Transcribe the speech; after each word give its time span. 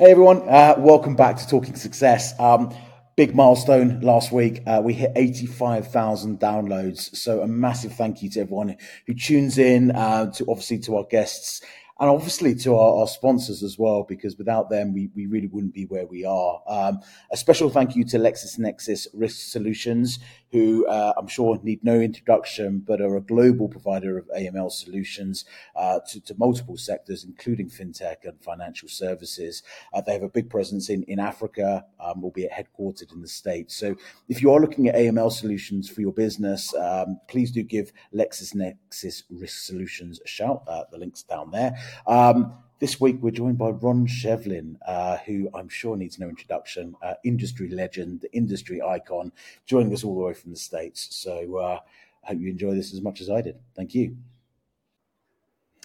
Hey 0.00 0.12
everyone, 0.12 0.48
uh, 0.48 0.76
welcome 0.78 1.16
back 1.16 1.38
to 1.38 1.48
Talking 1.48 1.74
Success. 1.74 2.38
Um, 2.38 2.72
big 3.16 3.34
milestone 3.34 3.98
last 4.00 4.30
week. 4.30 4.62
Uh, 4.64 4.80
we 4.84 4.92
hit 4.92 5.10
85,000 5.16 6.38
downloads. 6.38 7.16
So 7.16 7.42
a 7.42 7.48
massive 7.48 7.94
thank 7.94 8.22
you 8.22 8.30
to 8.30 8.42
everyone 8.42 8.76
who 9.08 9.14
tunes 9.14 9.58
in, 9.58 9.90
uh, 9.90 10.30
to 10.34 10.46
obviously 10.48 10.78
to 10.82 10.98
our 10.98 11.04
guests 11.10 11.62
and 12.00 12.08
obviously 12.08 12.54
to 12.54 12.76
our, 12.76 13.00
our, 13.00 13.06
sponsors 13.08 13.62
as 13.62 13.78
well, 13.78 14.04
because 14.04 14.36
without 14.36 14.70
them, 14.70 14.94
we, 14.94 15.10
we 15.16 15.26
really 15.26 15.48
wouldn't 15.48 15.74
be 15.74 15.86
where 15.86 16.06
we 16.06 16.24
are. 16.24 16.62
Um, 16.68 17.00
a 17.32 17.36
special 17.36 17.70
thank 17.70 17.96
you 17.96 18.04
to 18.04 18.18
LexisNexis 18.18 19.08
Risk 19.14 19.50
Solutions, 19.50 20.20
who 20.52 20.86
uh, 20.86 21.12
I'm 21.16 21.26
sure 21.26 21.58
need 21.62 21.82
no 21.82 21.98
introduction, 21.98 22.78
but 22.78 23.00
are 23.00 23.16
a 23.16 23.20
global 23.20 23.68
provider 23.68 24.16
of 24.16 24.30
AML 24.36 24.70
solutions 24.70 25.44
uh, 25.74 25.98
to, 26.08 26.20
to, 26.20 26.34
multiple 26.38 26.76
sectors, 26.76 27.24
including 27.24 27.68
fintech 27.68 28.16
and 28.24 28.40
financial 28.40 28.88
services. 28.88 29.62
Uh, 29.92 30.00
they 30.00 30.12
have 30.12 30.22
a 30.22 30.28
big 30.28 30.48
presence 30.48 30.88
in, 30.88 31.02
in 31.04 31.18
Africa, 31.18 31.84
um, 32.00 32.22
albeit 32.22 32.52
headquartered 32.52 33.12
in 33.12 33.20
the 33.20 33.28
States. 33.28 33.76
So 33.76 33.96
if 34.28 34.40
you 34.40 34.52
are 34.52 34.60
looking 34.60 34.88
at 34.88 34.94
AML 34.94 35.32
solutions 35.32 35.90
for 35.90 36.00
your 36.00 36.12
business, 36.12 36.72
um, 36.74 37.20
please 37.28 37.50
do 37.50 37.62
give 37.62 37.92
LexisNexis 38.14 39.24
Risk 39.30 39.66
Solutions 39.66 40.20
a 40.24 40.28
shout. 40.28 40.62
Uh, 40.66 40.84
the 40.90 40.98
link's 40.98 41.24
down 41.24 41.50
there. 41.50 41.76
Um, 42.06 42.54
this 42.78 43.00
week, 43.00 43.16
we're 43.20 43.32
joined 43.32 43.58
by 43.58 43.70
Ron 43.70 44.06
Shevlin, 44.06 44.76
uh, 44.86 45.16
who 45.18 45.50
I'm 45.52 45.68
sure 45.68 45.96
needs 45.96 46.18
no 46.18 46.28
introduction, 46.28 46.94
uh, 47.02 47.14
industry 47.24 47.68
legend, 47.70 48.24
industry 48.32 48.80
icon, 48.80 49.32
joining 49.66 49.92
us 49.92 50.04
all 50.04 50.14
the 50.14 50.24
way 50.24 50.34
from 50.34 50.52
the 50.52 50.56
States. 50.56 51.08
So 51.10 51.56
uh, 51.56 51.80
I 52.24 52.28
hope 52.28 52.40
you 52.40 52.48
enjoy 52.48 52.74
this 52.74 52.94
as 52.94 53.00
much 53.00 53.20
as 53.20 53.30
I 53.30 53.42
did. 53.42 53.56
Thank 53.74 53.94
you. 53.94 54.16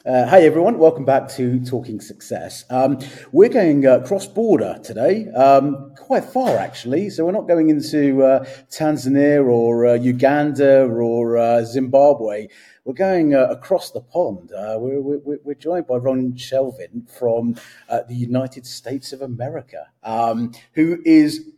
Uh, 0.05 0.27
hi 0.27 0.41
everyone, 0.41 0.77
welcome 0.77 1.05
back 1.05 1.29
to 1.29 1.63
Talking 1.63 2.01
Success. 2.01 2.65
Um, 2.69 2.99
we're 3.31 3.47
going 3.47 3.87
uh, 3.87 4.01
cross 4.05 4.27
border 4.27 4.77
today, 4.83 5.29
um, 5.29 5.93
quite 5.95 6.25
far 6.25 6.57
actually. 6.57 7.09
So 7.09 7.23
we're 7.23 7.31
not 7.31 7.47
going 7.47 7.69
into 7.69 8.21
uh, 8.21 8.43
Tanzania 8.69 9.49
or 9.49 9.87
uh, 9.87 9.93
Uganda 9.93 10.83
or 10.83 11.37
uh, 11.37 11.63
Zimbabwe. 11.63 12.49
We're 12.83 12.95
going 12.95 13.33
uh, 13.33 13.45
across 13.45 13.91
the 13.91 14.01
pond. 14.01 14.49
We're, 14.51 14.99
we're, 14.99 15.39
we're, 15.41 15.53
joined 15.53 15.87
by 15.87 15.95
Ron 15.95 16.33
Shevlin 16.33 17.09
from 17.09 17.55
the 17.87 18.13
United 18.13 18.65
States 18.65 19.13
of 19.13 19.21
America, 19.21 19.87
um, 20.03 20.51
who 20.73 21.01
is 21.05 21.49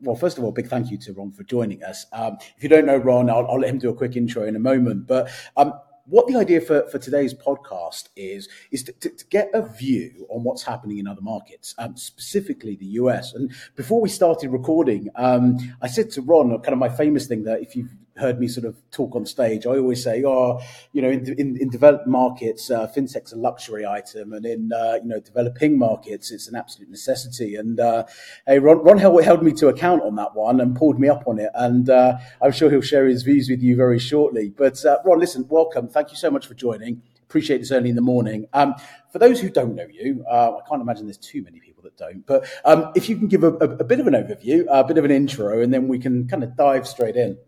well, 0.00 0.16
first 0.16 0.38
of 0.38 0.44
all, 0.44 0.50
big 0.50 0.68
thank 0.68 0.90
you 0.90 0.96
to 0.96 1.12
Ron 1.12 1.30
for 1.30 1.44
joining 1.44 1.84
us. 1.84 2.06
Um, 2.12 2.38
if 2.56 2.62
you 2.62 2.70
don't 2.70 2.86
know 2.86 2.96
Ron, 2.96 3.28
I'll, 3.28 3.46
I'll, 3.46 3.60
let 3.60 3.68
him 3.68 3.78
do 3.78 3.90
a 3.90 3.94
quick 3.94 4.16
intro 4.16 4.44
in 4.44 4.56
a 4.56 4.58
moment. 4.58 5.06
But 5.06 5.30
um, 5.58 5.74
what 6.06 6.26
the 6.26 6.36
idea 6.36 6.60
for, 6.60 6.88
for 6.88 6.98
today's 6.98 7.34
podcast 7.34 8.08
is 8.16 8.48
is 8.70 8.82
to, 8.84 8.92
to, 8.92 9.10
to, 9.10 9.24
get 9.26 9.50
a 9.54 9.62
view 9.62 10.26
on 10.30 10.42
what's 10.42 10.62
happening 10.62 10.98
in 10.98 11.06
other 11.06 11.20
markets, 11.20 11.74
um, 11.78 11.96
specifically 11.96 12.76
the 12.76 12.86
US. 12.86 13.34
And 13.34 13.52
before 13.76 14.00
we 14.00 14.08
started 14.08 14.50
recording, 14.50 15.08
um, 15.14 15.58
I 15.80 15.86
said 15.86 16.10
to 16.12 16.22
Ron, 16.22 16.50
kind 16.60 16.72
of 16.72 16.78
my 16.78 16.88
famous 16.88 17.26
thing 17.26 17.44
that 17.44 17.62
if 17.62 17.76
you've 17.76 17.94
heard 18.16 18.38
me 18.38 18.46
sort 18.48 18.66
of 18.66 18.76
talk 18.90 19.14
on 19.14 19.24
stage, 19.24 19.66
I 19.66 19.70
always 19.70 20.02
say, 20.02 20.22
oh, 20.24 20.60
you 20.92 21.00
know, 21.02 21.10
in, 21.10 21.34
in, 21.38 21.56
in 21.56 21.70
developed 21.70 22.06
markets, 22.06 22.70
uh, 22.70 22.86
fintech's 22.86 23.32
a 23.32 23.36
luxury 23.36 23.86
item, 23.86 24.32
and 24.32 24.44
in 24.44 24.72
uh, 24.72 24.98
you 25.02 25.08
know 25.08 25.20
developing 25.20 25.78
markets, 25.78 26.30
it's 26.30 26.48
an 26.48 26.56
absolute 26.56 26.90
necessity. 26.90 27.56
And 27.56 27.80
uh, 27.80 28.04
hey, 28.46 28.58
Ron, 28.58 28.78
Ron 28.78 28.98
held, 28.98 29.22
held, 29.22 29.42
me 29.42 29.52
to 29.52 29.68
account 29.68 30.02
on 30.02 30.14
that 30.16 30.34
one 30.34 30.60
and 30.60 30.76
pulled 30.76 31.00
me 31.00 31.08
up 31.08 31.24
on 31.26 31.38
it, 31.38 31.50
and 31.54 31.88
uh, 31.88 32.18
I'm 32.42 32.52
sure 32.52 32.70
he'll 32.70 32.80
share 32.80 33.06
his 33.06 33.22
views 33.22 33.48
with 33.48 33.62
you 33.62 33.76
very 33.76 33.98
shortly. 33.98 34.50
But 34.50 34.84
uh, 34.84 34.98
Ron, 35.04 35.18
listen, 35.18 35.46
welcome. 35.48 35.88
Thank 35.88 36.10
you 36.10 36.16
so 36.16 36.30
much 36.30 36.46
for 36.46 36.54
joining. 36.54 37.02
Appreciate 37.22 37.58
this 37.58 37.72
early 37.72 37.88
in 37.88 37.96
the 37.96 38.02
morning. 38.02 38.46
Um, 38.52 38.74
for 39.10 39.18
those 39.18 39.40
who 39.40 39.48
don't 39.48 39.74
know 39.74 39.86
you, 39.90 40.22
uh, 40.30 40.58
I 40.58 40.68
can't 40.68 40.82
imagine 40.82 41.06
there's 41.06 41.16
too 41.16 41.42
many 41.42 41.60
people 41.60 41.82
that 41.84 41.96
don't. 41.96 42.26
But 42.26 42.46
um, 42.66 42.92
if 42.94 43.08
you 43.08 43.16
can 43.16 43.26
give 43.26 43.42
a, 43.42 43.52
a, 43.54 43.68
a 43.76 43.84
bit 43.84 44.00
of 44.00 44.06
an 44.06 44.12
overview, 44.12 44.66
a 44.68 44.84
bit 44.84 44.98
of 44.98 45.04
an 45.06 45.10
intro, 45.10 45.62
and 45.62 45.72
then 45.72 45.88
we 45.88 45.98
can 45.98 46.28
kind 46.28 46.44
of 46.44 46.54
dive 46.56 46.86
straight 46.86 47.16
in. 47.16 47.38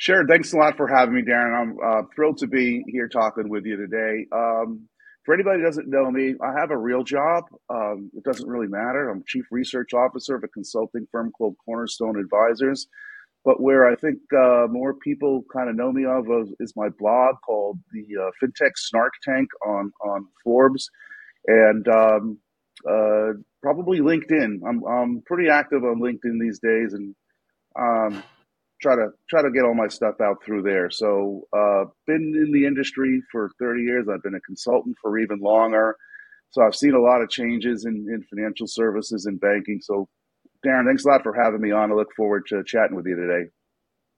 Sure. 0.00 0.26
Thanks 0.26 0.54
a 0.54 0.56
lot 0.56 0.78
for 0.78 0.88
having 0.88 1.14
me, 1.14 1.20
Darren. 1.20 1.60
I'm 1.60 1.76
uh, 1.78 2.02
thrilled 2.16 2.38
to 2.38 2.46
be 2.46 2.82
here 2.88 3.06
talking 3.06 3.50
with 3.50 3.66
you 3.66 3.76
today. 3.76 4.24
Um, 4.32 4.88
for 5.26 5.34
anybody 5.34 5.60
who 5.60 5.66
doesn't 5.66 5.90
know 5.90 6.10
me, 6.10 6.36
I 6.42 6.58
have 6.58 6.70
a 6.70 6.78
real 6.78 7.04
job. 7.04 7.44
Um, 7.68 8.10
it 8.16 8.24
doesn't 8.24 8.48
really 8.48 8.66
matter. 8.66 9.10
I'm 9.10 9.22
chief 9.26 9.44
research 9.50 9.92
officer 9.92 10.36
of 10.36 10.42
a 10.42 10.48
consulting 10.48 11.06
firm 11.12 11.30
called 11.32 11.56
Cornerstone 11.62 12.18
Advisors. 12.18 12.88
But 13.44 13.60
where 13.60 13.86
I 13.92 13.94
think 13.94 14.20
uh, 14.34 14.68
more 14.70 14.94
people 14.94 15.44
kind 15.54 15.68
of 15.68 15.76
know 15.76 15.92
me 15.92 16.06
of 16.06 16.24
is 16.60 16.72
my 16.76 16.88
blog 16.98 17.34
called 17.44 17.78
the 17.92 18.06
uh, 18.22 18.30
FinTech 18.42 18.72
Snark 18.76 19.12
Tank 19.22 19.50
on 19.66 19.92
on 20.02 20.26
Forbes, 20.42 20.88
and 21.46 21.86
um, 21.88 22.38
uh, 22.90 23.32
probably 23.62 24.00
LinkedIn. 24.00 24.60
I'm 24.66 24.82
I'm 24.84 25.22
pretty 25.26 25.50
active 25.50 25.84
on 25.84 26.00
LinkedIn 26.00 26.40
these 26.40 26.58
days, 26.58 26.94
and 26.94 27.14
um, 27.78 28.22
try 28.80 28.96
to 28.96 29.08
try 29.28 29.42
to 29.42 29.50
get 29.50 29.64
all 29.64 29.74
my 29.74 29.88
stuff 29.88 30.16
out 30.22 30.42
through 30.44 30.62
there. 30.62 30.90
So, 30.90 31.42
uh, 31.52 31.84
been 32.06 32.34
in 32.36 32.52
the 32.52 32.66
industry 32.66 33.22
for 33.30 33.50
30 33.58 33.82
years. 33.82 34.06
I've 34.08 34.22
been 34.22 34.34
a 34.34 34.40
consultant 34.40 34.96
for 35.00 35.18
even 35.18 35.40
longer. 35.40 35.96
So 36.50 36.62
I've 36.62 36.74
seen 36.74 36.94
a 36.94 37.00
lot 37.00 37.22
of 37.22 37.30
changes 37.30 37.84
in, 37.84 37.94
in 37.94 38.24
financial 38.28 38.66
services 38.66 39.26
and 39.26 39.40
banking. 39.40 39.80
So, 39.82 40.08
Darren, 40.66 40.86
thanks 40.86 41.04
a 41.04 41.08
lot 41.08 41.22
for 41.22 41.32
having 41.32 41.60
me 41.60 41.70
on. 41.70 41.92
I 41.92 41.94
look 41.94 42.12
forward 42.16 42.46
to 42.48 42.62
chatting 42.64 42.96
with 42.96 43.06
you 43.06 43.16
today. 43.16 43.50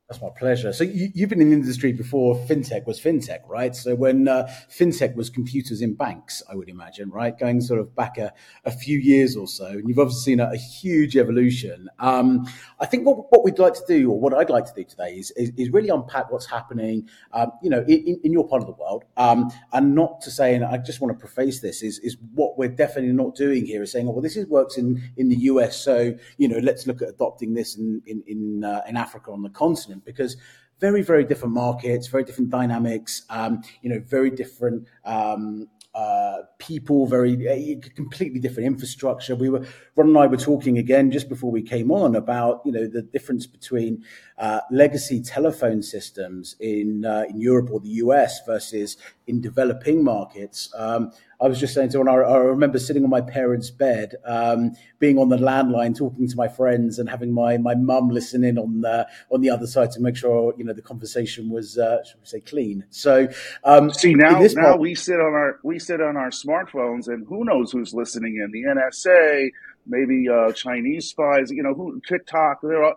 That's 0.08 0.20
my 0.20 0.28
pleasure. 0.36 0.74
So 0.74 0.84
you, 0.84 1.10
have 1.20 1.30
been 1.30 1.40
in 1.40 1.48
the 1.48 1.56
industry 1.56 1.92
before 1.92 2.34
fintech 2.34 2.86
was 2.86 3.00
fintech, 3.00 3.48
right? 3.48 3.74
So 3.74 3.94
when 3.94 4.28
uh, 4.28 4.52
fintech 4.70 5.14
was 5.14 5.30
computers 5.30 5.80
in 5.80 5.94
banks, 5.94 6.42
I 6.50 6.54
would 6.54 6.68
imagine, 6.68 7.08
right? 7.08 7.38
Going 7.38 7.62
sort 7.62 7.80
of 7.80 7.94
back 7.96 8.18
a, 8.18 8.30
a 8.66 8.70
few 8.70 8.98
years 8.98 9.36
or 9.36 9.46
so, 9.46 9.66
and 9.66 9.88
you've 9.88 9.98
obviously 9.98 10.32
seen 10.32 10.40
a, 10.40 10.50
a 10.50 10.56
huge 10.56 11.16
evolution. 11.16 11.88
Um, 11.98 12.46
I 12.78 12.84
think 12.84 13.06
what, 13.06 13.32
what 13.32 13.42
we'd 13.42 13.58
like 13.58 13.72
to 13.72 13.84
do, 13.88 14.10
or 14.10 14.20
what 14.20 14.34
I'd 14.34 14.50
like 14.50 14.66
to 14.66 14.74
do 14.74 14.84
today, 14.84 15.14
is 15.14 15.30
is, 15.30 15.50
is 15.56 15.70
really 15.70 15.88
unpack 15.88 16.30
what's 16.30 16.46
happening, 16.46 17.08
um, 17.32 17.52
you 17.62 17.70
know, 17.70 17.82
in, 17.88 18.20
in, 18.22 18.32
your 18.32 18.46
part 18.46 18.60
of 18.60 18.66
the 18.66 18.74
world, 18.74 19.04
um, 19.16 19.50
and 19.72 19.94
not 19.94 20.20
to 20.22 20.30
say, 20.30 20.54
and 20.54 20.62
I 20.62 20.76
just 20.76 21.00
want 21.00 21.18
to 21.18 21.18
preface 21.18 21.60
this, 21.60 21.82
is 21.82 21.98
is 22.00 22.18
what 22.34 22.58
we're 22.58 22.68
definitely 22.68 23.12
not 23.12 23.34
doing 23.34 23.64
here 23.64 23.82
is 23.82 23.92
saying, 23.92 24.08
oh, 24.08 24.10
well, 24.10 24.22
this 24.22 24.36
is 24.36 24.46
works 24.46 24.76
in 24.76 25.02
in 25.16 25.30
the 25.30 25.36
US, 25.36 25.82
so 25.82 26.14
you 26.36 26.48
know, 26.48 26.58
let's 26.58 26.86
look 26.86 27.00
at 27.00 27.08
adopting 27.08 27.54
this 27.54 27.76
in 27.76 28.02
in 28.04 28.22
in, 28.26 28.64
uh, 28.64 28.82
in 28.86 28.98
Africa 28.98 29.30
on 29.30 29.42
the 29.42 29.48
continent 29.48 30.01
because 30.04 30.36
very 30.80 31.02
very 31.02 31.24
different 31.24 31.54
markets, 31.54 32.08
very 32.08 32.24
different 32.24 32.50
dynamics. 32.50 33.22
Um, 33.30 33.62
you 33.82 33.90
know, 33.90 34.00
very 34.00 34.30
different 34.30 34.86
um, 35.04 35.68
uh, 35.94 36.38
people, 36.58 37.06
very 37.06 37.34
uh, 37.48 37.88
completely 37.94 38.40
different 38.40 38.66
infrastructure. 38.66 39.36
We 39.36 39.50
were 39.50 39.66
Ron 39.94 40.08
and 40.08 40.18
I 40.18 40.26
were 40.26 40.38
talking 40.38 40.78
again 40.78 41.10
just 41.10 41.28
before 41.28 41.50
we 41.50 41.62
came 41.62 41.90
on 41.90 42.16
about 42.16 42.62
you 42.64 42.72
know 42.72 42.86
the 42.86 43.02
difference 43.02 43.46
between 43.46 44.02
uh, 44.38 44.60
legacy 44.70 45.20
telephone 45.20 45.82
systems 45.82 46.56
in 46.60 47.04
uh, 47.04 47.24
in 47.28 47.40
Europe 47.40 47.70
or 47.70 47.80
the 47.80 47.90
US 48.04 48.40
versus 48.46 48.96
in 49.26 49.40
developing 49.40 50.02
markets. 50.02 50.72
Um, 50.76 51.12
I 51.42 51.48
was 51.48 51.58
just 51.58 51.74
saying 51.74 51.90
to 51.90 51.98
one, 51.98 52.08
I, 52.08 52.12
I 52.12 52.36
remember 52.38 52.78
sitting 52.78 53.02
on 53.02 53.10
my 53.10 53.20
parents' 53.20 53.70
bed, 53.70 54.14
um, 54.24 54.72
being 54.98 55.18
on 55.18 55.28
the 55.28 55.36
landline, 55.36 55.96
talking 55.96 56.28
to 56.28 56.36
my 56.36 56.48
friends, 56.48 56.98
and 56.98 57.08
having 57.08 57.32
my 57.32 57.58
my 57.58 57.74
mum 57.74 58.10
listen 58.10 58.44
in 58.44 58.58
on 58.58 58.80
the 58.80 59.08
on 59.30 59.40
the 59.40 59.50
other 59.50 59.66
side 59.66 59.90
to 59.92 60.00
make 60.00 60.16
sure 60.16 60.54
you 60.56 60.64
know 60.64 60.72
the 60.72 60.82
conversation 60.82 61.50
was 61.50 61.78
uh, 61.78 62.04
should 62.04 62.20
we 62.20 62.26
say 62.26 62.40
clean. 62.40 62.84
So 62.90 63.28
um, 63.64 63.92
see 63.92 64.14
now 64.14 64.38
now 64.40 64.62
part, 64.62 64.80
we 64.80 64.94
sit 64.94 65.16
on 65.16 65.32
our 65.34 65.58
we 65.64 65.78
sit 65.78 66.00
on 66.00 66.16
our 66.16 66.30
smartphones, 66.30 67.08
and 67.08 67.26
who 67.26 67.44
knows 67.44 67.72
who's 67.72 67.92
listening 67.92 68.36
in 68.36 68.52
the 68.52 68.62
NSA, 68.68 69.50
maybe 69.86 70.28
uh, 70.28 70.52
Chinese 70.52 71.08
spies, 71.08 71.50
you 71.50 71.62
know, 71.62 71.74
who 71.74 72.00
TikTok. 72.08 72.60
They're 72.62 72.84
all, 72.84 72.94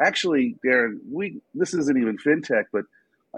actually, 0.00 0.56
Darren. 0.64 0.98
We 1.10 1.40
this 1.54 1.74
isn't 1.74 1.98
even 1.98 2.16
fintech, 2.18 2.64
but 2.72 2.84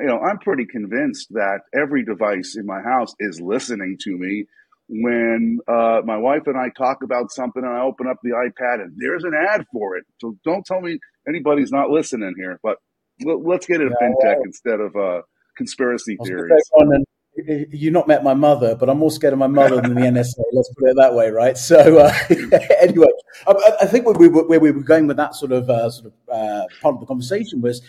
you 0.01 0.07
know, 0.07 0.19
I'm 0.19 0.39
pretty 0.39 0.67
convinced 0.67 1.29
that 1.31 1.61
every 1.75 2.05
device 2.05 2.57
in 2.57 2.67
my 2.67 2.81
house 2.81 3.15
is 3.21 3.41
listening 3.41 3.97
to 4.03 4.17
me 4.17 4.47
when 4.89 5.59
uh, 5.69 6.01
my 6.05 6.17
wife 6.17 6.43
and 6.47 6.59
I 6.59 6.69
talk 6.77 7.03
about 7.05 7.31
something 7.31 7.63
and 7.63 7.73
I 7.73 7.83
open 7.83 8.09
up 8.09 8.17
the 8.23 8.31
iPad 8.31 8.83
and 8.83 8.93
there's 8.97 9.25
an 9.25 9.35
ad 9.35 9.65
for 9.73 9.97
it. 9.97 10.05
So 10.21 10.37
don't 10.45 10.65
tell 10.67 10.81
me 10.81 10.99
anybody's 11.29 11.71
not 11.71 11.91
listening 11.91 12.35
here, 12.37 12.59
but 12.63 12.77
let's 13.25 13.67
get 13.67 13.81
into 13.81 13.95
yeah, 14.01 14.09
fintech 14.09 14.37
instead 14.45 14.81
of 14.81 14.97
uh, 14.97 15.23
conspiracy 15.57 16.17
theories. 16.25 16.51
You've 17.47 17.93
not 17.93 18.09
met 18.09 18.25
my 18.25 18.35
mother, 18.35 18.75
but 18.75 18.91
I'm 18.91 18.99
more 18.99 19.11
scared 19.11 19.33
of 19.33 19.39
my 19.39 19.47
mother 19.47 19.81
than 19.81 19.95
the 19.95 20.01
NSA. 20.01 20.41
Let's 20.53 20.75
put 20.75 20.91
it 20.91 20.97
that 20.97 21.15
way, 21.15 21.31
right? 21.31 21.57
So 21.57 21.99
uh, 21.99 22.13
anyway, 22.81 23.07
I, 23.47 23.73
I, 23.83 23.87
think 23.87 24.05
where 24.05 24.15
we, 24.15 24.29
were, 24.29 24.47
where 24.47 24.61
we 24.61 24.73
were 24.73 24.83
going 24.83 25.07
with 25.07 25.17
that 25.17 25.35
sort 25.35 25.53
of 25.53 25.71
uh, 25.71 25.91
sort 25.91 26.07
of 26.07 26.13
uh, 26.29 26.65
part 26.83 26.95
of 26.95 27.01
the 27.01 27.07
conversation 27.07 27.63
was 27.63 27.83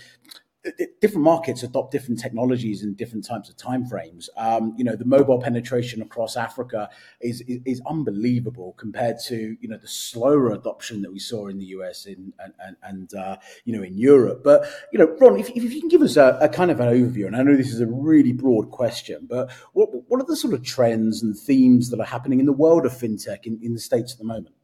different 0.99 1.23
markets 1.23 1.63
adopt 1.63 1.91
different 1.91 2.19
technologies 2.19 2.83
and 2.83 2.95
different 2.95 3.25
types 3.25 3.49
of 3.49 3.57
timeframes. 3.57 4.29
Um, 4.37 4.75
you 4.77 4.83
know, 4.83 4.95
the 4.95 5.05
mobile 5.05 5.39
penetration 5.39 6.01
across 6.01 6.37
Africa 6.37 6.89
is, 7.19 7.41
is, 7.41 7.59
is 7.65 7.81
unbelievable 7.87 8.73
compared 8.77 9.17
to 9.27 9.57
you 9.59 9.67
know 9.67 9.77
the 9.77 9.87
slower 9.87 10.51
adoption 10.51 11.01
that 11.01 11.11
we 11.11 11.19
saw 11.19 11.47
in 11.47 11.57
the 11.57 11.65
US 11.65 12.05
in, 12.05 12.33
and 12.39 12.53
and, 12.63 12.75
and 12.83 13.13
uh, 13.15 13.37
you 13.65 13.75
know 13.75 13.83
in 13.83 13.97
Europe. 13.97 14.41
But 14.43 14.65
you 14.91 14.99
know, 14.99 15.15
Ron, 15.19 15.39
if, 15.39 15.49
if 15.49 15.73
you 15.73 15.79
can 15.79 15.89
give 15.89 16.01
us 16.01 16.17
a, 16.17 16.37
a, 16.41 16.49
kind 16.49 16.69
of 16.69 16.79
an 16.79 16.87
overview, 16.87 17.25
and 17.25 17.35
I 17.35 17.41
know 17.41 17.55
this 17.55 17.73
is 17.73 17.81
a 17.81 17.87
really 17.87 18.33
broad 18.33 18.71
question, 18.71 19.27
but 19.29 19.51
what 19.73 19.89
what 20.09 20.21
are 20.21 20.25
the 20.25 20.35
sort 20.35 20.53
of 20.53 20.63
trends 20.63 21.23
and 21.23 21.37
themes 21.37 21.89
that 21.89 21.99
are 21.99 22.05
happening 22.05 22.39
in 22.39 22.45
the 22.45 22.53
world 22.53 22.85
of 22.85 22.91
fintech 22.91 23.45
in, 23.45 23.59
in 23.63 23.73
the 23.73 23.79
states 23.79 24.13
at 24.13 24.19
the 24.19 24.25
moment? 24.25 24.55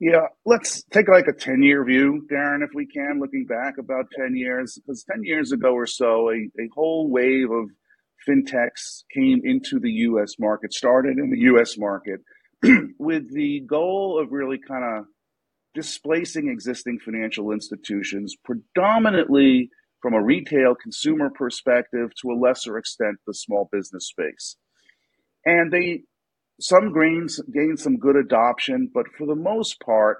Yeah, 0.00 0.28
let's 0.46 0.82
take 0.84 1.08
like 1.08 1.26
a 1.28 1.34
10 1.34 1.62
year 1.62 1.84
view, 1.84 2.26
Darren, 2.32 2.64
if 2.64 2.70
we 2.74 2.86
can, 2.86 3.20
looking 3.20 3.44
back 3.46 3.74
about 3.78 4.06
10 4.16 4.34
years. 4.34 4.78
Because 4.80 5.04
10 5.04 5.24
years 5.24 5.52
ago 5.52 5.74
or 5.74 5.86
so, 5.86 6.30
a, 6.30 6.36
a 6.36 6.70
whole 6.74 7.10
wave 7.10 7.50
of 7.50 7.68
fintechs 8.26 9.04
came 9.14 9.42
into 9.44 9.78
the 9.78 9.90
US 9.90 10.36
market, 10.38 10.72
started 10.72 11.18
in 11.18 11.30
the 11.30 11.40
US 11.52 11.78
market 11.78 12.20
with 12.98 13.32
the 13.34 13.60
goal 13.68 14.18
of 14.22 14.32
really 14.32 14.58
kind 14.58 14.84
of 14.84 15.04
displacing 15.74 16.48
existing 16.48 16.98
financial 17.04 17.52
institutions, 17.52 18.34
predominantly 18.42 19.70
from 20.00 20.14
a 20.14 20.22
retail 20.22 20.74
consumer 20.82 21.30
perspective, 21.30 22.10
to 22.22 22.30
a 22.30 22.40
lesser 22.40 22.78
extent, 22.78 23.16
the 23.26 23.34
small 23.34 23.68
business 23.70 24.08
space. 24.08 24.56
And 25.44 25.70
they 25.70 26.04
some 26.60 26.92
gains 26.92 27.40
gained 27.52 27.80
some 27.80 27.96
good 27.96 28.16
adoption, 28.16 28.90
but 28.92 29.06
for 29.16 29.26
the 29.26 29.34
most 29.34 29.80
part, 29.80 30.18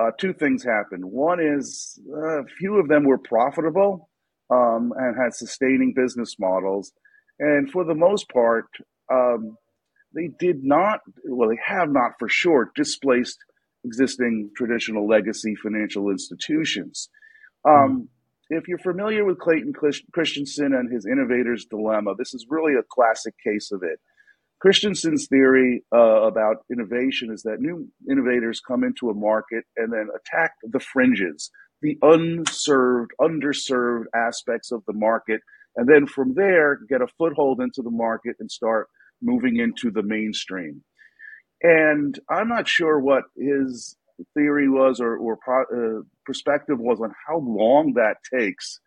uh, 0.00 0.10
two 0.18 0.32
things 0.32 0.64
happened. 0.64 1.04
One 1.04 1.40
is 1.40 2.00
uh, 2.12 2.42
a 2.42 2.46
few 2.58 2.78
of 2.78 2.88
them 2.88 3.04
were 3.04 3.18
profitable 3.18 4.08
um, 4.50 4.92
and 4.96 5.16
had 5.20 5.34
sustaining 5.34 5.92
business 5.94 6.36
models, 6.38 6.92
and 7.38 7.70
for 7.70 7.84
the 7.84 7.94
most 7.94 8.28
part, 8.28 8.66
um, 9.12 9.56
they 10.14 10.30
did 10.38 10.62
not. 10.62 11.00
Well, 11.24 11.48
they 11.48 11.60
have 11.64 11.90
not 11.90 12.12
for 12.18 12.28
sure 12.28 12.70
displaced 12.74 13.38
existing 13.84 14.50
traditional 14.56 15.06
legacy 15.06 15.54
financial 15.56 16.10
institutions. 16.10 17.08
Um, 17.66 17.74
mm. 17.74 18.08
If 18.50 18.68
you're 18.68 18.78
familiar 18.78 19.24
with 19.24 19.38
Clayton 19.38 19.72
Christensen 20.12 20.74
and 20.74 20.92
his 20.92 21.06
innovator's 21.06 21.64
dilemma, 21.64 22.14
this 22.16 22.34
is 22.34 22.46
really 22.48 22.74
a 22.74 22.82
classic 22.82 23.34
case 23.42 23.72
of 23.72 23.82
it. 23.82 23.98
Christensen's 24.64 25.26
theory 25.26 25.82
uh, 25.94 26.22
about 26.22 26.64
innovation 26.72 27.30
is 27.30 27.42
that 27.42 27.60
new 27.60 27.86
innovators 28.10 28.62
come 28.66 28.82
into 28.82 29.10
a 29.10 29.14
market 29.14 29.64
and 29.76 29.92
then 29.92 30.08
attack 30.16 30.52
the 30.62 30.80
fringes, 30.80 31.50
the 31.82 31.98
unserved, 32.00 33.10
underserved 33.20 34.04
aspects 34.14 34.72
of 34.72 34.82
the 34.86 34.94
market, 34.94 35.42
and 35.76 35.86
then 35.86 36.06
from 36.06 36.32
there 36.34 36.78
get 36.88 37.02
a 37.02 37.06
foothold 37.18 37.60
into 37.60 37.82
the 37.82 37.90
market 37.90 38.36
and 38.40 38.50
start 38.50 38.88
moving 39.20 39.58
into 39.58 39.90
the 39.90 40.02
mainstream. 40.02 40.82
And 41.62 42.18
I'm 42.30 42.48
not 42.48 42.66
sure 42.66 42.98
what 42.98 43.24
his 43.36 43.98
theory 44.32 44.70
was 44.70 44.98
or, 44.98 45.14
or 45.18 45.36
pro, 45.36 45.62
uh, 45.64 46.02
perspective 46.24 46.78
was 46.78 47.00
on 47.02 47.12
how 47.28 47.36
long 47.36 47.92
that 47.96 48.16
takes 48.32 48.80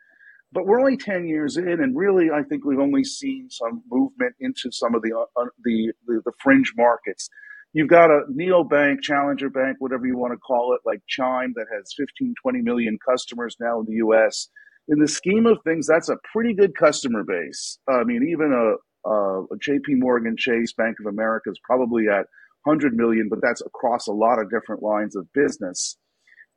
but 0.51 0.65
we're 0.65 0.79
only 0.79 0.97
10 0.97 1.27
years 1.27 1.57
in, 1.57 1.67
and 1.67 1.95
really, 1.95 2.29
I 2.31 2.43
think 2.43 2.63
we've 2.63 2.79
only 2.79 3.03
seen 3.03 3.49
some 3.49 3.83
movement 3.91 4.35
into 4.39 4.71
some 4.71 4.95
of 4.95 5.01
the, 5.01 5.13
uh, 5.13 5.45
the, 5.63 5.91
the, 6.05 6.21
the, 6.25 6.31
fringe 6.39 6.73
markets. 6.77 7.29
You've 7.73 7.89
got 7.89 8.09
a 8.09 8.21
neobank, 8.31 9.01
challenger 9.01 9.49
bank, 9.49 9.77
whatever 9.79 10.05
you 10.05 10.17
want 10.17 10.33
to 10.33 10.37
call 10.37 10.73
it, 10.73 10.81
like 10.85 11.01
Chime, 11.07 11.53
that 11.55 11.65
has 11.75 11.93
15, 11.97 12.33
20 12.41 12.61
million 12.61 12.97
customers 13.07 13.57
now 13.59 13.81
in 13.81 13.85
the 13.85 13.97
US. 14.05 14.47
In 14.87 14.99
the 14.99 15.07
scheme 15.07 15.45
of 15.45 15.57
things, 15.63 15.85
that's 15.85 16.09
a 16.09 16.17
pretty 16.31 16.53
good 16.53 16.75
customer 16.75 17.23
base. 17.23 17.77
I 17.89 18.05
mean, 18.05 18.27
even 18.31 18.53
a, 18.53 19.09
a, 19.09 19.43
a 19.43 19.57
JP 19.57 19.99
Morgan 19.99 20.37
Chase, 20.37 20.71
Bank 20.71 20.97
of 21.01 21.07
America 21.07 21.49
is 21.49 21.59
probably 21.63 22.07
at 22.07 22.25
100 22.63 22.95
million, 22.95 23.27
but 23.29 23.39
that's 23.41 23.61
across 23.61 24.07
a 24.07 24.13
lot 24.13 24.39
of 24.39 24.49
different 24.49 24.81
lines 24.81 25.15
of 25.17 25.31
business. 25.33 25.97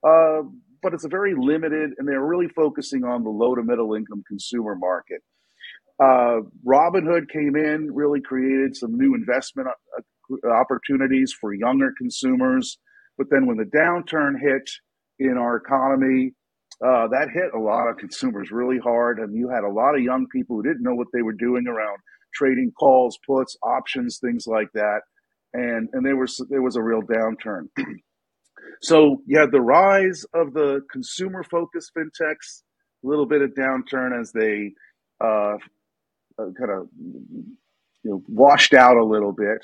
Uh, 0.06 0.42
but 0.82 0.94
it's 0.94 1.04
a 1.04 1.08
very 1.08 1.34
limited, 1.36 1.90
and 1.98 2.08
they're 2.08 2.24
really 2.24 2.48
focusing 2.48 3.04
on 3.04 3.24
the 3.24 3.30
low 3.30 3.54
to 3.54 3.62
middle 3.62 3.94
income 3.94 4.22
consumer 4.26 4.74
market. 4.74 5.22
Uh, 6.02 6.40
Robinhood 6.66 7.28
came 7.30 7.56
in, 7.56 7.90
really 7.92 8.20
created 8.22 8.74
some 8.74 8.96
new 8.96 9.14
investment 9.14 9.68
uh, 9.68 10.48
opportunities 10.48 11.34
for 11.38 11.52
younger 11.52 11.92
consumers. 11.98 12.78
But 13.18 13.26
then 13.30 13.46
when 13.46 13.58
the 13.58 13.64
downturn 13.64 14.40
hit 14.40 14.70
in 15.18 15.36
our 15.36 15.56
economy, 15.56 16.32
uh, 16.82 17.08
that 17.08 17.28
hit 17.34 17.52
a 17.54 17.60
lot 17.60 17.88
of 17.88 17.96
consumers 17.98 18.50
really 18.50 18.78
hard. 18.78 19.18
And 19.18 19.36
you 19.36 19.50
had 19.50 19.64
a 19.64 19.72
lot 19.72 19.94
of 19.94 20.02
young 20.02 20.26
people 20.32 20.56
who 20.56 20.62
didn't 20.62 20.82
know 20.82 20.94
what 20.94 21.08
they 21.12 21.22
were 21.22 21.34
doing 21.34 21.66
around 21.66 21.98
trading 22.32 22.72
calls, 22.78 23.18
puts, 23.26 23.56
options, 23.62 24.18
things 24.18 24.46
like 24.46 24.68
that. 24.72 25.00
And, 25.52 25.88
and 25.92 26.06
there 26.06 26.16
was, 26.16 26.40
there 26.48 26.62
was 26.62 26.76
a 26.76 26.82
real 26.82 27.02
downturn. 27.02 27.66
So 28.82 29.22
you 29.26 29.38
had 29.38 29.52
the 29.52 29.60
rise 29.60 30.24
of 30.34 30.54
the 30.54 30.82
consumer 30.90 31.42
focused 31.42 31.92
fintechs, 31.96 32.62
a 33.04 33.08
little 33.08 33.26
bit 33.26 33.42
of 33.42 33.50
downturn 33.50 34.18
as 34.18 34.32
they 34.32 34.72
uh, 35.20 35.56
uh 36.38 36.50
kind 36.58 36.70
of 36.70 36.88
you 36.98 38.10
know 38.10 38.22
washed 38.26 38.74
out 38.74 38.96
a 38.96 39.04
little 39.04 39.32
bit. 39.32 39.58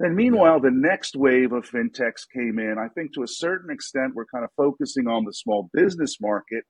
And 0.00 0.16
meanwhile, 0.16 0.60
the 0.60 0.72
next 0.72 1.14
wave 1.14 1.52
of 1.52 1.70
fintechs 1.70 2.28
came 2.32 2.58
in. 2.58 2.76
I 2.78 2.88
think 2.88 3.14
to 3.14 3.22
a 3.22 3.28
certain 3.28 3.70
extent, 3.70 4.14
we're 4.14 4.26
kind 4.26 4.44
of 4.44 4.50
focusing 4.56 5.06
on 5.06 5.24
the 5.24 5.32
small 5.32 5.70
business 5.72 6.20
market, 6.20 6.64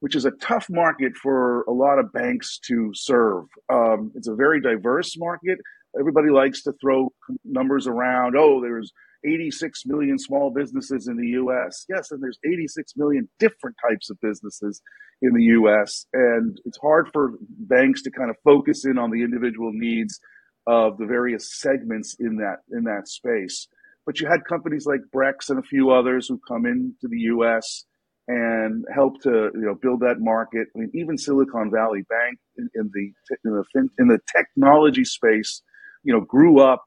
which 0.00 0.14
is 0.14 0.26
a 0.26 0.32
tough 0.32 0.66
market 0.68 1.16
for 1.16 1.62
a 1.62 1.72
lot 1.72 1.98
of 1.98 2.12
banks 2.12 2.58
to 2.66 2.90
serve. 2.94 3.44
Um, 3.72 4.12
it's 4.14 4.28
a 4.28 4.34
very 4.34 4.60
diverse 4.60 5.16
market. 5.16 5.58
Everybody 5.98 6.28
likes 6.28 6.62
to 6.64 6.74
throw 6.80 7.10
numbers 7.44 7.86
around. 7.86 8.36
Oh, 8.36 8.60
there's 8.60 8.92
86 9.26 9.82
million 9.86 10.18
small 10.18 10.50
businesses 10.50 11.08
in 11.08 11.16
the 11.16 11.28
US. 11.40 11.84
Yes, 11.88 12.10
and 12.10 12.22
there's 12.22 12.38
86 12.44 12.92
million 12.96 13.28
different 13.38 13.76
types 13.88 14.10
of 14.10 14.20
businesses 14.20 14.80
in 15.22 15.32
the 15.34 15.44
US. 15.44 16.06
And 16.12 16.58
it's 16.64 16.78
hard 16.78 17.08
for 17.12 17.32
banks 17.58 18.02
to 18.02 18.10
kind 18.10 18.30
of 18.30 18.36
focus 18.44 18.84
in 18.84 18.98
on 18.98 19.10
the 19.10 19.22
individual 19.22 19.70
needs 19.72 20.18
of 20.66 20.98
the 20.98 21.06
various 21.06 21.58
segments 21.60 22.16
in 22.18 22.36
that 22.36 22.58
in 22.70 22.84
that 22.84 23.08
space. 23.08 23.68
But 24.04 24.20
you 24.20 24.28
had 24.28 24.44
companies 24.48 24.86
like 24.86 25.00
Brex 25.14 25.50
and 25.50 25.58
a 25.58 25.62
few 25.62 25.90
others 25.90 26.28
who 26.28 26.40
come 26.48 26.66
into 26.66 27.08
the 27.08 27.18
US 27.34 27.84
and 28.28 28.84
help 28.92 29.20
to 29.22 29.50
you 29.54 29.66
know 29.66 29.74
build 29.80 30.00
that 30.00 30.16
market. 30.18 30.68
I 30.74 30.80
mean, 30.80 30.90
even 30.94 31.18
Silicon 31.18 31.70
Valley 31.70 32.02
Bank 32.08 32.38
in, 32.56 32.68
in 32.74 32.90
the 32.92 33.12
in 33.44 33.52
the 33.52 33.88
in 33.98 34.08
the 34.08 34.18
technology 34.36 35.04
space, 35.04 35.62
you 36.02 36.12
know, 36.12 36.20
grew 36.20 36.60
up 36.60 36.84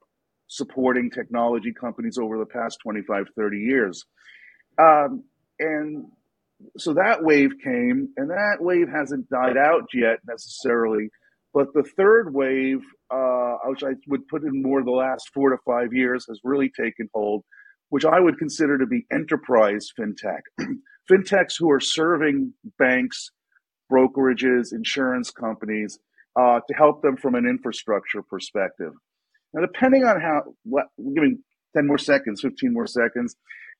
supporting 0.49 1.09
technology 1.09 1.71
companies 1.71 2.17
over 2.17 2.37
the 2.37 2.45
past 2.45 2.79
25, 2.83 3.27
30 3.37 3.57
years. 3.57 4.03
Um, 4.77 5.23
and 5.59 6.05
so 6.77 6.93
that 6.93 7.23
wave 7.23 7.51
came, 7.63 8.09
and 8.17 8.29
that 8.29 8.57
wave 8.59 8.89
hasn't 8.89 9.29
died 9.29 9.57
out 9.57 9.87
yet 9.94 10.19
necessarily. 10.27 11.09
But 11.53 11.68
the 11.73 11.83
third 11.83 12.33
wave, 12.33 12.81
uh, 13.09 13.57
which 13.65 13.83
I 13.83 13.94
would 14.07 14.27
put 14.27 14.44
in 14.44 14.61
more 14.61 14.83
the 14.83 14.91
last 14.91 15.29
four 15.33 15.51
to 15.51 15.57
five 15.65 15.94
years, 15.94 16.25
has 16.27 16.39
really 16.44 16.69
taken 16.69 17.09
hold, 17.13 17.44
which 17.89 18.06
I 18.06 18.19
would 18.19 18.37
consider 18.37 18.77
to 18.77 18.85
be 18.85 19.06
enterprise 19.11 19.87
fintech. 19.97 20.41
Fintechs 21.09 21.53
who 21.57 21.71
are 21.71 21.79
serving 21.79 22.53
banks, 22.77 23.31
brokerages, 23.91 24.73
insurance 24.73 25.31
companies 25.31 25.97
uh, 26.39 26.59
to 26.68 26.73
help 26.75 27.01
them 27.01 27.18
from 27.18 27.35
an 27.35 27.47
infrastructure 27.47 28.21
perspective. 28.21 28.94
Now, 29.53 29.61
depending 29.61 30.03
on 30.03 30.21
how, 30.21 30.44
what, 30.63 30.85
give 30.97 31.23
me 31.23 31.37
10 31.75 31.87
more 31.87 31.97
seconds, 31.97 32.41
15 32.41 32.73
more 32.73 32.87
seconds. 32.87 33.35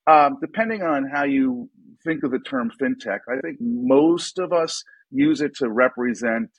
Um, 0.08 0.38
depending 0.42 0.82
on 0.82 1.06
how 1.12 1.24
you 1.26 1.70
think 2.04 2.24
of 2.24 2.32
the 2.32 2.40
term 2.40 2.72
fintech, 2.82 3.20
I 3.30 3.40
think 3.42 3.58
most 3.60 4.40
of 4.40 4.52
us 4.54 4.84
use 5.12 5.42
it 5.42 5.56
to 5.56 5.70
represent 5.70 6.50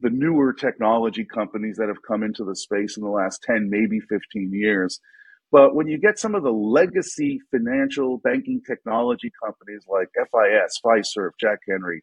the 0.00 0.10
newer 0.10 0.52
technology 0.52 1.24
companies 1.24 1.76
that 1.76 1.88
have 1.88 2.02
come 2.06 2.22
into 2.22 2.44
the 2.44 2.56
space 2.56 2.96
in 2.96 3.04
the 3.04 3.10
last 3.10 3.42
10, 3.44 3.70
maybe 3.70 4.00
15 4.00 4.50
years. 4.52 5.00
But 5.52 5.74
when 5.74 5.86
you 5.86 5.98
get 5.98 6.18
some 6.18 6.34
of 6.34 6.42
the 6.42 6.50
legacy 6.50 7.38
financial 7.50 8.18
banking 8.18 8.62
technology 8.66 9.30
companies 9.44 9.84
like 9.88 10.08
FIS, 10.16 10.80
Fiserv, 10.84 11.30
Jack 11.38 11.58
Henry, 11.68 12.02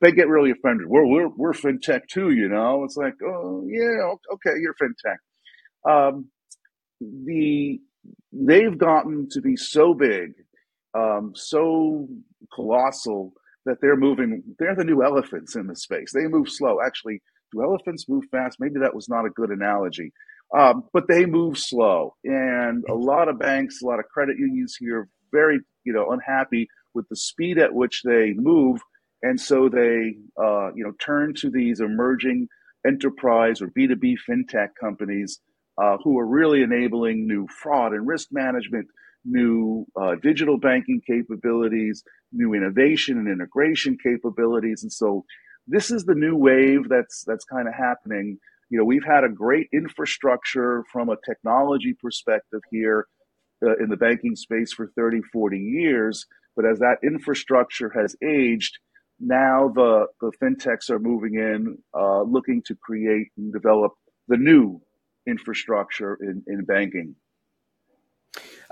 they 0.00 0.12
get 0.12 0.28
really 0.28 0.50
offended. 0.50 0.88
We're, 0.88 1.06
we're, 1.06 1.28
we're 1.36 1.52
fintech 1.52 2.02
too, 2.08 2.30
you 2.30 2.48
know? 2.48 2.84
It's 2.84 2.96
like, 2.96 3.14
oh, 3.24 3.64
yeah, 3.66 4.14
okay, 4.34 4.58
you're 4.60 4.74
fintech 4.74 5.16
um, 5.84 6.28
the 7.00 7.80
they've 8.32 8.78
gotten 8.78 9.28
to 9.30 9.40
be 9.40 9.56
so 9.56 9.94
big, 9.94 10.32
um, 10.94 11.32
so 11.34 12.08
colossal 12.54 13.32
that 13.66 13.78
they're 13.80 13.96
moving. 13.96 14.42
They're 14.58 14.74
the 14.74 14.84
new 14.84 15.02
elephants 15.02 15.56
in 15.56 15.66
the 15.66 15.76
space. 15.76 16.12
They 16.12 16.26
move 16.26 16.48
slow. 16.48 16.78
Actually, 16.84 17.22
do 17.52 17.62
elephants 17.62 18.08
move 18.08 18.24
fast? 18.30 18.58
Maybe 18.60 18.80
that 18.80 18.94
was 18.94 19.08
not 19.08 19.26
a 19.26 19.30
good 19.30 19.50
analogy. 19.50 20.12
Um, 20.56 20.84
but 20.94 21.08
they 21.08 21.26
move 21.26 21.58
slow, 21.58 22.14
and 22.24 22.82
a 22.88 22.94
lot 22.94 23.28
of 23.28 23.38
banks, 23.38 23.82
a 23.82 23.86
lot 23.86 23.98
of 23.98 24.06
credit 24.06 24.38
unions 24.38 24.76
here, 24.78 25.08
very 25.30 25.60
you 25.84 25.92
know 25.92 26.10
unhappy 26.10 26.68
with 26.94 27.06
the 27.10 27.16
speed 27.16 27.58
at 27.58 27.74
which 27.74 28.02
they 28.02 28.32
move, 28.34 28.80
and 29.22 29.38
so 29.38 29.68
they 29.68 30.16
uh, 30.42 30.72
you 30.74 30.84
know 30.84 30.92
turn 31.04 31.34
to 31.34 31.50
these 31.50 31.80
emerging 31.80 32.48
enterprise 32.86 33.60
or 33.60 33.68
B2B 33.68 34.16
fintech 34.28 34.68
companies 34.80 35.40
uh, 35.80 35.96
who 36.02 36.18
are 36.18 36.26
really 36.26 36.62
enabling 36.62 37.26
new 37.26 37.46
fraud 37.48 37.92
and 37.92 38.06
risk 38.06 38.28
management, 38.32 38.86
new 39.24 39.86
uh, 40.00 40.16
digital 40.22 40.58
banking 40.58 41.00
capabilities, 41.06 42.02
new 42.32 42.54
innovation 42.54 43.18
and 43.18 43.28
integration 43.28 43.96
capabilities. 44.02 44.82
And 44.82 44.92
so 44.92 45.24
this 45.66 45.90
is 45.90 46.04
the 46.04 46.14
new 46.14 46.36
wave 46.36 46.88
that's 46.88 47.24
that's 47.26 47.44
kind 47.44 47.68
of 47.68 47.74
happening. 47.74 48.38
You 48.70 48.78
know, 48.78 48.84
we've 48.84 49.04
had 49.04 49.24
a 49.24 49.28
great 49.28 49.68
infrastructure 49.72 50.84
from 50.92 51.08
a 51.08 51.16
technology 51.26 51.94
perspective 52.00 52.60
here 52.70 53.06
uh, 53.64 53.76
in 53.76 53.88
the 53.88 53.96
banking 53.96 54.36
space 54.36 54.72
for 54.72 54.90
30, 54.96 55.22
40 55.32 55.58
years. 55.58 56.26
But 56.56 56.66
as 56.66 56.78
that 56.80 56.98
infrastructure 57.04 57.90
has 57.90 58.16
aged, 58.22 58.78
now 59.20 59.68
the, 59.74 60.06
the 60.20 60.32
fintechs 60.42 60.90
are 60.90 60.98
moving 60.98 61.34
in, 61.34 61.78
uh, 61.96 62.22
looking 62.22 62.62
to 62.66 62.76
create 62.76 63.28
and 63.36 63.52
develop 63.52 63.92
the 64.28 64.36
new 64.36 64.80
infrastructure 65.28 66.14
in, 66.20 66.42
in 66.46 66.64
banking. 66.64 67.14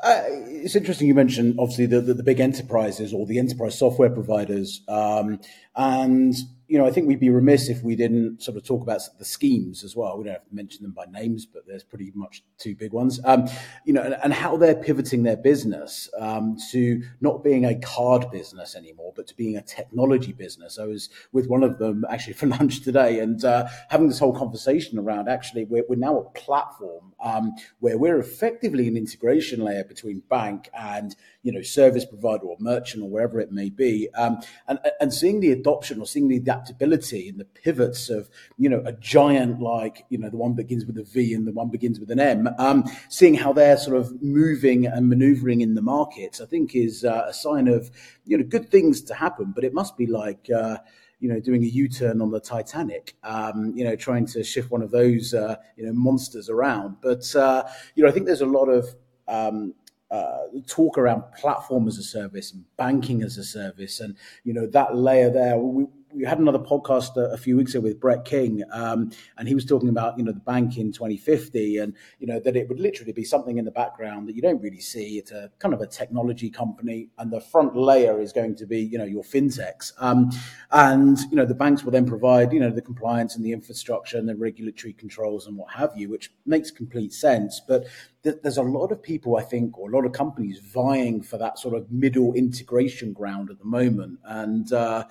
Uh, 0.02 0.22
it's 0.28 0.76
interesting 0.76 1.08
you 1.08 1.14
mentioned 1.14 1.56
obviously 1.58 1.86
the, 1.86 2.00
the, 2.00 2.14
the, 2.14 2.22
big 2.22 2.38
enterprises 2.38 3.14
or 3.14 3.24
the 3.24 3.38
enterprise 3.38 3.78
software 3.78 4.10
providers, 4.10 4.82
um, 4.88 5.40
and 5.74 6.34
you 6.68 6.78
know, 6.78 6.86
I 6.86 6.90
think 6.90 7.06
we'd 7.06 7.20
be 7.20 7.30
remiss 7.30 7.68
if 7.68 7.82
we 7.82 7.94
didn't 7.94 8.42
sort 8.42 8.56
of 8.56 8.64
talk 8.64 8.82
about 8.82 9.00
the 9.18 9.24
schemes 9.24 9.84
as 9.84 9.94
well. 9.94 10.18
We 10.18 10.24
don't 10.24 10.34
have 10.34 10.48
to 10.48 10.54
mention 10.54 10.82
them 10.82 10.92
by 10.92 11.04
names, 11.06 11.46
but 11.46 11.66
there's 11.66 11.84
pretty 11.84 12.12
much 12.14 12.42
two 12.58 12.74
big 12.74 12.92
ones. 12.92 13.20
Um, 13.24 13.48
you 13.84 13.92
know, 13.92 14.02
and, 14.02 14.16
and, 14.22 14.32
how 14.32 14.56
they're 14.56 14.74
pivoting 14.74 15.22
their 15.22 15.36
business 15.36 16.10
um, 16.18 16.56
to 16.72 17.02
not 17.20 17.44
being 17.44 17.64
a 17.64 17.74
card 17.76 18.30
business 18.30 18.74
anymore, 18.74 19.12
but 19.14 19.26
to 19.28 19.36
being 19.36 19.56
a 19.56 19.62
technology 19.62 20.32
business. 20.32 20.78
I 20.78 20.86
was 20.86 21.08
with 21.32 21.46
one 21.46 21.62
of 21.62 21.78
them 21.78 22.04
actually 22.10 22.34
for 22.34 22.46
lunch 22.58 22.82
today, 22.82 23.20
and 23.20 23.44
uh, 23.44 23.66
having 23.88 24.08
this 24.08 24.18
whole 24.18 24.34
conversation 24.34 24.98
around 24.98 25.28
actually 25.28 25.64
we're, 25.64 25.84
we're 25.88 25.96
now 25.96 26.18
a 26.18 26.30
platform 26.30 27.12
um, 27.20 27.52
where 27.78 27.96
we're 27.96 28.18
effectively 28.18 28.88
an 28.88 28.96
integration 28.96 29.60
layer 29.60 29.84
between 29.84 30.22
bank 30.28 30.68
and 30.74 31.16
you 31.42 31.52
know 31.52 31.62
service 31.62 32.04
provider 32.04 32.44
or 32.44 32.56
merchant 32.58 33.02
or 33.02 33.08
wherever 33.08 33.38
it 33.38 33.52
may 33.52 33.70
be, 33.70 34.08
um, 34.14 34.38
and 34.66 34.78
and 35.00 35.14
seeing 35.14 35.40
the 35.40 35.52
adoption 35.52 36.00
or 36.00 36.06
seeing 36.06 36.28
the 36.28 36.36
adaptability 36.56 37.28
and 37.28 37.38
the 37.38 37.44
pivots 37.44 38.10
of 38.10 38.28
you 38.58 38.68
know 38.68 38.82
a 38.86 38.92
giant 38.92 39.60
like 39.60 40.04
you 40.08 40.18
know 40.18 40.28
the 40.28 40.36
one 40.36 40.54
begins 40.54 40.84
with 40.86 40.98
a 40.98 41.04
V 41.04 41.34
and 41.34 41.46
the 41.46 41.52
one 41.52 41.68
begins 41.68 42.00
with 42.00 42.10
an 42.10 42.20
M, 42.20 42.48
um, 42.58 42.84
seeing 43.08 43.34
how 43.34 43.52
they're 43.52 43.76
sort 43.76 43.96
of 43.96 44.22
moving 44.22 44.86
and 44.86 45.08
manoeuvring 45.08 45.60
in 45.60 45.74
the 45.74 45.82
markets, 45.82 46.40
I 46.40 46.46
think 46.46 46.74
is 46.74 47.04
uh, 47.04 47.26
a 47.28 47.34
sign 47.34 47.68
of 47.68 47.90
you 48.24 48.36
know 48.38 48.44
good 48.44 48.70
things 48.70 49.02
to 49.02 49.14
happen. 49.14 49.52
But 49.54 49.64
it 49.64 49.74
must 49.74 49.96
be 49.96 50.06
like. 50.06 50.48
Uh, 50.50 50.78
you 51.18 51.30
know, 51.30 51.40
doing 51.40 51.64
a 51.64 51.66
U-turn 51.66 52.20
on 52.20 52.30
the 52.30 52.38
Titanic, 52.38 53.16
um, 53.22 53.72
you 53.74 53.84
know, 53.84 53.96
trying 53.96 54.26
to 54.26 54.44
shift 54.44 54.70
one 54.70 54.82
of 54.82 54.90
those, 54.90 55.32
uh, 55.32 55.56
you 55.74 55.86
know, 55.86 55.92
monsters 55.94 56.50
around. 56.50 56.98
But 57.00 57.34
uh, 57.34 57.62
you 57.94 58.02
know, 58.02 58.10
I 58.10 58.12
think 58.12 58.26
there's 58.26 58.42
a 58.42 58.46
lot 58.46 58.66
of 58.66 58.94
um, 59.26 59.72
uh, 60.10 60.38
talk 60.66 60.98
around 60.98 61.24
platform 61.36 61.88
as 61.88 61.98
a 61.98 62.02
service 62.02 62.52
and 62.52 62.64
banking 62.76 63.22
as 63.22 63.38
a 63.38 63.44
service, 63.44 64.00
and 64.00 64.16
you 64.44 64.52
know 64.52 64.66
that 64.66 64.94
layer 64.94 65.30
there. 65.30 65.58
We, 65.58 65.86
we 66.16 66.24
had 66.24 66.38
another 66.38 66.58
podcast 66.58 67.16
a, 67.16 67.32
a, 67.32 67.36
few 67.36 67.56
weeks 67.56 67.74
ago 67.74 67.82
with 67.82 68.00
Brett 68.00 68.24
King, 68.24 68.62
um, 68.72 69.10
and 69.36 69.46
he 69.46 69.54
was 69.54 69.64
talking 69.64 69.90
about 69.90 70.16
you 70.16 70.24
know 70.24 70.32
the 70.32 70.40
bank 70.40 70.78
in 70.78 70.90
2050, 70.90 71.78
and 71.78 71.94
you 72.18 72.26
know 72.26 72.40
that 72.40 72.56
it 72.56 72.68
would 72.68 72.80
literally 72.80 73.12
be 73.12 73.24
something 73.24 73.58
in 73.58 73.64
the 73.64 73.70
background 73.70 74.26
that 74.28 74.34
you 74.34 74.40
don't 74.40 74.60
really 74.62 74.80
see. 74.80 75.18
It's 75.18 75.30
a 75.30 75.50
kind 75.58 75.74
of 75.74 75.80
a 75.82 75.86
technology 75.86 76.48
company, 76.48 77.10
and 77.18 77.30
the 77.30 77.40
front 77.40 77.76
layer 77.76 78.20
is 78.20 78.32
going 78.32 78.56
to 78.56 78.66
be 78.66 78.80
you 78.80 78.98
know 78.98 79.04
your 79.04 79.22
fintechs, 79.22 79.92
um, 79.98 80.30
and 80.70 81.18
you 81.30 81.36
know 81.36 81.44
the 81.46 81.54
banks 81.54 81.84
will 81.84 81.92
then 81.92 82.06
provide 82.06 82.52
you 82.52 82.60
know 82.60 82.70
the 82.70 82.82
compliance 82.82 83.36
and 83.36 83.44
the 83.44 83.52
infrastructure 83.52 84.16
and 84.16 84.28
the 84.28 84.36
regulatory 84.36 84.94
controls 84.94 85.46
and 85.46 85.56
what 85.56 85.70
have 85.72 85.92
you, 85.96 86.08
which 86.08 86.32
makes 86.46 86.70
complete 86.70 87.12
sense. 87.12 87.60
But 87.66 87.84
th- 88.22 88.36
there's 88.42 88.56
a 88.56 88.62
lot 88.62 88.90
of 88.90 89.02
people, 89.02 89.36
I 89.36 89.42
think, 89.42 89.78
or 89.78 89.90
a 89.90 89.92
lot 89.94 90.06
of 90.06 90.12
companies 90.12 90.60
vying 90.60 91.22
for 91.22 91.36
that 91.38 91.58
sort 91.58 91.74
of 91.74 91.90
middle 91.92 92.32
integration 92.32 93.12
ground 93.12 93.50
at 93.50 93.58
the 93.58 93.66
moment, 93.66 94.18
and 94.24 94.72
uh, 94.72 95.04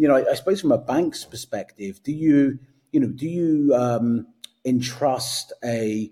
you 0.00 0.08
know, 0.08 0.16
I, 0.16 0.30
I, 0.30 0.34
suppose 0.34 0.62
from 0.62 0.72
a 0.72 0.78
bank's 0.78 1.26
perspective, 1.26 2.02
do 2.02 2.10
you, 2.10 2.58
you 2.90 3.00
know, 3.00 3.08
do 3.08 3.28
you 3.28 3.74
um, 3.74 4.26
entrust 4.64 5.52
a 5.62 6.10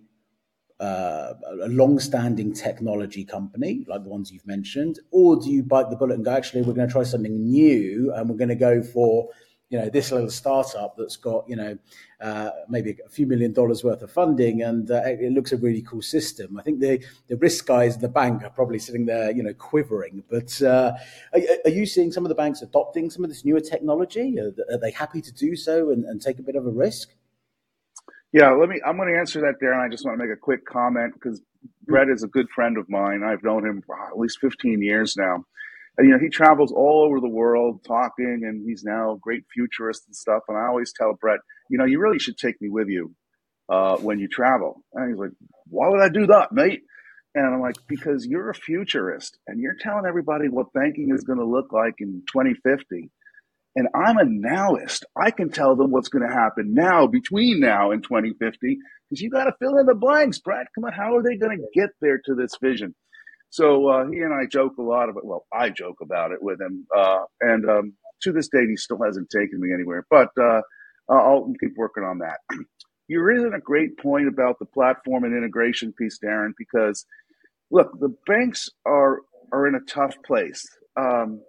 uh, 0.78 1.32
a 1.62 1.68
long-standing 1.68 2.52
technology 2.52 3.24
company 3.24 3.84
like 3.88 4.04
the 4.04 4.10
ones 4.10 4.30
you've 4.30 4.46
mentioned, 4.46 5.00
or 5.10 5.36
do 5.36 5.50
you 5.50 5.62
bite 5.62 5.88
the 5.88 5.96
bullet 5.96 6.14
and 6.14 6.24
go, 6.24 6.30
actually, 6.30 6.62
we're 6.62 6.74
going 6.74 6.86
to 6.86 6.92
try 6.92 7.02
something 7.02 7.50
new 7.50 8.12
and 8.14 8.28
we're 8.28 8.36
going 8.36 8.48
to 8.48 8.54
go 8.54 8.82
for 8.82 9.28
you 9.70 9.78
know 9.78 9.88
this 9.90 10.10
little 10.12 10.30
startup 10.30 10.96
that's 10.96 11.16
got 11.16 11.48
you 11.48 11.56
know 11.56 11.76
uh, 12.20 12.50
maybe 12.68 12.96
a 13.04 13.08
few 13.08 13.26
million 13.26 13.52
dollars 13.52 13.84
worth 13.84 14.02
of 14.02 14.10
funding 14.10 14.62
and 14.62 14.90
uh, 14.90 15.02
it 15.04 15.32
looks 15.32 15.52
a 15.52 15.56
really 15.56 15.82
cool 15.82 16.02
system. 16.02 16.58
I 16.58 16.62
think 16.62 16.80
the 16.80 17.04
the 17.28 17.36
risk 17.36 17.66
guys 17.66 17.96
in 17.96 18.00
the 18.00 18.08
bank 18.08 18.42
are 18.44 18.50
probably 18.50 18.78
sitting 18.78 19.04
there 19.04 19.30
you 19.30 19.42
know 19.42 19.52
quivering. 19.54 20.24
But 20.30 20.60
uh, 20.62 20.92
are, 21.34 21.40
are, 21.66 21.70
you 21.70 21.84
seeing 21.84 22.12
some 22.12 22.24
of 22.24 22.30
the 22.30 22.34
banks 22.34 22.62
adopting 22.62 23.10
some 23.10 23.24
of 23.24 23.30
this 23.30 23.44
newer 23.44 23.60
technology? 23.60 24.38
Are, 24.38 24.52
are 24.72 24.78
they 24.78 24.90
happy 24.90 25.20
to 25.20 25.32
do 25.32 25.54
so 25.54 25.90
and, 25.90 26.04
and, 26.04 26.20
take 26.20 26.38
a 26.38 26.42
bit 26.42 26.56
of 26.56 26.66
a 26.66 26.70
risk? 26.70 27.10
Yeah, 28.32 28.50
let 28.50 28.68
me. 28.68 28.80
I'm 28.86 28.96
going 28.96 29.12
to 29.12 29.18
answer 29.18 29.40
that, 29.42 29.54
there 29.60 29.72
and 29.72 29.82
I 29.82 29.88
just 29.88 30.04
want 30.04 30.18
to 30.18 30.24
make 30.24 30.34
a 30.34 30.40
quick 30.40 30.64
comment 30.64 31.14
because 31.14 31.40
Brett 31.86 32.08
is 32.08 32.22
a 32.22 32.28
good 32.28 32.48
friend 32.50 32.78
of 32.78 32.88
mine. 32.88 33.22
I've 33.22 33.42
known 33.42 33.66
him 33.66 33.82
for 33.86 33.98
at 34.00 34.18
least 34.18 34.38
15 34.40 34.82
years 34.82 35.16
now 35.16 35.44
you 35.98 36.08
know, 36.10 36.18
he 36.18 36.28
travels 36.28 36.72
all 36.72 37.04
over 37.06 37.20
the 37.20 37.28
world 37.28 37.84
talking, 37.84 38.42
and 38.44 38.64
he's 38.66 38.84
now 38.84 39.12
a 39.12 39.18
great 39.18 39.44
futurist 39.52 40.04
and 40.06 40.16
stuff. 40.16 40.42
And 40.48 40.56
I 40.58 40.66
always 40.66 40.92
tell 40.92 41.14
Brett, 41.20 41.40
you 41.70 41.78
know, 41.78 41.84
you 41.86 42.00
really 42.00 42.18
should 42.18 42.38
take 42.38 42.60
me 42.60 42.68
with 42.70 42.88
you 42.88 43.14
uh, 43.68 43.96
when 43.98 44.18
you 44.18 44.28
travel. 44.28 44.82
And 44.94 45.10
he's 45.10 45.18
like, 45.18 45.32
why 45.68 45.88
would 45.88 46.00
I 46.00 46.08
do 46.08 46.26
that, 46.28 46.52
mate? 46.52 46.82
And 47.34 47.46
I'm 47.46 47.60
like, 47.60 47.76
because 47.88 48.26
you're 48.26 48.50
a 48.50 48.54
futurist 48.54 49.38
and 49.46 49.60
you're 49.60 49.76
telling 49.80 50.06
everybody 50.06 50.48
what 50.48 50.72
banking 50.72 51.12
is 51.14 51.24
going 51.24 51.38
to 51.38 51.44
look 51.46 51.72
like 51.72 51.94
in 52.00 52.22
2050. 52.32 53.10
And 53.76 53.88
I'm 53.94 54.18
a 54.18 54.24
nowist. 54.24 55.02
I 55.16 55.30
can 55.30 55.50
tell 55.50 55.76
them 55.76 55.90
what's 55.92 56.08
going 56.08 56.26
to 56.28 56.34
happen 56.34 56.74
now, 56.74 57.06
between 57.06 57.60
now 57.60 57.92
and 57.92 58.02
2050, 58.02 58.78
because 59.08 59.22
you 59.22 59.30
got 59.30 59.44
to 59.44 59.54
fill 59.60 59.78
in 59.78 59.86
the 59.86 59.94
blanks, 59.94 60.38
Brett. 60.40 60.66
Come 60.74 60.84
on, 60.84 60.92
how 60.92 61.16
are 61.16 61.22
they 61.22 61.36
going 61.36 61.58
to 61.58 61.80
get 61.80 61.90
there 62.00 62.18
to 62.24 62.34
this 62.34 62.52
vision? 62.60 62.94
So 63.50 63.88
uh, 63.88 64.06
he 64.10 64.18
and 64.18 64.34
I 64.34 64.46
joke 64.46 64.74
a 64.78 64.82
lot 64.82 65.08
about. 65.08 65.20
It. 65.20 65.26
Well, 65.26 65.46
I 65.52 65.70
joke 65.70 65.98
about 66.02 66.32
it 66.32 66.42
with 66.42 66.60
him, 66.60 66.86
uh, 66.96 67.20
and 67.40 67.68
um, 67.68 67.92
to 68.22 68.32
this 68.32 68.48
date, 68.48 68.68
he 68.68 68.76
still 68.76 69.00
hasn't 69.02 69.30
taken 69.30 69.60
me 69.60 69.72
anywhere. 69.72 70.06
But 70.10 70.30
uh, 70.40 70.60
I'll 71.08 71.52
keep 71.60 71.76
working 71.76 72.04
on 72.04 72.18
that. 72.18 72.38
You're 73.08 73.24
raising 73.24 73.54
a 73.54 73.60
great 73.60 73.98
point 73.98 74.28
about 74.28 74.58
the 74.58 74.66
platform 74.66 75.24
and 75.24 75.36
integration 75.36 75.94
piece, 75.94 76.18
Darren, 76.22 76.52
because 76.58 77.06
look, 77.70 77.98
the 78.00 78.14
banks 78.26 78.68
are 78.86 79.20
are 79.52 79.66
in 79.66 79.74
a 79.74 79.80
tough 79.90 80.16
place. 80.26 80.64
Um, 80.96 81.40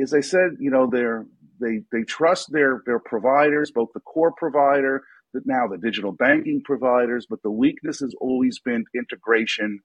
as 0.00 0.14
I 0.14 0.20
said, 0.20 0.52
you 0.58 0.70
know, 0.70 0.88
they're 0.90 1.26
they 1.60 1.82
they 1.92 2.02
trust 2.04 2.52
their 2.52 2.82
their 2.86 3.00
providers, 3.00 3.70
both 3.70 3.90
the 3.94 4.00
core 4.00 4.32
provider, 4.36 5.02
now 5.44 5.68
the 5.68 5.78
digital 5.78 6.12
banking 6.12 6.62
providers, 6.64 7.26
but 7.28 7.42
the 7.42 7.50
weakness 7.50 8.00
has 8.00 8.14
always 8.20 8.58
been 8.58 8.84
integration 8.94 9.80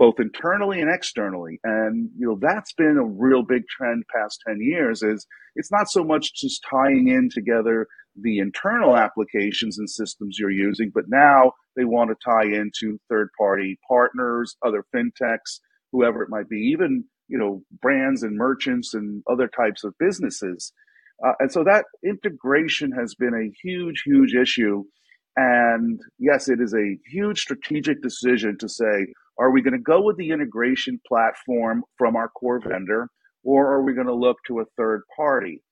both 0.00 0.18
internally 0.18 0.80
and 0.80 0.90
externally. 0.90 1.60
And, 1.62 2.08
you 2.18 2.26
know, 2.26 2.38
that's 2.40 2.72
been 2.72 2.96
a 2.96 3.04
real 3.04 3.42
big 3.42 3.68
trend 3.68 4.04
past 4.12 4.40
10 4.48 4.56
years 4.62 5.02
is 5.02 5.26
it's 5.56 5.70
not 5.70 5.90
so 5.90 6.02
much 6.02 6.34
just 6.34 6.64
tying 6.68 7.08
in 7.08 7.28
together 7.30 7.86
the 8.18 8.38
internal 8.38 8.96
applications 8.96 9.78
and 9.78 9.90
systems 9.90 10.38
you're 10.38 10.50
using, 10.50 10.90
but 10.94 11.04
now 11.08 11.52
they 11.76 11.84
want 11.84 12.08
to 12.08 12.16
tie 12.24 12.46
into 12.46 12.98
third 13.10 13.28
party 13.38 13.78
partners, 13.86 14.56
other 14.64 14.86
fintechs, 14.96 15.60
whoever 15.92 16.22
it 16.22 16.30
might 16.30 16.48
be, 16.48 16.56
even, 16.56 17.04
you 17.28 17.36
know, 17.36 17.62
brands 17.82 18.22
and 18.22 18.38
merchants 18.38 18.94
and 18.94 19.22
other 19.30 19.48
types 19.48 19.84
of 19.84 19.92
businesses. 20.00 20.72
Uh, 21.22 21.32
and 21.40 21.52
so 21.52 21.62
that 21.62 21.84
integration 22.02 22.90
has 22.90 23.14
been 23.14 23.34
a 23.34 23.52
huge, 23.62 24.02
huge 24.06 24.34
issue. 24.34 24.82
And 25.36 26.00
yes, 26.18 26.48
it 26.48 26.60
is 26.60 26.74
a 26.74 26.98
huge 27.06 27.40
strategic 27.40 28.02
decision 28.02 28.56
to 28.58 28.68
say, 28.68 29.06
are 29.38 29.50
we 29.50 29.62
going 29.62 29.72
to 29.74 29.78
go 29.78 30.02
with 30.02 30.16
the 30.16 30.30
integration 30.30 31.00
platform 31.06 31.82
from 31.96 32.16
our 32.16 32.28
core 32.28 32.60
vendor, 32.60 33.08
or 33.42 33.72
are 33.72 33.82
we 33.82 33.94
going 33.94 34.06
to 34.06 34.14
look 34.14 34.36
to 34.46 34.60
a 34.60 34.64
third 34.76 35.02
party? 35.16 35.62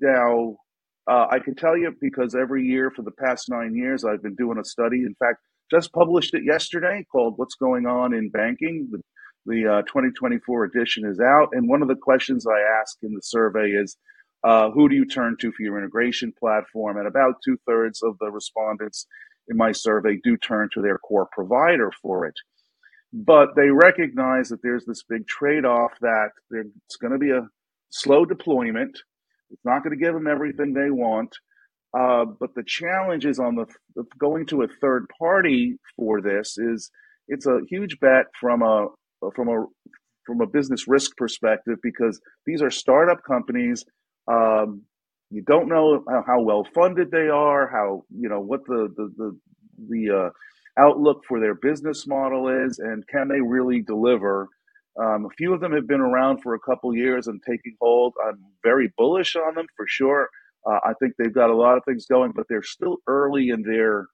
Now, 0.00 0.56
uh, 1.10 1.26
I 1.30 1.40
can 1.40 1.56
tell 1.56 1.76
you 1.76 1.92
because 2.00 2.36
every 2.36 2.64
year 2.64 2.92
for 2.94 3.02
the 3.02 3.10
past 3.10 3.48
nine 3.48 3.74
years, 3.74 4.04
I've 4.04 4.22
been 4.22 4.36
doing 4.36 4.58
a 4.58 4.64
study. 4.64 4.98
In 4.98 5.16
fact, 5.18 5.38
just 5.70 5.92
published 5.92 6.34
it 6.34 6.44
yesterday 6.44 7.04
called 7.10 7.34
What's 7.36 7.54
Going 7.54 7.86
On 7.86 8.14
in 8.14 8.28
Banking. 8.30 8.88
The, 8.92 9.00
the 9.46 9.78
uh, 9.78 9.82
2024 9.82 10.64
edition 10.64 11.04
is 11.06 11.18
out. 11.18 11.48
And 11.52 11.68
one 11.68 11.82
of 11.82 11.88
the 11.88 11.96
questions 11.96 12.46
I 12.46 12.60
ask 12.80 12.96
in 13.02 13.12
the 13.12 13.22
survey 13.22 13.70
is 13.70 13.96
uh, 14.44 14.70
who 14.70 14.88
do 14.88 14.94
you 14.94 15.06
turn 15.06 15.36
to 15.40 15.52
for 15.52 15.62
your 15.62 15.78
integration 15.78 16.32
platform? 16.38 16.96
And 16.98 17.06
about 17.06 17.36
two 17.44 17.58
thirds 17.66 18.02
of 18.02 18.16
the 18.20 18.30
respondents 18.30 19.06
in 19.48 19.56
my 19.56 19.72
survey 19.72 20.18
do 20.22 20.36
turn 20.36 20.68
to 20.74 20.82
their 20.82 20.98
core 20.98 21.28
provider 21.32 21.90
for 22.02 22.26
it 22.26 22.34
but 23.12 23.56
they 23.56 23.70
recognize 23.70 24.48
that 24.48 24.62
there's 24.62 24.84
this 24.84 25.02
big 25.02 25.26
trade 25.26 25.64
off 25.64 25.92
that 26.00 26.30
it's 26.52 26.96
going 26.96 27.12
to 27.12 27.18
be 27.18 27.30
a 27.30 27.48
slow 27.90 28.24
deployment. 28.24 28.96
It's 29.50 29.64
not 29.64 29.82
going 29.82 29.98
to 29.98 30.04
give 30.04 30.14
them 30.14 30.28
everything 30.28 30.72
they 30.72 30.90
want. 30.90 31.34
Uh, 31.98 32.24
but 32.38 32.54
the 32.54 32.62
challenge 32.64 33.26
is 33.26 33.40
on 33.40 33.56
the, 33.56 33.66
going 34.18 34.46
to 34.46 34.62
a 34.62 34.68
third 34.80 35.06
party 35.18 35.76
for 35.96 36.20
this 36.20 36.56
is 36.56 36.90
it's 37.26 37.46
a 37.46 37.60
huge 37.68 37.98
bet 38.00 38.26
from 38.40 38.62
a 38.62 38.86
from 39.34 39.48
a 39.48 39.64
from 40.24 40.40
a 40.40 40.46
business 40.46 40.86
risk 40.86 41.16
perspective 41.16 41.78
because 41.82 42.20
these 42.46 42.62
are 42.62 42.70
startup 42.70 43.18
companies. 43.26 43.84
Um, 44.28 44.82
you 45.30 45.42
don't 45.42 45.68
know 45.68 46.04
how 46.26 46.40
well 46.40 46.66
funded 46.74 47.10
they 47.10 47.28
are, 47.28 47.68
how 47.70 48.04
you 48.10 48.28
know 48.28 48.40
what 48.40 48.64
the 48.66 48.92
the 48.96 49.12
the, 49.16 49.38
the 49.88 50.16
uh, 50.16 50.30
outlook 50.80 51.22
for 51.28 51.40
their 51.40 51.54
business 51.54 52.06
model 52.06 52.48
is, 52.48 52.78
and 52.78 53.06
can 53.08 53.28
they 53.28 53.40
really 53.40 53.80
deliver? 53.80 54.48
Um, 55.00 55.26
a 55.26 55.34
few 55.36 55.54
of 55.54 55.60
them 55.60 55.72
have 55.72 55.86
been 55.86 56.00
around 56.00 56.42
for 56.42 56.54
a 56.54 56.60
couple 56.60 56.94
years 56.94 57.28
and 57.28 57.40
taking 57.48 57.76
hold. 57.80 58.12
I'm 58.26 58.38
very 58.62 58.92
bullish 58.98 59.36
on 59.36 59.54
them 59.54 59.66
for 59.76 59.86
sure. 59.88 60.28
Uh, 60.68 60.78
I 60.84 60.92
think 61.00 61.14
they've 61.16 61.32
got 61.32 61.50
a 61.50 61.56
lot 61.56 61.76
of 61.76 61.84
things 61.84 62.06
going, 62.06 62.32
but 62.34 62.46
they're 62.48 62.62
still 62.62 62.98
early 63.06 63.50
in 63.50 63.62
their 63.62 64.06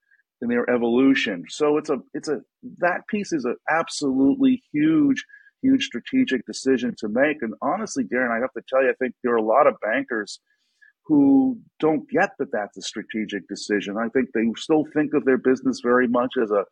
in 0.43 0.49
their 0.49 0.69
evolution. 0.71 1.45
So 1.49 1.79
it's 1.79 1.91
a 1.91 1.99
it's 2.15 2.29
a 2.29 2.41
that 2.79 3.07
piece 3.09 3.33
is 3.33 3.45
an 3.45 3.57
absolutely 3.71 4.63
huge 4.73 5.25
huge 5.63 5.85
strategic 5.85 6.47
decision 6.47 6.95
to 6.99 7.09
make. 7.09 7.39
And 7.43 7.55
honestly, 7.63 8.05
Darren, 8.05 8.37
I 8.37 8.41
have 8.41 8.53
to 8.53 8.63
tell 8.69 8.83
you, 8.83 8.91
I 8.91 8.95
think 8.99 9.15
there 9.23 9.33
are 9.33 9.37
a 9.37 9.43
lot 9.43 9.67
of 9.67 9.75
bankers 9.83 10.41
who 11.07 11.59
don't 11.79 12.09
get 12.11 12.31
that 12.39 12.53
that's 12.53 12.77
a 12.77 12.83
strategic 12.83 13.47
decision. 13.49 13.97
I 13.97 14.09
think 14.09 14.31
they 14.35 14.43
still 14.57 14.85
think 14.93 15.15
of 15.15 15.25
their 15.25 15.39
business 15.39 15.81
very 15.81 16.09
much 16.09 16.35
as 16.43 16.51
a 16.51 16.65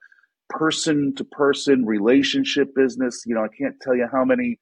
person 0.48 1.14
to 1.16 1.24
person 1.24 1.86
relationship 1.86 2.74
business. 2.74 3.22
You 3.26 3.36
know, 3.36 3.44
I 3.44 3.48
can't 3.56 3.80
tell 3.80 3.94
you 3.94 4.08
how 4.10 4.24
many 4.24 4.58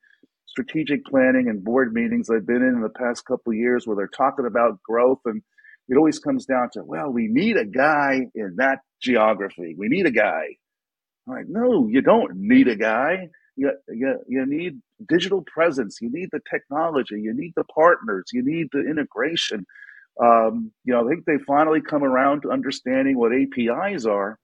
strategic 0.47 1.05
planning 1.07 1.49
and 1.49 1.65
board 1.65 1.95
meetings 1.95 2.29
I've 2.29 2.47
been 2.47 2.63
in 2.63 2.75
in 2.75 2.83
the 2.83 2.91
past 2.91 3.25
couple 3.25 3.55
years 3.55 3.87
where 3.87 3.97
they're 3.97 4.07
talking 4.07 4.47
about 4.47 4.83
growth 4.83 5.21
and 5.25 5.43
it 5.89 5.97
always 5.97 6.19
comes 6.19 6.47
down 6.47 6.69
to, 6.75 6.85
well, 6.85 7.11
we 7.11 7.29
need 7.29 7.57
a 7.57 7.65
guy 7.65 8.27
in 8.35 8.55
that 8.57 8.81
geography. 9.03 9.75
We 9.77 9.89
need 9.89 10.07
a 10.07 10.11
guy. 10.11 10.57
I'm 11.27 11.35
like, 11.35 11.47
no, 11.49 11.89
you 11.89 12.03
don't 12.03 12.37
need 12.37 12.69
a 12.69 12.77
guy. 12.77 13.31
You, 13.57 13.73
you, 13.89 14.19
you 14.29 14.47
need 14.47 14.81
digital 15.09 15.43
presence. 15.43 15.99
You 16.01 16.11
need 16.13 16.31
the 16.33 16.41
technology. 16.51 17.21
You 17.21 17.35
need 17.35 17.53
the 17.57 17.65
partners. 17.65 18.25
You 18.33 18.43
need 18.45 18.69
the 18.73 18.81
integration. 18.81 19.67
Um, 20.23 20.73
you 20.85 20.93
know, 20.95 21.05
I 21.05 21.09
think 21.09 21.25
they 21.25 21.39
finally 21.47 21.81
come 21.81 22.05
around 22.05 22.43
to 22.43 22.51
understanding 22.51 23.19
what 23.19 23.33
APIs 23.33 24.07
are. 24.07 24.39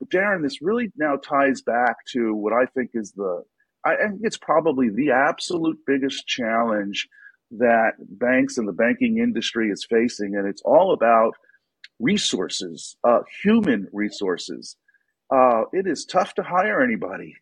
But 0.00 0.10
Darren, 0.10 0.42
this 0.42 0.62
really 0.62 0.92
now 0.96 1.16
ties 1.16 1.62
back 1.62 1.96
to 2.12 2.34
what 2.34 2.52
I 2.52 2.66
think 2.66 2.90
is 2.94 3.12
the, 3.12 3.42
I 3.84 3.96
think 3.96 4.20
it's 4.22 4.38
probably 4.38 4.90
the 4.90 5.10
absolute 5.12 5.78
biggest 5.86 6.26
challenge 6.26 7.08
that 7.52 7.92
banks 8.00 8.58
and 8.58 8.66
the 8.66 8.72
banking 8.72 9.18
industry 9.18 9.68
is 9.68 9.86
facing, 9.88 10.36
and 10.36 10.48
it's 10.48 10.62
all 10.64 10.92
about 10.92 11.34
resources, 12.00 12.96
uh, 13.04 13.20
human 13.42 13.88
resources. 13.92 14.76
Uh, 15.34 15.62
it 15.72 15.86
is 15.86 16.04
tough 16.04 16.34
to 16.34 16.42
hire 16.42 16.82
anybody 16.82 17.34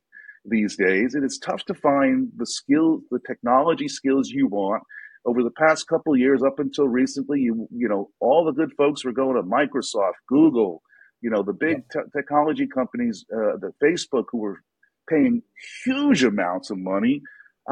these 0.44 0.76
days. 0.76 1.14
It 1.14 1.24
is 1.24 1.38
tough 1.38 1.64
to 1.66 1.74
find 1.74 2.30
the 2.36 2.46
skills, 2.46 3.02
the 3.10 3.20
technology 3.26 3.88
skills 3.88 4.28
you 4.28 4.46
want. 4.46 4.82
Over 5.26 5.42
the 5.42 5.50
past 5.50 5.86
couple 5.86 6.16
years, 6.16 6.42
up 6.42 6.58
until 6.58 6.88
recently, 6.88 7.40
you 7.40 7.68
you 7.70 7.88
know 7.88 8.10
all 8.20 8.44
the 8.44 8.52
good 8.52 8.72
folks 8.76 9.04
were 9.04 9.12
going 9.12 9.36
to 9.36 9.42
Microsoft, 9.42 10.14
Google, 10.28 10.82
you 11.20 11.28
know 11.28 11.42
the 11.42 11.52
big 11.52 11.88
te- 11.92 12.08
technology 12.16 12.66
companies, 12.66 13.24
uh, 13.32 13.58
the 13.60 13.72
Facebook, 13.82 14.24
who 14.32 14.38
were 14.38 14.62
paying 15.08 15.42
huge 15.84 16.24
amounts 16.24 16.70
of 16.70 16.78
money. 16.78 17.20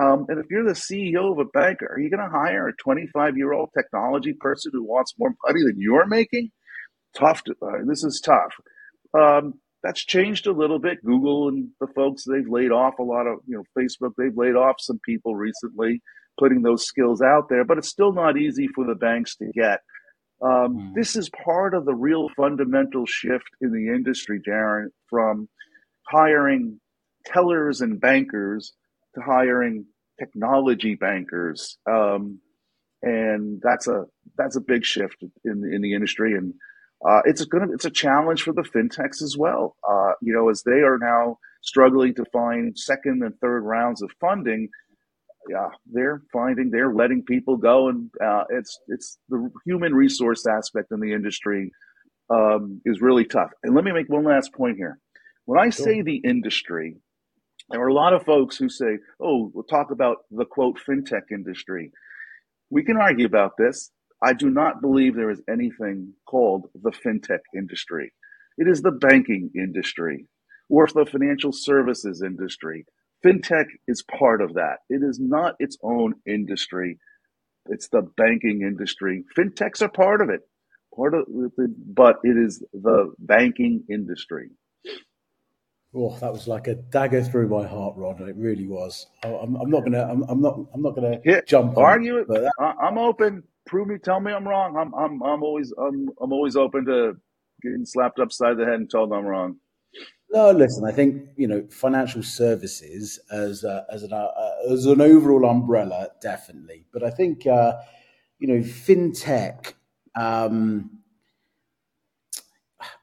Um, 0.00 0.26
and 0.28 0.38
if 0.38 0.46
you're 0.50 0.64
the 0.64 0.72
CEO 0.72 1.32
of 1.32 1.38
a 1.38 1.44
bank, 1.46 1.82
are 1.82 1.98
you 1.98 2.10
going 2.10 2.22
to 2.22 2.30
hire 2.30 2.68
a 2.68 2.76
25 2.76 3.36
year 3.36 3.52
old 3.52 3.70
technology 3.76 4.34
person 4.34 4.72
who 4.74 4.84
wants 4.84 5.14
more 5.18 5.34
money 5.46 5.60
than 5.64 5.76
you're 5.80 6.06
making? 6.06 6.50
Tough. 7.16 7.42
To, 7.44 7.54
uh, 7.62 7.84
this 7.86 8.04
is 8.04 8.20
tough. 8.24 8.54
Um, 9.18 9.54
that's 9.82 10.04
changed 10.04 10.46
a 10.46 10.52
little 10.52 10.78
bit. 10.78 11.04
Google 11.04 11.48
and 11.48 11.68
the 11.80 11.86
folks 11.94 12.24
they've 12.24 12.48
laid 12.48 12.72
off 12.72 12.98
a 12.98 13.02
lot 13.02 13.26
of 13.26 13.38
you 13.46 13.56
know 13.56 13.64
Facebook 13.76 14.12
they've 14.16 14.36
laid 14.36 14.56
off 14.56 14.76
some 14.78 14.98
people 15.04 15.36
recently, 15.36 16.02
putting 16.38 16.62
those 16.62 16.84
skills 16.84 17.22
out 17.22 17.48
there. 17.48 17.64
But 17.64 17.78
it's 17.78 17.88
still 17.88 18.12
not 18.12 18.36
easy 18.36 18.68
for 18.74 18.86
the 18.86 18.94
banks 18.94 19.36
to 19.36 19.46
get. 19.54 19.80
Um, 20.42 20.50
mm. 20.50 20.94
This 20.94 21.16
is 21.16 21.30
part 21.44 21.74
of 21.74 21.84
the 21.84 21.94
real 21.94 22.28
fundamental 22.36 23.06
shift 23.06 23.50
in 23.60 23.72
the 23.72 23.92
industry, 23.94 24.40
Darren, 24.46 24.88
from 25.08 25.48
hiring 26.08 26.80
tellers 27.26 27.80
and 27.80 28.00
bankers 28.00 28.72
to 29.14 29.20
hiring 29.20 29.86
technology 30.18 30.94
bankers. 30.94 31.78
Um, 31.90 32.40
and 33.02 33.60
that's 33.62 33.86
a 33.86 34.04
that's 34.36 34.56
a 34.56 34.60
big 34.60 34.84
shift 34.84 35.22
in 35.44 35.70
in 35.72 35.82
the 35.82 35.94
industry 35.94 36.32
and 36.34 36.54
uh, 37.06 37.20
it's 37.24 37.44
going 37.44 37.68
to 37.68 37.74
it's 37.74 37.84
a 37.84 37.90
challenge 37.90 38.42
for 38.42 38.52
the 38.52 38.62
fintechs 38.62 39.22
as 39.22 39.36
well. 39.38 39.76
Uh, 39.88 40.12
you 40.20 40.32
know, 40.32 40.48
as 40.48 40.62
they 40.64 40.80
are 40.80 40.98
now 40.98 41.38
struggling 41.62 42.14
to 42.14 42.24
find 42.32 42.78
second 42.78 43.22
and 43.22 43.38
third 43.40 43.60
rounds 43.62 44.02
of 44.02 44.10
funding, 44.20 44.68
yeah, 45.48 45.68
they're 45.90 46.22
finding 46.32 46.70
they're 46.70 46.92
letting 46.92 47.22
people 47.24 47.56
go, 47.56 47.88
and 47.88 48.10
uh, 48.24 48.44
it's 48.50 48.78
it's 48.88 49.18
the 49.28 49.50
human 49.64 49.94
resource 49.94 50.46
aspect 50.46 50.90
in 50.90 51.00
the 51.00 51.12
industry 51.12 51.70
um, 52.30 52.80
is 52.84 53.00
really 53.00 53.24
tough. 53.24 53.50
And 53.62 53.74
let 53.74 53.84
me 53.84 53.92
make 53.92 54.08
one 54.08 54.24
last 54.24 54.52
point 54.52 54.76
here. 54.76 54.98
When 55.44 55.58
I 55.58 55.70
say 55.70 56.02
the 56.02 56.16
industry, 56.16 56.96
there 57.70 57.80
are 57.80 57.88
a 57.88 57.94
lot 57.94 58.12
of 58.12 58.24
folks 58.24 58.56
who 58.56 58.68
say, 58.68 58.98
"Oh, 59.20 59.50
we'll 59.54 59.64
talk 59.64 59.92
about 59.92 60.18
the 60.30 60.44
quote 60.44 60.78
fintech 60.86 61.30
industry." 61.30 61.92
We 62.70 62.82
can 62.84 62.96
argue 62.98 63.24
about 63.24 63.52
this. 63.56 63.90
I 64.22 64.32
do 64.32 64.50
not 64.50 64.80
believe 64.80 65.14
there 65.14 65.30
is 65.30 65.42
anything 65.48 66.12
called 66.26 66.66
the 66.74 66.90
fintech 66.90 67.40
industry. 67.54 68.12
It 68.56 68.66
is 68.66 68.82
the 68.82 68.90
banking 68.90 69.50
industry 69.54 70.26
or 70.68 70.86
the 70.86 71.06
financial 71.06 71.52
services 71.52 72.22
industry. 72.22 72.84
Fintech 73.24 73.66
is 73.86 74.02
part 74.02 74.42
of 74.42 74.54
that. 74.54 74.78
It 74.88 75.02
is 75.02 75.18
not 75.20 75.54
its 75.58 75.76
own 75.82 76.14
industry. 76.26 76.98
It's 77.66 77.88
the 77.88 78.02
banking 78.16 78.62
industry. 78.62 79.24
Fintechs 79.36 79.82
are 79.82 79.88
part 79.88 80.20
of 80.20 80.30
it, 80.30 80.40
part 80.94 81.14
of 81.14 81.26
the, 81.26 81.74
but 81.86 82.16
it 82.24 82.36
is 82.36 82.64
the 82.72 83.12
banking 83.18 83.84
industry. 83.90 84.50
Oh, 85.94 86.16
that 86.20 86.32
was 86.32 86.46
like 86.46 86.66
a 86.66 86.74
dagger 86.74 87.22
through 87.22 87.48
my 87.48 87.66
heart, 87.66 87.94
Ron. 87.96 88.28
It 88.28 88.36
really 88.36 88.66
was. 88.66 89.06
I'm, 89.24 89.56
I'm 89.56 89.70
not 89.70 89.84
gonna. 89.84 90.02
I'm, 90.02 90.22
I'm, 90.28 90.40
not. 90.40 90.58
I'm 90.74 90.82
not 90.82 90.94
gonna 90.94 91.18
yeah, 91.24 91.40
jump. 91.46 91.78
Argue 91.78 92.18
it. 92.18 92.28
That... 92.28 92.52
I'm 92.58 92.98
open 92.98 93.42
prove 93.68 93.86
me, 93.86 93.98
tell 93.98 94.18
me 94.18 94.32
I'm 94.32 94.48
wrong. 94.48 94.76
I'm 94.76 94.92
I'm 94.94 95.22
I'm 95.22 95.42
always 95.42 95.72
I'm 95.78 96.08
I'm 96.20 96.32
always 96.32 96.56
open 96.56 96.86
to 96.86 97.16
getting 97.62 97.84
slapped 97.84 98.18
upside 98.18 98.56
the 98.56 98.64
head 98.64 98.74
and 98.74 98.90
told 98.90 99.12
I'm 99.12 99.24
wrong. 99.24 99.56
No, 100.30 100.50
listen. 100.50 100.84
I 100.84 100.92
think 100.92 101.28
you 101.36 101.46
know 101.46 101.66
financial 101.70 102.22
services 102.22 103.20
as 103.30 103.62
a, 103.64 103.86
as 103.92 104.02
an 104.02 104.12
uh, 104.12 104.28
as 104.70 104.86
an 104.86 105.00
overall 105.00 105.48
umbrella, 105.48 106.08
definitely. 106.20 106.86
But 106.92 107.04
I 107.04 107.10
think 107.10 107.46
uh, 107.46 107.74
you 108.38 108.48
know 108.48 108.60
fintech. 108.60 109.74
Um, 110.18 110.90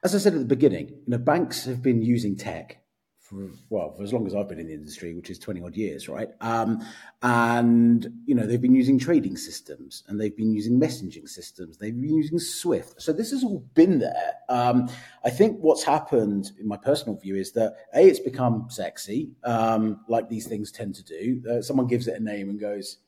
as 0.04 0.14
I 0.14 0.18
said 0.18 0.34
at 0.34 0.38
the 0.40 0.44
beginning, 0.44 0.88
you 0.88 1.08
know 1.08 1.18
banks 1.18 1.64
have 1.64 1.82
been 1.82 2.02
using 2.02 2.36
tech 2.36 2.82
for 3.28 3.50
well 3.70 3.92
for 3.92 4.02
as 4.04 4.12
long 4.12 4.26
as 4.26 4.34
I've 4.34 4.48
been 4.48 4.60
in 4.60 4.68
the 4.68 4.74
industry, 4.74 5.14
which 5.14 5.30
is 5.30 5.38
twenty 5.38 5.60
odd 5.62 5.76
years, 5.76 6.08
right? 6.08 6.28
Um, 6.40 6.80
and 7.22 8.06
you 8.24 8.34
know 8.34 8.46
they've 8.46 8.60
been 8.60 8.74
using 8.74 8.98
trading 8.98 9.36
systems 9.36 10.04
and 10.06 10.20
they've 10.20 10.36
been 10.36 10.52
using 10.52 10.78
messaging 10.78 11.28
systems. 11.28 11.76
They've 11.76 11.98
been 11.98 12.14
using 12.14 12.38
Swift, 12.38 13.02
so 13.02 13.12
this 13.12 13.32
has 13.32 13.42
all 13.42 13.60
been 13.74 13.98
there. 13.98 14.34
Um, 14.48 14.88
I 15.24 15.30
think 15.30 15.58
what's 15.60 15.82
happened, 15.82 16.52
in 16.60 16.68
my 16.68 16.76
personal 16.76 17.16
view, 17.16 17.36
is 17.36 17.52
that 17.52 17.74
a 17.94 18.06
it's 18.06 18.20
become 18.20 18.66
sexy, 18.68 19.32
um, 19.44 20.00
like 20.08 20.28
these 20.28 20.46
things 20.46 20.70
tend 20.70 20.94
to 20.94 21.04
do. 21.04 21.42
Uh, 21.50 21.62
someone 21.62 21.88
gives 21.88 22.06
it 22.06 22.20
a 22.20 22.22
name 22.22 22.48
and 22.48 22.60
goes, 22.60 22.98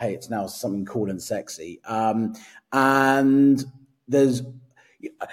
"Hey, 0.00 0.14
it's 0.14 0.30
now 0.30 0.46
something 0.46 0.84
cool 0.84 1.10
and 1.10 1.22
sexy," 1.22 1.80
um, 1.84 2.34
and 2.72 3.64
there's 4.08 4.42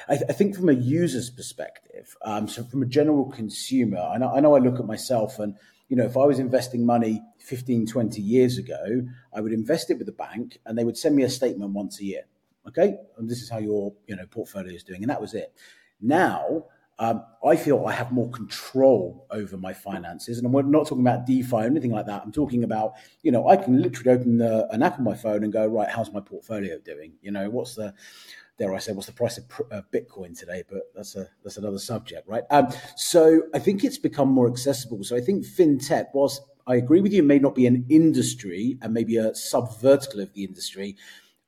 I, 0.08 0.14
I, 0.14 0.34
think 0.34 0.56
from 0.56 0.70
a 0.70 0.74
user's 0.74 1.30
perspective, 1.30 2.16
um, 2.22 2.48
so 2.48 2.64
from 2.64 2.84
a 2.84 2.86
general 2.86 3.26
consumer, 3.26 4.00
I 4.00 4.18
know, 4.18 4.34
I 4.34 4.40
know 4.40 4.56
I 4.56 4.60
look 4.60 4.80
at 4.80 4.86
myself 4.86 5.40
and, 5.40 5.56
you 5.90 5.98
know, 5.98 6.06
if 6.06 6.18
I 6.18 6.26
was 6.26 6.40
investing 6.40 6.86
money 6.86 7.22
15, 7.40 7.88
20 7.88 8.22
years 8.22 8.58
ago, 8.58 9.04
I 9.34 9.42
would 9.42 9.54
invest 9.54 9.90
it 9.90 9.98
with 9.98 10.08
the 10.08 10.14
bank 10.14 10.60
and 10.66 10.78
they 10.78 10.84
would 10.84 10.98
send 10.98 11.16
me 11.16 11.24
a 11.24 11.30
statement 11.30 11.72
once 11.72 12.00
a 12.00 12.06
year. 12.06 12.24
Okay. 12.68 12.98
And 13.18 13.30
this 13.30 13.42
is 13.42 13.50
how 13.50 13.60
your, 13.60 13.94
you 14.08 14.16
know, 14.16 14.26
portfolio 14.26 14.74
is 14.74 14.84
doing. 14.84 15.02
And 15.04 15.10
that 15.10 15.22
was 15.22 15.34
it. 15.34 15.54
Now, 16.02 16.66
um, 17.00 17.24
I 17.46 17.56
feel 17.56 17.86
I 17.86 17.92
have 17.92 18.12
more 18.12 18.30
control 18.32 19.28
over 19.30 19.56
my 19.56 19.72
finances, 19.72 20.40
and 20.40 20.48
I'm 20.48 20.72
not 20.72 20.88
talking 20.88 21.06
about 21.06 21.28
DeFi 21.28 21.56
or 21.56 21.64
anything 21.64 21.92
like 21.92 22.08
that. 22.08 22.24
I'm 22.24 22.32
talking 22.32 22.64
about, 22.64 22.94
you 23.22 23.32
know, 23.32 23.48
I 23.48 23.56
can 23.56 23.82
literally 23.82 24.18
open 24.18 24.40
the, 24.40 24.68
an 24.72 24.82
app 24.82 24.98
on 24.98 25.04
my 25.04 25.14
phone 25.14 25.44
and 25.44 25.54
go, 25.54 25.68
right, 25.68 25.88
how's 25.88 26.12
my 26.12 26.22
portfolio 26.22 26.80
doing? 26.80 27.14
You 27.22 27.32
know, 27.32 27.52
what's 27.52 27.76
the 27.76 27.94
dare 28.58 28.74
I 28.74 28.80
say, 28.80 28.92
what's 28.92 29.08
the 29.08 29.14
price 29.14 29.38
of 29.38 29.46
uh, 29.72 29.82
Bitcoin 29.94 30.38
today? 30.38 30.64
But 30.70 30.84
that's 30.96 31.16
a 31.16 31.28
that's 31.44 31.58
another 31.58 31.80
subject, 31.80 32.28
right? 32.28 32.44
Um, 32.50 32.70
so 32.96 33.44
I 33.54 33.60
think 33.60 33.84
it's 33.84 33.98
become 33.98 34.30
more 34.30 34.50
accessible. 34.50 35.04
So 35.04 35.16
I 35.16 35.22
think 35.22 35.46
fintech, 35.46 36.08
whilst 36.14 36.42
I 36.66 36.76
agree 36.76 37.02
with 37.02 37.14
you, 37.14 37.24
may 37.24 37.40
not 37.40 37.56
be 37.56 37.68
an 37.68 37.86
industry 37.90 38.78
and 38.82 38.94
maybe 38.94 39.18
a 39.18 39.34
sub 39.36 39.80
vertical 39.80 40.20
of 40.20 40.34
the 40.34 40.44
industry. 40.44 40.98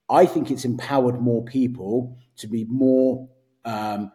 I 0.10 0.26
think 0.26 0.50
it's 0.50 0.66
empowered 0.66 1.20
more 1.20 1.44
people 1.44 2.18
to 2.38 2.48
be 2.48 2.66
more 2.66 3.28
um, 3.66 4.12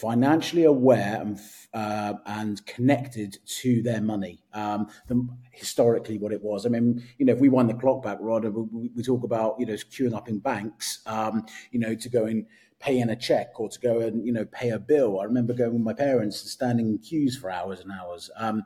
financially 0.00 0.64
aware 0.64 1.20
and 1.20 1.38
uh, 1.74 2.14
and 2.26 2.64
connected 2.66 3.38
to 3.46 3.82
their 3.82 4.00
money 4.00 4.42
um, 4.54 4.88
than 5.06 5.28
historically 5.52 6.18
what 6.18 6.32
it 6.32 6.42
was. 6.42 6.64
I 6.64 6.70
mean, 6.70 7.02
you 7.18 7.26
know, 7.26 7.34
if 7.34 7.40
we 7.40 7.48
wind 7.48 7.68
the 7.68 7.74
clock 7.74 8.02
back, 8.02 8.18
Rod, 8.20 8.44
we, 8.44 8.90
we 8.94 9.02
talk 9.02 9.22
about 9.22 9.56
you 9.58 9.66
know 9.66 9.74
queuing 9.74 10.14
up 10.14 10.28
in 10.28 10.38
banks, 10.38 11.02
um, 11.06 11.44
you 11.70 11.78
know, 11.78 11.94
to 11.94 12.08
go 12.08 12.24
and 12.24 12.46
pay 12.80 12.98
in 12.98 13.10
a 13.10 13.16
check 13.16 13.60
or 13.60 13.68
to 13.68 13.78
go 13.80 14.00
and 14.00 14.26
you 14.26 14.32
know 14.32 14.46
pay 14.46 14.70
a 14.70 14.78
bill. 14.78 15.20
I 15.20 15.24
remember 15.24 15.52
going 15.52 15.74
with 15.74 15.82
my 15.82 15.92
parents 15.94 16.40
and 16.42 16.50
standing 16.50 16.88
in 16.88 16.98
queues 16.98 17.36
for 17.36 17.50
hours 17.50 17.80
and 17.80 17.92
hours. 17.92 18.30
Um, 18.36 18.64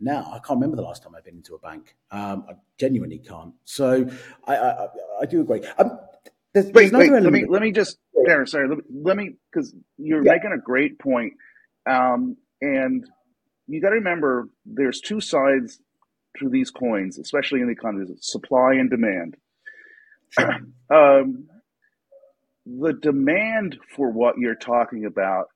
now 0.00 0.24
I 0.32 0.38
can't 0.38 0.58
remember 0.58 0.76
the 0.76 0.82
last 0.82 1.02
time 1.02 1.14
I've 1.14 1.24
been 1.24 1.36
into 1.36 1.54
a 1.54 1.58
bank. 1.58 1.94
Um, 2.10 2.46
I 2.48 2.54
genuinely 2.78 3.18
can't. 3.18 3.54
So 3.64 4.08
I, 4.46 4.56
I, 4.56 4.86
I 5.20 5.26
do 5.26 5.42
agree. 5.42 5.62
There's, 6.54 6.66
wait, 6.66 6.92
there's 6.92 6.92
wait. 6.92 7.10
Let 7.10 7.32
me 7.32 7.46
let 7.48 7.62
me 7.62 7.72
just, 7.72 7.98
Darren. 8.28 8.48
Sorry. 8.48 8.68
Let 8.68 8.78
me, 8.78 8.84
let 9.02 9.16
me 9.16 9.34
because 9.50 9.74
you're 9.96 10.24
yeah. 10.24 10.32
making 10.32 10.52
a 10.52 10.60
great 10.60 10.98
point. 10.98 11.34
Um, 11.88 12.36
and 12.60 13.04
you 13.66 13.80
got 13.80 13.90
to 13.90 13.96
remember, 13.96 14.48
there's 14.64 15.00
two 15.00 15.20
sides 15.20 15.80
to 16.38 16.48
these 16.48 16.70
coins, 16.70 17.18
especially 17.18 17.60
in 17.60 17.66
the 17.66 17.72
economy: 17.72 18.06
supply 18.20 18.74
and 18.74 18.90
demand. 18.90 19.36
um, 20.90 21.48
the 22.66 22.92
demand 22.92 23.78
for 23.96 24.10
what 24.10 24.38
you're 24.38 24.54
talking 24.54 25.04
about 25.04 25.46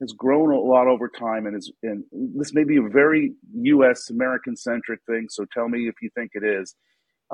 has 0.00 0.12
grown 0.12 0.52
a 0.52 0.58
lot 0.58 0.88
over 0.88 1.08
time, 1.08 1.46
and 1.46 1.56
is 1.56 1.72
and 1.82 2.04
this 2.12 2.52
may 2.52 2.64
be 2.64 2.76
a 2.76 2.82
very 2.82 3.32
U.S. 3.54 4.10
American 4.10 4.56
centric 4.56 5.00
thing. 5.06 5.28
So 5.30 5.46
tell 5.52 5.68
me 5.68 5.88
if 5.88 5.94
you 6.02 6.10
think 6.14 6.32
it 6.34 6.44
is. 6.44 6.74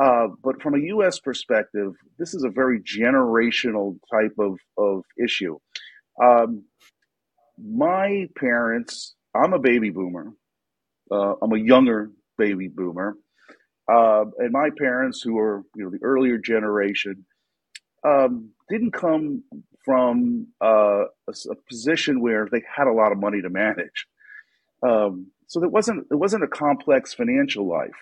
Uh, 0.01 0.29
but 0.45 0.63
from 0.63 0.75
a 0.75 0.79
U.S. 0.79 1.19
perspective, 1.19 1.93
this 2.19 2.33
is 2.33 2.45
a 2.45 2.51
very 2.51 2.81
generational 2.81 3.97
type 4.13 4.35
of, 4.39 4.59
of 4.77 5.03
issue. 5.23 5.59
Um, 6.23 6.65
my 7.61 8.27
parents, 8.37 9.17
I'm 9.35 9.53
a 9.53 9.59
baby 9.59 9.91
boomer. 9.91 10.33
Uh, 11.11 11.35
I'm 11.43 11.53
a 11.53 11.59
younger 11.59 12.13
baby 12.37 12.69
boomer. 12.69 13.17
Uh, 13.91 14.27
and 14.39 14.53
my 14.53 14.69
parents, 14.79 15.23
who 15.23 15.39
are 15.39 15.63
you 15.75 15.85
know 15.85 15.91
the 15.91 16.03
earlier 16.03 16.39
generation, 16.39 17.25
um, 18.07 18.51
didn't 18.69 18.93
come 18.93 19.43
from 19.85 20.47
uh, 20.63 21.05
a, 21.27 21.33
a, 21.51 21.55
position 21.69 22.21
where 22.21 22.47
they 22.53 22.63
had 22.77 22.87
a 22.87 22.93
lot 22.93 23.13
of 23.13 23.19
money 23.19 23.41
to 23.41 23.49
manage. 23.49 24.07
Um, 24.83 25.29
so 25.47 25.65
it 25.65 25.73
wasn't 25.73 26.07
it 26.11 26.17
wasn't 26.17 26.45
a 26.45 26.49
complex 26.49 27.15
financial 27.15 27.67
life 27.67 27.97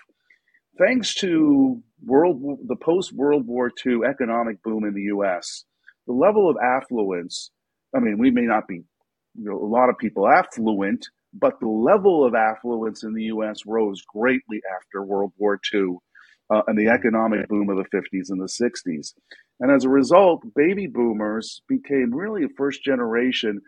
thanks 0.77 1.13
to 1.15 1.81
world 2.05 2.41
the 2.67 2.75
post 2.75 3.13
World 3.13 3.47
War 3.47 3.71
II 3.85 3.99
economic 4.09 4.61
boom 4.63 4.85
in 4.85 4.93
the 4.93 5.03
U.S., 5.03 5.65
the 6.05 6.13
level 6.13 6.49
of 6.49 6.57
affluence. 6.63 7.51
I 7.95 7.99
mean, 7.99 8.17
we 8.17 8.31
may 8.31 8.43
not 8.43 8.67
be, 8.67 8.83
you 9.35 9.49
know, 9.49 9.57
a 9.57 9.65
lot 9.65 9.89
of 9.89 9.97
people 9.97 10.27
affluent, 10.27 11.05
but 11.33 11.59
the 11.59 11.67
level 11.67 12.25
of 12.25 12.33
affluence 12.35 13.03
in 13.03 13.13
the 13.13 13.23
U.S. 13.23 13.65
rose 13.65 14.01
greatly 14.13 14.61
after 14.75 15.03
World 15.03 15.33
War 15.37 15.59
II 15.73 15.97
uh, 16.49 16.61
and 16.67 16.77
the 16.77 16.91
economic 16.91 17.47
boom 17.49 17.69
of 17.69 17.77
the 17.77 17.97
50s 17.97 18.29
and 18.29 18.41
the 18.41 18.45
60s. 18.45 19.13
And 19.59 19.71
as 19.71 19.83
a 19.83 19.89
result, 19.89 20.43
baby 20.55 20.87
boomers 20.87 21.61
became 21.67 22.13
really 22.13 22.43
a 22.43 22.49
first 22.57 22.83
generation 22.83 23.61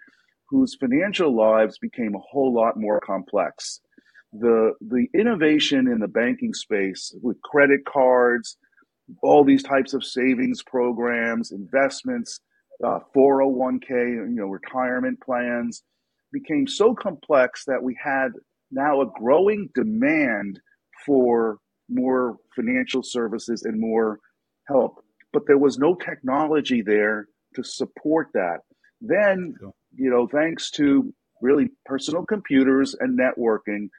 whose 0.49 0.75
financial 0.79 1.35
lives 1.35 1.77
became 1.77 2.15
a 2.15 2.23
whole 2.31 2.53
lot 2.53 2.73
more 2.77 2.99
complex 2.99 3.81
the 4.33 4.73
the 4.81 5.07
innovation 5.13 5.87
in 5.87 5.99
the 5.99 6.07
banking 6.07 6.53
space 6.53 7.13
with 7.21 7.41
credit 7.41 7.81
cards, 7.85 8.57
all 9.23 9.43
these 9.43 9.63
types 9.63 9.93
of 9.93 10.03
savings 10.03 10.61
programs, 10.63 11.51
investments, 11.51 12.39
uh, 12.83 12.99
401k, 13.15 13.89
you 13.89 14.35
know, 14.35 14.47
retirement 14.47 15.19
plans 15.21 15.83
became 16.31 16.67
so 16.67 16.93
complex 16.93 17.65
that 17.65 17.81
we 17.81 17.97
had 18.01 18.29
now 18.71 19.01
a 19.01 19.11
growing 19.19 19.69
demand 19.73 20.59
for 21.05 21.57
more 21.89 22.37
financial 22.55 23.01
services 23.01 23.63
and 23.63 23.79
more 23.79 24.19
help. 24.67 25.03
But 25.33 25.43
there 25.47 25.57
was 25.57 25.79
no 25.79 25.95
technology 25.95 26.81
there 26.81 27.27
to 27.55 27.63
support 27.63 28.27
that. 28.33 28.59
Then, 29.01 29.55
you 29.95 30.09
know, 30.09 30.27
thanks 30.27 30.69
to 30.71 31.13
really 31.41 31.69
personal 31.85 32.25
computers 32.25 32.95
and 32.99 33.17
networking, 33.17 33.89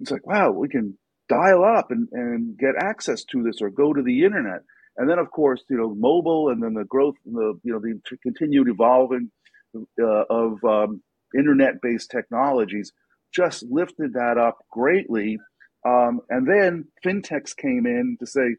it's 0.00 0.10
like, 0.10 0.26
wow, 0.26 0.50
we 0.50 0.68
can 0.68 0.96
dial 1.28 1.64
up 1.64 1.90
and, 1.90 2.08
and 2.12 2.58
get 2.58 2.74
access 2.80 3.24
to 3.24 3.42
this 3.42 3.60
or 3.60 3.70
go 3.70 3.92
to 3.92 4.02
the 4.02 4.24
internet. 4.24 4.62
And 4.96 5.08
then, 5.08 5.18
of 5.18 5.30
course, 5.30 5.62
you 5.68 5.76
know, 5.76 5.94
mobile 5.94 6.48
and 6.48 6.62
then 6.62 6.74
the 6.74 6.84
growth, 6.84 7.14
the, 7.24 7.58
you 7.62 7.72
know, 7.72 7.80
the 7.80 8.00
continued 8.22 8.68
evolving 8.68 9.30
uh, 9.76 10.24
of 10.30 10.64
um, 10.64 11.02
internet-based 11.36 12.10
technologies 12.10 12.92
just 13.32 13.64
lifted 13.70 14.14
that 14.14 14.38
up 14.38 14.58
greatly. 14.70 15.38
Um, 15.86 16.20
and 16.30 16.48
then 16.48 16.86
fintechs 17.04 17.56
came 17.56 17.86
in 17.86 18.16
to 18.20 18.26
say, 18.26 18.56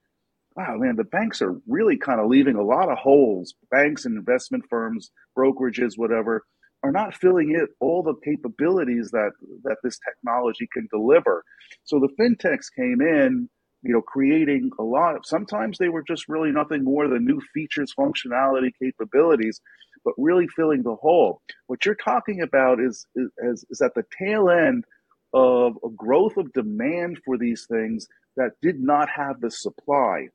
wow, 0.55 0.75
man, 0.77 0.95
the 0.95 1.03
banks 1.03 1.41
are 1.41 1.59
really 1.67 1.97
kind 1.97 2.19
of 2.19 2.27
leaving 2.27 2.55
a 2.55 2.63
lot 2.63 2.89
of 2.89 2.97
holes. 2.97 3.53
Banks 3.71 4.05
and 4.05 4.17
investment 4.17 4.63
firms, 4.69 5.11
brokerages, 5.37 5.93
whatever, 5.95 6.45
are 6.83 6.91
not 6.91 7.15
filling 7.15 7.55
it 7.55 7.69
all 7.79 8.03
the 8.03 8.15
capabilities 8.23 9.11
that 9.11 9.31
that 9.63 9.77
this 9.83 9.99
technology 9.99 10.67
can 10.71 10.87
deliver. 10.91 11.43
So 11.83 11.99
the 11.99 12.09
fintechs 12.19 12.67
came 12.75 13.01
in, 13.01 13.49
you 13.81 13.93
know, 13.93 14.01
creating 14.01 14.71
a 14.79 14.83
lot 14.83 15.15
of 15.15 15.25
sometimes 15.25 15.77
they 15.77 15.89
were 15.89 16.03
just 16.03 16.29
really 16.29 16.51
nothing 16.51 16.83
more 16.83 17.07
than 17.07 17.25
new 17.25 17.41
features, 17.53 17.93
functionality, 17.97 18.71
capabilities, 18.81 19.61
but 20.05 20.13
really 20.17 20.47
filling 20.47 20.83
the 20.83 20.95
hole. 20.95 21.41
What 21.67 21.85
you're 21.85 21.95
talking 21.95 22.41
about 22.41 22.79
is 22.79 23.05
is, 23.15 23.65
is 23.69 23.81
at 23.81 23.93
the 23.95 24.03
tail 24.17 24.49
end 24.49 24.85
of 25.33 25.73
a 25.83 25.89
growth 25.89 26.37
of 26.37 26.51
demand 26.53 27.19
for 27.25 27.37
these 27.37 27.67
things 27.69 28.07
that 28.35 28.51
did 28.61 28.79
not 28.79 29.09
have 29.09 29.41
the 29.41 29.51
supply. 29.51 30.27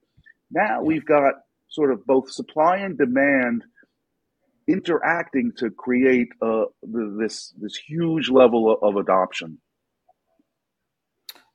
Now 0.51 0.83
we've 0.83 1.05
got 1.05 1.35
sort 1.69 1.91
of 1.91 2.07
both 2.07 2.31
supply 2.31 2.77
and 2.77 2.97
demand 2.97 3.65
interacting 4.67 5.53
to 5.59 5.71
create 5.71 6.29
uh, 6.43 6.65
this 6.83 7.55
this 7.61 7.77
huge 7.77 8.31
level 8.31 8.79
of, 8.83 8.97
adoption. 8.97 9.59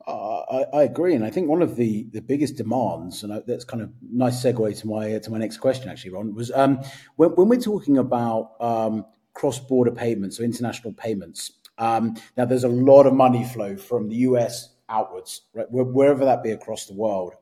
Uh, 0.07 0.39
I, 0.39 0.77
I, 0.77 0.83
agree, 0.83 1.13
and 1.13 1.23
I 1.23 1.29
think 1.29 1.47
one 1.47 1.61
of 1.61 1.75
the, 1.75 2.07
the 2.11 2.21
biggest 2.21 2.55
demands, 2.55 3.23
and 3.23 3.43
that's 3.45 3.63
kind 3.63 3.83
of 3.83 3.91
nice 4.01 4.43
segue 4.43 4.79
to 4.79 4.87
my 4.87 5.19
to 5.19 5.31
my 5.31 5.37
next 5.37 5.57
question, 5.57 5.89
actually, 5.89 6.11
Ron, 6.11 6.33
was 6.33 6.51
um, 6.51 6.79
when, 7.15 7.29
when, 7.31 7.47
we're 7.47 7.59
talking 7.59 7.97
about 7.97 8.53
um, 8.59 9.05
cross 9.33 9.59
border 9.59 9.91
payments 9.91 10.39
or 10.39 10.43
international 10.43 10.93
payments. 10.93 11.51
Um, 11.77 12.15
now, 12.35 12.45
there's 12.45 12.65
a 12.65 12.69
lot 12.69 13.05
of 13.05 13.13
money 13.13 13.45
flow 13.45 13.77
from 13.77 14.09
the 14.09 14.15
US 14.15 14.69
outwards, 14.89 15.41
right, 15.53 15.67
wherever 15.69 16.25
that 16.25 16.43
be 16.43 16.51
across 16.51 16.87
the 16.87 16.93
world. 16.93 17.33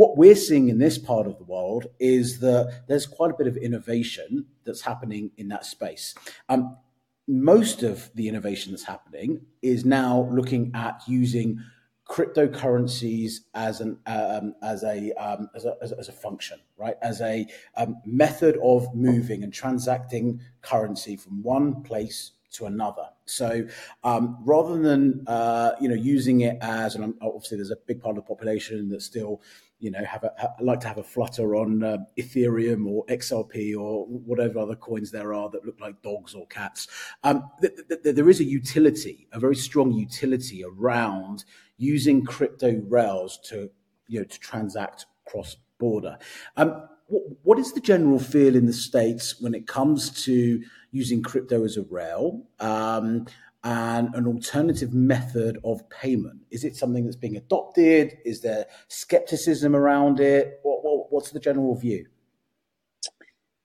What 0.00 0.16
we're 0.16 0.34
seeing 0.34 0.70
in 0.70 0.78
this 0.78 0.96
part 0.96 1.26
of 1.26 1.36
the 1.36 1.44
world 1.44 1.88
is 1.98 2.40
that 2.40 2.84
there's 2.88 3.04
quite 3.04 3.32
a 3.32 3.34
bit 3.34 3.46
of 3.46 3.58
innovation 3.58 4.46
that's 4.64 4.80
happening 4.80 5.30
in 5.36 5.48
that 5.48 5.66
space. 5.66 6.14
Um, 6.48 6.78
most 7.28 7.82
of 7.82 8.08
the 8.14 8.26
innovation 8.26 8.72
that's 8.72 8.84
happening 8.84 9.42
is 9.60 9.84
now 9.84 10.26
looking 10.32 10.72
at 10.74 11.02
using 11.06 11.62
cryptocurrencies 12.08 13.40
as 13.52 13.82
an 13.82 13.98
um, 14.06 14.54
as 14.62 14.84
a 14.84 15.12
um, 15.22 15.50
as 15.54 15.66
a 15.66 15.76
as 15.82 16.08
a 16.08 16.12
function, 16.12 16.58
right? 16.78 16.96
As 17.02 17.20
a 17.20 17.46
um, 17.76 17.96
method 18.06 18.58
of 18.62 18.94
moving 18.94 19.44
and 19.44 19.52
transacting 19.52 20.40
currency 20.62 21.14
from 21.14 21.42
one 21.42 21.82
place 21.82 22.32
to 22.52 22.64
another. 22.64 23.10
So 23.26 23.66
um, 24.02 24.38
rather 24.46 24.78
than 24.78 25.24
uh, 25.26 25.72
you 25.78 25.90
know 25.90 25.94
using 25.94 26.40
it 26.40 26.56
as, 26.62 26.94
and 26.94 27.14
obviously 27.20 27.58
there's 27.58 27.70
a 27.70 27.76
big 27.76 28.00
part 28.00 28.16
of 28.16 28.24
the 28.24 28.28
population 28.28 28.88
that 28.88 29.02
still 29.02 29.42
you 29.80 29.90
know 29.90 30.04
have 30.04 30.24
a 30.24 30.32
like 30.60 30.80
to 30.80 30.88
have 30.88 30.98
a 30.98 31.02
flutter 31.02 31.56
on 31.56 31.82
uh, 31.82 31.96
Ethereum 32.18 32.86
or 32.86 33.04
XRP 33.06 33.76
or 33.76 34.06
whatever 34.06 34.60
other 34.60 34.76
coins 34.76 35.10
there 35.10 35.34
are 35.34 35.50
that 35.50 35.64
look 35.64 35.80
like 35.80 36.00
dogs 36.02 36.34
or 36.34 36.46
cats. 36.46 36.86
Um, 37.24 37.50
th- 37.60 37.72
th- 37.88 38.14
there 38.14 38.28
is 38.28 38.40
a 38.40 38.44
utility, 38.44 39.26
a 39.32 39.40
very 39.40 39.56
strong 39.56 39.92
utility 39.92 40.62
around 40.64 41.44
using 41.78 42.24
crypto 42.24 42.80
rails 42.88 43.38
to 43.44 43.70
you 44.06 44.20
know 44.20 44.24
to 44.24 44.38
transact 44.38 45.06
cross 45.24 45.56
border. 45.78 46.18
Um, 46.56 46.88
what, 47.06 47.22
what 47.42 47.58
is 47.58 47.72
the 47.72 47.80
general 47.80 48.18
feel 48.18 48.54
in 48.54 48.66
the 48.66 48.72
states 48.72 49.40
when 49.40 49.54
it 49.54 49.66
comes 49.66 50.10
to 50.24 50.62
using 50.92 51.22
crypto 51.22 51.64
as 51.64 51.76
a 51.76 51.82
rail? 51.82 52.46
And 53.62 54.14
an 54.14 54.26
alternative 54.26 54.94
method 54.94 55.58
of 55.64 55.88
payment? 55.90 56.40
Is 56.50 56.64
it 56.64 56.76
something 56.76 57.04
that's 57.04 57.16
being 57.16 57.36
adopted? 57.36 58.16
Is 58.24 58.40
there 58.40 58.64
skepticism 58.88 59.76
around 59.76 60.18
it? 60.18 60.60
What, 60.62 60.82
what, 60.82 61.12
what's 61.12 61.30
the 61.30 61.40
general 61.40 61.76
view? 61.76 62.06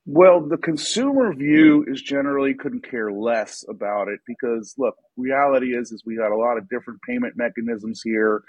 Well, 0.07 0.41
the 0.41 0.57
consumer 0.57 1.33
view 1.33 1.83
is 1.87 1.99
generally 1.99 2.53
couldn't 2.53 2.87
care 2.87 3.11
less 3.11 3.65
about 3.67 4.07
it 4.07 4.19
because 4.27 4.75
look, 4.77 4.95
reality 5.17 5.75
is 5.75 5.91
is 5.91 6.03
we 6.05 6.15
got 6.15 6.31
a 6.31 6.37
lot 6.37 6.57
of 6.57 6.69
different 6.69 7.01
payment 7.01 7.33
mechanisms 7.35 8.01
here, 8.03 8.43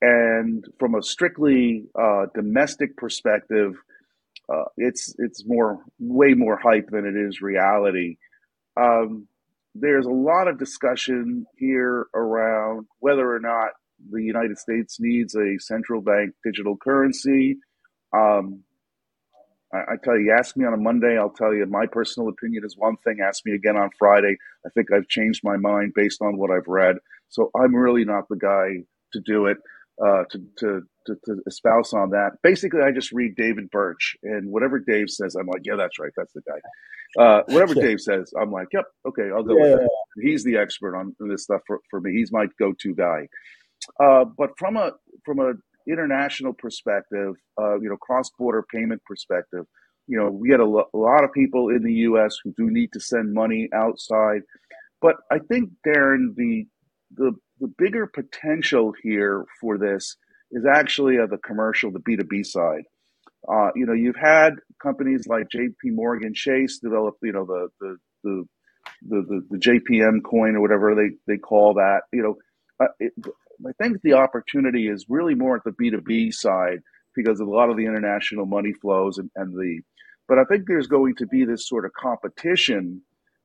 and 0.00 0.64
from 0.78 0.94
a 0.94 1.02
strictly 1.02 1.86
uh, 2.00 2.26
domestic 2.32 2.96
perspective, 2.96 3.74
uh, 4.48 4.66
it's 4.76 5.16
it's 5.18 5.44
more 5.44 5.82
way 5.98 6.34
more 6.34 6.56
hype 6.56 6.90
than 6.90 7.06
it 7.06 7.16
is 7.16 7.42
reality. 7.42 8.16
Um, 8.76 9.26
there's 9.74 10.06
a 10.06 10.10
lot 10.10 10.48
of 10.48 10.58
discussion 10.58 11.46
here 11.56 12.06
around 12.14 12.86
whether 13.00 13.28
or 13.28 13.40
not 13.40 13.70
the 14.10 14.22
United 14.22 14.58
States 14.58 14.98
needs 15.00 15.34
a 15.34 15.58
central 15.58 16.00
bank 16.00 16.34
digital 16.44 16.76
currency. 16.76 17.56
Um, 18.12 18.62
I, 19.72 19.78
I, 19.78 19.94
tell 20.02 20.18
you, 20.18 20.34
ask 20.38 20.56
me 20.56 20.64
on 20.64 20.74
a 20.74 20.78
Monday, 20.78 21.18
I'll 21.18 21.30
tell 21.30 21.54
you 21.54 21.66
my 21.66 21.86
personal 21.86 22.28
opinion 22.28 22.64
is 22.64 22.76
one 22.76 22.96
thing. 22.98 23.18
Ask 23.20 23.44
me 23.44 23.54
again 23.54 23.76
on 23.76 23.90
Friday. 23.98 24.36
I 24.64 24.68
think 24.70 24.92
I've 24.92 25.08
changed 25.08 25.40
my 25.42 25.56
mind 25.56 25.92
based 25.94 26.22
on 26.22 26.36
what 26.36 26.50
I've 26.50 26.68
read. 26.68 26.96
So 27.28 27.50
I'm 27.56 27.74
really 27.74 28.04
not 28.04 28.28
the 28.28 28.36
guy 28.36 28.84
to 29.12 29.20
do 29.20 29.46
it, 29.46 29.58
uh, 30.02 30.24
to, 30.30 30.42
to, 30.58 30.82
to, 31.06 31.16
to, 31.24 31.42
espouse 31.46 31.92
on 31.92 32.10
that. 32.10 32.32
Basically, 32.42 32.80
I 32.82 32.90
just 32.90 33.12
read 33.12 33.36
David 33.36 33.70
Birch, 33.70 34.16
and 34.22 34.50
whatever 34.50 34.78
Dave 34.78 35.08
says, 35.08 35.34
I'm 35.34 35.46
like, 35.46 35.62
yeah, 35.64 35.76
that's 35.76 35.98
right, 35.98 36.12
that's 36.16 36.32
the 36.32 36.42
guy. 36.42 37.22
Uh, 37.22 37.42
whatever 37.46 37.74
Dave 37.86 38.00
says, 38.00 38.32
I'm 38.40 38.50
like, 38.50 38.68
yep, 38.72 38.84
okay, 39.06 39.30
I'll 39.34 39.44
go 39.44 39.56
yeah. 39.56 39.74
with 39.74 39.82
it. 39.82 39.90
He's 40.22 40.44
the 40.44 40.56
expert 40.56 40.96
on 40.96 41.14
this 41.20 41.44
stuff 41.44 41.60
for, 41.66 41.80
for 41.90 42.00
me. 42.00 42.12
He's 42.12 42.32
my 42.32 42.46
go-to 42.58 42.94
guy. 42.94 43.28
Uh, 44.00 44.24
but 44.24 44.50
from 44.58 44.76
a 44.76 44.92
from 45.24 45.40
a 45.40 45.52
international 45.86 46.54
perspective, 46.54 47.34
uh, 47.60 47.78
you 47.78 47.88
know, 47.88 47.96
cross-border 47.96 48.64
payment 48.72 49.02
perspective, 49.04 49.66
you 50.06 50.18
know, 50.18 50.30
we 50.30 50.50
had 50.50 50.60
a, 50.60 50.64
lo- 50.64 50.88
a, 50.94 50.96
lot 50.96 51.22
of 51.22 51.32
people 51.32 51.68
in 51.68 51.82
the 51.82 51.92
U.S. 51.92 52.36
who 52.42 52.54
do 52.56 52.70
need 52.70 52.92
to 52.92 53.00
send 53.00 53.34
money 53.34 53.68
outside, 53.74 54.40
but 55.02 55.16
I 55.30 55.38
think 55.38 55.70
Darren, 55.86 56.34
the 56.34 56.66
the 57.16 57.32
the 57.64 57.72
bigger 57.78 58.06
potential 58.06 58.92
here 59.02 59.46
for 59.58 59.78
this 59.78 60.16
is 60.50 60.66
actually 60.66 61.18
uh, 61.18 61.26
the 61.26 61.38
commercial, 61.38 61.90
the 61.90 61.98
B 61.98 62.14
two 62.14 62.24
B 62.24 62.42
side. 62.42 62.82
Uh, 63.48 63.70
you 63.74 63.86
know, 63.86 63.94
you've 63.94 64.16
had 64.16 64.50
companies 64.82 65.26
like 65.26 65.50
J.P. 65.50 65.90
Morgan 65.90 66.34
Chase 66.34 66.78
develop, 66.78 67.16
you 67.22 67.32
know, 67.32 67.46
the 67.46 67.68
the 67.80 67.96
the 68.22 68.44
the, 69.08 69.24
the, 69.28 69.56
the 69.56 69.58
JPM 69.58 70.22
coin 70.22 70.56
or 70.56 70.60
whatever 70.60 70.94
they, 70.94 71.16
they 71.26 71.38
call 71.38 71.74
that. 71.74 72.02
You 72.12 72.22
know, 72.22 72.34
uh, 72.84 72.92
it, 73.00 73.14
I 73.66 73.72
think 73.82 74.02
the 74.02 74.12
opportunity 74.12 74.88
is 74.88 75.06
really 75.08 75.34
more 75.34 75.56
at 75.56 75.64
the 75.64 75.70
B2B 75.70 76.34
side 76.34 76.80
because 77.16 77.40
of 77.40 77.48
a 77.48 77.50
lot 77.50 77.70
of 77.70 77.78
the 77.78 77.86
international 77.86 78.44
money 78.44 78.74
flows 78.74 79.16
and, 79.16 79.30
and 79.36 79.54
the, 79.54 79.80
but 80.28 80.38
I 80.38 80.44
think 80.44 80.64
there's 80.66 80.86
going 80.86 81.14
to 81.16 81.26
be 81.26 81.46
this 81.46 81.66
sort 81.66 81.86
of 81.86 81.92
competition 81.94 83.02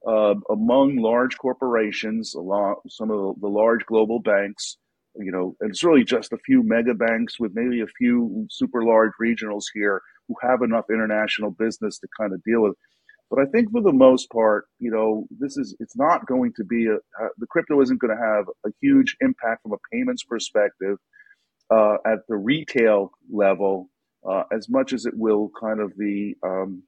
uh, 0.08 0.36
among 0.50 0.98
large 0.98 1.38
corporations, 1.38 2.34
along 2.34 2.76
some 2.88 3.12
of 3.12 3.40
the, 3.40 3.48
large 3.48 3.86
global 3.86 4.20
banks, 4.20 4.78
you 5.16 5.32
know, 5.32 5.56
and 5.60 5.70
it's 5.70 5.84
really 5.84 6.04
just 6.04 6.32
a 6.32 6.38
few 6.46 6.64
mega 6.64 6.94
banks 6.94 7.40
with 7.40 7.52
maybe 7.54 7.82
a 7.82 7.88
few 7.98 8.48
super 8.50 8.84
large 8.84 9.12
regionals 9.22 9.66
here 9.74 10.02
who 10.28 10.36
have 10.42 10.62
enough 10.62 10.86
international 10.90 11.52
business 11.52 12.00
to 12.00 12.08
kind 12.20 12.34
of 12.34 12.42
deal 12.44 12.62
with. 12.62 12.76
But 13.30 13.40
I 13.40 13.46
think 13.46 13.72
for 13.72 13.82
the 13.82 13.94
most 13.94 14.30
part, 14.32 14.66
you 14.80 14.90
know, 14.90 15.28
this 15.40 15.58
is 15.58 15.76
it's 15.80 15.96
not 15.96 16.26
going 16.26 16.54
to 16.56 16.64
be 16.64 16.88
a 16.88 16.96
uh, 16.96 17.30
the 17.38 17.48
crypto 17.48 17.80
isn't 17.82 18.00
going 18.00 18.16
to 18.16 18.24
have 18.24 18.46
a 18.66 18.70
huge 18.82 19.16
impact 19.22 19.62
from 19.64 19.74
a 19.74 19.78
payments 19.92 20.24
perspective 20.24 20.98
uh, 21.70 21.98
at 22.06 22.20
the 22.28 22.38
retail 22.38 23.12
level 23.32 23.90
uh, 24.28 24.44
as 24.52 24.68
much 24.70 24.94
as 24.94 25.06
it 25.06 25.14
will 25.16 25.52
kind 25.60 25.80
of 25.80 25.94
the 25.98 26.34
um, 26.44 26.84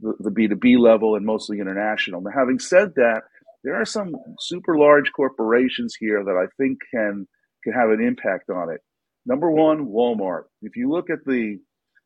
the 0.00 0.30
B 0.30 0.48
two 0.48 0.56
B 0.56 0.76
level 0.76 1.16
and 1.16 1.24
mostly 1.24 1.60
international. 1.60 2.20
Now, 2.20 2.30
having 2.36 2.58
said 2.58 2.94
that, 2.96 3.22
there 3.62 3.80
are 3.80 3.84
some 3.84 4.14
super 4.40 4.76
large 4.76 5.12
corporations 5.12 5.94
here 5.98 6.22
that 6.24 6.36
I 6.36 6.46
think 6.58 6.78
can 6.92 7.26
can 7.62 7.72
have 7.72 7.90
an 7.90 8.04
impact 8.04 8.50
on 8.50 8.70
it. 8.70 8.80
Number 9.24 9.50
one, 9.50 9.86
Walmart. 9.86 10.44
If 10.60 10.76
you 10.76 10.90
look 10.90 11.08
at 11.08 11.24
the, 11.24 11.58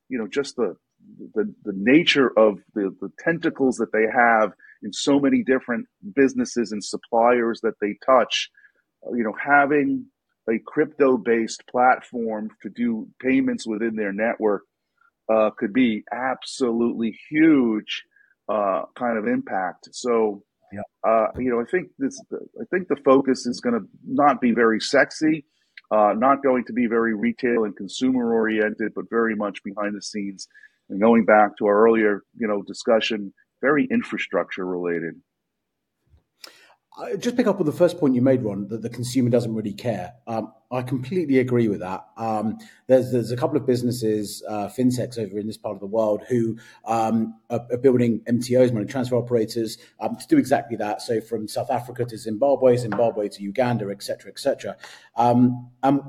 you 0.09 0.19
know, 0.19 0.29
just 0.29 0.57
the 0.57 0.77
the, 1.35 1.53
the 1.65 1.73
nature 1.75 2.31
of 2.39 2.59
the, 2.75 2.95
the 3.01 3.11
tentacles 3.19 3.77
that 3.77 3.93
they 3.93 4.07
have 4.13 4.53
in 4.83 4.93
so 4.93 5.19
many 5.19 5.43
different 5.43 5.87
businesses 6.15 6.73
and 6.73 6.85
suppliers 6.85 7.61
that 7.63 7.75
they 7.81 7.97
touch, 8.07 8.51
uh, 9.07 9.15
you 9.15 9.25
know, 9.25 9.35
having 9.45 10.07
a 10.49 10.59
crypto 10.67 11.17
based 11.17 11.63
platform 11.71 12.51
to 12.63 12.71
do 12.71 13.09
payments 13.21 13.67
within 13.67 13.97
their 13.97 14.13
network 14.13 14.63
uh, 15.33 15.51
could 15.59 15.73
be 15.73 16.05
absolutely 16.13 17.17
huge 17.31 18.05
uh, 18.49 18.83
kind 18.97 19.19
of 19.19 19.27
impact. 19.27 19.89
So, 19.93 20.43
yeah. 20.73 20.81
uh, 21.07 21.27
you 21.39 21.51
know, 21.51 21.61
I 21.61 21.65
think 21.71 21.89
this, 21.99 22.21
I 22.33 22.65
think 22.71 22.89
the 22.89 22.97
focus 23.05 23.47
is 23.47 23.61
going 23.61 23.79
to 23.79 23.87
not 24.07 24.41
be 24.41 24.53
very 24.53 24.81
sexy, 24.81 25.45
uh, 25.91 26.15
not 26.17 26.43
going 26.43 26.65
to 26.65 26.73
be 26.73 26.87
very 26.87 27.15
retail 27.15 27.65
and 27.65 27.77
consumer 27.77 28.33
oriented, 28.33 28.93
but 28.95 29.05
very 29.11 29.35
much 29.35 29.63
behind 29.65 29.95
the 29.95 30.03
scenes 30.03 30.49
and 30.89 31.01
going 31.01 31.25
back 31.25 31.57
to 31.59 31.67
our 31.67 31.87
earlier, 31.87 32.23
you 32.37 32.49
know, 32.49 32.63
discussion, 32.63 33.33
very 33.61 33.87
infrastructure 33.91 34.65
related. 34.65 35.15
I 37.01 37.15
just 37.15 37.37
pick 37.37 37.47
up 37.47 37.61
on 37.61 37.67
the 37.67 37.73
first 37.73 37.99
point 37.99 38.17
you 38.17 38.23
made, 38.23 38.43
Ron, 38.43 38.67
that 38.69 38.83
the 38.83 38.91
consumer 38.91 39.31
doesn't 39.31 39.55
really 39.55 39.73
care. 39.73 40.15
Um, 40.27 40.53
I 40.73 40.83
completely 40.83 41.39
agree 41.39 41.69
with 41.69 41.79
that. 41.79 42.05
Um, 42.17 42.59
there's 42.89 43.13
there's 43.13 43.31
a 43.31 43.37
couple 43.37 43.57
of 43.57 43.65
businesses, 43.65 44.43
uh, 44.49 44.69
fintechs 44.69 45.17
over 45.17 45.39
in 45.39 45.47
this 45.47 45.57
part 45.57 45.75
of 45.75 45.81
the 45.81 45.87
world 45.87 46.25
who 46.29 46.59
um, 46.85 47.39
are, 47.51 47.65
are, 47.71 47.79
building 47.79 48.21
MTOs, 48.29 48.73
money 48.73 48.87
transfer 48.87 49.17
operators, 49.17 49.79
um, 50.01 50.17
to 50.17 50.27
do 50.27 50.39
exactly 50.39 50.77
that. 50.77 51.01
So 51.01 51.21
from 51.21 51.47
South 51.47 51.71
Africa 51.71 52.05
to 52.05 52.19
Zimbabwe, 52.19 52.77
Zimbabwe 52.77 53.29
to 53.29 53.43
Uganda, 53.43 53.89
etc., 53.91 54.33
etc. 54.33 54.77
Um, 55.17 55.71
I've 55.85 56.01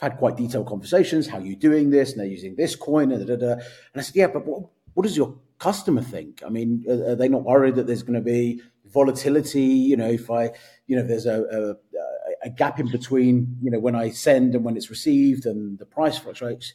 had 0.00 0.16
quite 0.18 0.36
detailed 0.36 0.66
conversations. 0.66 1.28
How 1.28 1.38
are 1.38 1.46
you 1.46 1.54
doing 1.54 1.90
this? 1.90 2.10
And 2.10 2.20
they're 2.20 2.26
using 2.26 2.56
this 2.56 2.74
coin. 2.74 3.12
And, 3.12 3.24
da, 3.24 3.36
da, 3.36 3.46
da. 3.46 3.52
and 3.52 3.62
I 3.94 4.00
said, 4.00 4.16
yeah, 4.16 4.26
but 4.26 4.44
what, 4.44 4.64
what 4.94 5.04
does 5.04 5.16
your 5.16 5.38
customer 5.58 6.02
think? 6.02 6.42
I 6.44 6.48
mean, 6.48 6.84
are, 6.88 7.12
are 7.12 7.14
they 7.14 7.28
not 7.28 7.44
worried 7.44 7.76
that 7.76 7.86
there's 7.86 8.02
going 8.02 8.18
to 8.18 8.20
be 8.20 8.60
volatility? 8.92 9.62
You 9.62 9.96
know, 9.96 10.10
if 10.10 10.30
I, 10.30 10.50
you 10.86 10.96
know, 10.96 11.02
there's 11.02 11.26
a, 11.26 11.42
a, 11.42 12.46
a 12.46 12.50
gap 12.50 12.78
in 12.78 12.90
between, 12.90 13.56
you 13.62 13.70
know, 13.70 13.78
when 13.78 13.94
I 13.94 14.10
send 14.10 14.54
and 14.54 14.64
when 14.64 14.76
it's 14.76 14.90
received 14.90 15.46
and 15.46 15.78
the 15.78 15.86
price 15.86 16.18
fluctuates. 16.18 16.74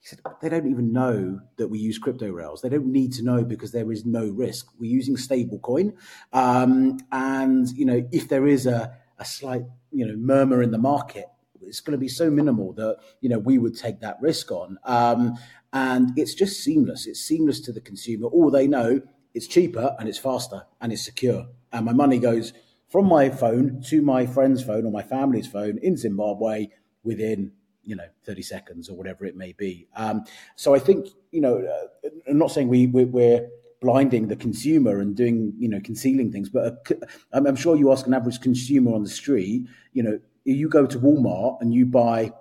He 0.00 0.08
said, 0.08 0.20
they 0.40 0.48
don't 0.48 0.68
even 0.68 0.92
know 0.92 1.40
that 1.58 1.68
we 1.68 1.78
use 1.78 1.96
crypto 1.96 2.28
rails. 2.28 2.60
They 2.60 2.68
don't 2.68 2.86
need 2.86 3.12
to 3.12 3.22
know 3.22 3.44
because 3.44 3.70
there 3.70 3.92
is 3.92 4.04
no 4.04 4.26
risk. 4.26 4.66
We're 4.76 4.90
using 4.90 5.14
stablecoin. 5.14 5.94
Um, 6.32 6.98
and, 7.12 7.68
you 7.70 7.84
know, 7.84 8.04
if 8.10 8.28
there 8.28 8.48
is 8.48 8.66
a, 8.66 8.96
a 9.20 9.24
slight, 9.24 9.62
you 9.92 10.04
know, 10.04 10.16
murmur 10.16 10.60
in 10.60 10.72
the 10.72 10.78
market, 10.78 11.26
it's 11.64 11.80
going 11.80 11.92
to 11.92 11.98
be 11.98 12.08
so 12.08 12.30
minimal 12.30 12.72
that 12.74 12.98
you 13.20 13.28
know 13.28 13.38
we 13.38 13.58
would 13.58 13.76
take 13.76 14.00
that 14.00 14.18
risk 14.20 14.50
on. 14.50 14.78
Um, 14.84 15.36
and 15.72 16.10
it's 16.16 16.34
just 16.34 16.60
seamless. 16.60 17.06
It's 17.06 17.20
seamless 17.20 17.60
to 17.62 17.72
the 17.72 17.80
consumer. 17.80 18.26
All 18.26 18.50
they 18.50 18.66
know 18.66 19.00
it's 19.34 19.46
cheaper 19.46 19.96
and 19.98 20.08
it's 20.08 20.18
faster 20.18 20.66
and 20.80 20.92
it's 20.92 21.04
secure. 21.04 21.46
And 21.72 21.84
my 21.86 21.92
money 21.92 22.18
goes 22.18 22.52
from 22.88 23.06
my 23.06 23.30
phone 23.30 23.82
to 23.88 24.02
my 24.02 24.26
friend's 24.26 24.62
phone 24.62 24.84
or 24.84 24.92
my 24.92 25.02
family's 25.02 25.46
phone 25.46 25.78
in 25.78 25.96
Zimbabwe 25.96 26.68
within 27.02 27.52
you 27.84 27.96
know 27.96 28.04
30 28.24 28.42
seconds 28.42 28.88
or 28.88 28.96
whatever 28.96 29.24
it 29.24 29.36
may 29.36 29.52
be. 29.52 29.88
Um, 29.96 30.24
so 30.56 30.74
I 30.74 30.78
think 30.78 31.08
you 31.30 31.40
know 31.40 31.58
uh, 31.58 32.08
I'm 32.28 32.38
not 32.38 32.50
saying 32.50 32.68
we 32.68 32.86
we're, 32.86 33.06
we're 33.06 33.48
blinding 33.80 34.28
the 34.28 34.36
consumer 34.36 35.00
and 35.00 35.16
doing 35.16 35.54
you 35.58 35.68
know 35.68 35.80
concealing 35.82 36.30
things 36.30 36.48
but 36.48 36.86
uh, 36.90 37.06
I'm 37.32 37.56
sure 37.56 37.74
you 37.74 37.90
ask 37.90 38.06
an 38.06 38.14
average 38.14 38.40
consumer 38.40 38.94
on 38.94 39.02
the 39.02 39.10
street 39.10 39.66
you 39.92 40.02
know 40.04 40.20
you 40.44 40.68
go 40.68 40.86
to 40.86 40.98
Walmart 41.00 41.60
and 41.60 41.74
you 41.74 41.86
buy 41.86 42.32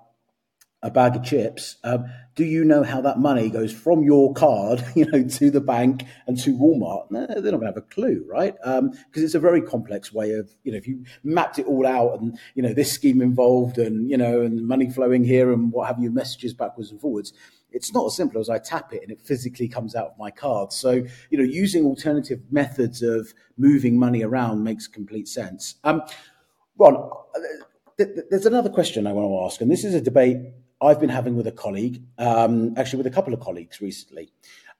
a 0.84 0.90
bag 0.90 1.16
of 1.16 1.24
chips, 1.24 1.78
um, 1.84 2.06
do 2.34 2.44
you 2.46 2.64
know 2.64 2.82
how 2.82 3.02
that 3.02 3.20
money 3.20 3.50
goes 3.50 3.72
from 3.72 4.04
your 4.04 4.34
card, 4.34 4.84
you 4.96 5.06
know, 5.06 5.24
to 5.24 5.52
the 5.52 5.62
bank 5.62 6.06
and 6.28 6.40
to 6.40 6.58
Walmart? 6.58 7.12
No, 7.12 7.28
they're 7.28 7.52
not 7.52 7.60
going 7.60 7.62
to 7.62 7.68
have 7.68 7.78
a 7.78 7.82
clue, 7.82 8.26
right? 8.28 8.56
Because 8.56 8.80
um, 8.80 8.94
it's 9.14 9.36
a 9.36 9.40
very 9.40 9.62
complex 9.62 10.14
way 10.14 10.32
of, 10.34 10.50
you 10.64 10.72
know, 10.72 10.78
if 10.78 10.88
you 10.88 11.04
mapped 11.24 11.60
it 11.60 11.66
all 11.66 11.86
out 11.86 12.20
and 12.20 12.40
you 12.56 12.64
know 12.64 12.74
this 12.74 12.92
scheme 12.92 13.22
involved 13.22 13.78
and 13.78 14.10
you 14.10 14.18
know 14.18 14.42
and 14.42 14.68
money 14.68 14.90
flowing 14.90 15.24
here 15.24 15.52
and 15.52 15.72
what 15.72 15.88
have 15.88 16.00
you, 16.00 16.10
messages 16.10 16.54
backwards 16.54 16.92
and 16.92 17.00
forwards. 17.00 17.34
It's 17.74 17.94
not 17.94 18.06
as 18.06 18.16
simple 18.16 18.42
as 18.42 18.50
I 18.50 18.58
tap 18.58 18.92
it 18.92 19.02
and 19.02 19.12
it 19.12 19.22
physically 19.22 19.70
comes 19.70 19.96
out 19.96 20.08
of 20.08 20.18
my 20.18 20.32
card. 20.32 20.74
So 20.74 21.04
you 21.30 21.38
know, 21.38 21.44
using 21.44 21.86
alternative 21.86 22.42
methods 22.50 23.02
of 23.02 23.34
moving 23.58 24.00
money 24.00 24.24
around 24.24 24.64
makes 24.64 24.88
complete 24.88 25.28
sense. 25.28 25.76
Um, 25.84 26.02
Ron 26.78 27.10
there's 28.30 28.46
another 28.46 28.70
question 28.70 29.06
I 29.06 29.14
want 29.14 29.28
to 29.28 29.46
ask, 29.46 29.62
and 29.62 29.70
this 29.70 29.84
is 29.84 29.94
a 29.94 30.02
debate 30.02 30.38
I've 30.82 31.00
been 31.00 31.10
having 31.10 31.36
with 31.36 31.46
a 31.46 31.52
colleague, 31.52 32.02
um, 32.18 32.74
actually 32.76 32.98
with 32.98 33.08
a 33.08 33.16
couple 33.16 33.34
of 33.34 33.40
colleagues 33.40 33.82
recently, 33.82 34.32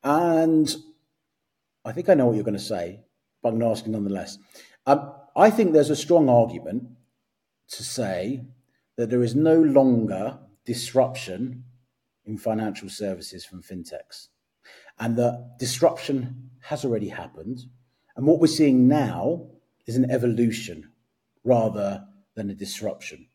and 0.04 0.76
I 1.86 1.92
think 1.92 2.10
I 2.10 2.16
know 2.16 2.26
what 2.26 2.36
you're 2.36 2.44
going 2.44 2.56
to 2.56 2.60
say, 2.60 3.02
but 3.42 3.50
I'm 3.50 3.60
going 3.60 3.70
to 3.70 3.78
ask 3.78 3.86
you 3.86 3.92
nonetheless. 3.92 4.40
Um, 4.88 5.14
I 5.36 5.52
think 5.52 5.74
there's 5.74 5.92
a 5.92 5.96
strong 5.96 6.28
argument 6.28 6.90
to 7.70 7.84
say 7.84 8.44
that 8.98 9.12
there 9.12 9.22
is 9.22 9.36
no 9.36 9.62
longer 9.62 10.40
disruption 10.66 11.66
in 12.26 12.38
financial 12.38 12.90
services 12.90 13.46
from 13.46 13.62
fintechs, 13.62 14.30
and 15.00 15.16
that 15.18 15.58
disruption 15.60 16.50
has 16.62 16.84
already 16.84 17.10
happened, 17.10 17.60
and 18.16 18.26
what 18.26 18.40
we're 18.40 18.48
seeing 18.48 18.88
now 18.88 19.48
is 19.86 19.98
an 19.98 20.10
evolution 20.10 20.92
rather 21.44 22.06
than 22.36 22.50
a 22.50 22.56
disruption. 22.56 23.28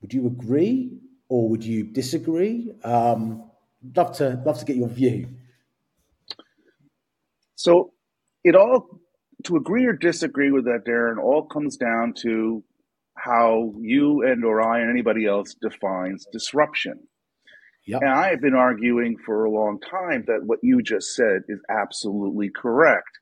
Would 0.00 0.12
you 0.12 0.26
agree 0.26 0.98
or 1.30 1.48
would 1.48 1.64
you 1.64 1.84
disagree? 1.84 2.72
Um, 2.84 3.50
love 3.96 4.12
to 4.18 4.42
love 4.44 4.58
to 4.58 4.64
get 4.66 4.76
your 4.76 4.88
view. 4.88 5.28
So 7.54 7.92
it 8.44 8.54
all, 8.56 9.00
to 9.44 9.56
agree 9.56 9.86
or 9.86 9.92
disagree 9.92 10.50
with 10.50 10.64
that, 10.64 10.84
Darren, 10.86 11.22
all 11.22 11.44
comes 11.44 11.76
down 11.76 12.14
to 12.22 12.64
how 13.16 13.74
you 13.78 14.22
and 14.22 14.44
or 14.44 14.60
I 14.60 14.80
and 14.80 14.90
anybody 14.90 15.26
else 15.26 15.54
defines 15.54 16.26
disruption. 16.32 16.98
Yep. 17.86 18.02
And 18.02 18.10
I 18.10 18.30
have 18.30 18.40
been 18.40 18.54
arguing 18.54 19.16
for 19.24 19.44
a 19.44 19.50
long 19.50 19.78
time 19.80 20.24
that 20.26 20.44
what 20.44 20.58
you 20.62 20.82
just 20.82 21.14
said 21.14 21.42
is 21.48 21.60
absolutely 21.70 22.50
correct. 22.50 23.18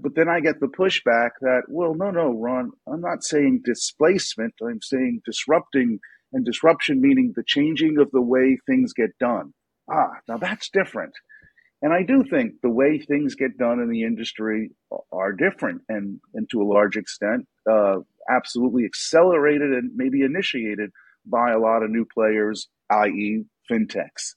But 0.00 0.14
then 0.14 0.28
I 0.28 0.40
get 0.40 0.60
the 0.60 0.66
pushback 0.68 1.30
that, 1.40 1.62
well, 1.68 1.94
no, 1.94 2.10
no, 2.10 2.30
Ron, 2.30 2.70
I'm 2.86 3.00
not 3.00 3.24
saying 3.24 3.62
displacement. 3.64 4.54
I'm 4.62 4.82
saying 4.82 5.22
disrupting 5.24 6.00
and 6.36 6.44
disruption 6.44 7.00
meaning 7.00 7.32
the 7.34 7.42
changing 7.42 7.96
of 7.98 8.10
the 8.10 8.20
way 8.20 8.58
things 8.66 8.92
get 8.92 9.16
done. 9.18 9.54
Ah, 9.90 10.10
now 10.28 10.36
that's 10.36 10.68
different. 10.68 11.14
And 11.80 11.94
I 11.94 12.02
do 12.02 12.24
think 12.28 12.60
the 12.62 12.70
way 12.70 12.98
things 12.98 13.34
get 13.34 13.56
done 13.56 13.80
in 13.80 13.88
the 13.88 14.02
industry 14.02 14.70
are 15.10 15.32
different 15.32 15.80
and, 15.88 16.20
and 16.34 16.46
to 16.50 16.60
a 16.60 16.70
large 16.70 16.96
extent, 16.96 17.46
uh, 17.70 17.96
absolutely 18.30 18.84
accelerated 18.84 19.72
and 19.72 19.92
maybe 19.94 20.22
initiated 20.22 20.90
by 21.24 21.52
a 21.52 21.58
lot 21.58 21.82
of 21.82 21.90
new 21.90 22.04
players, 22.12 22.68
i.e., 22.90 23.44
fintechs. 23.70 24.34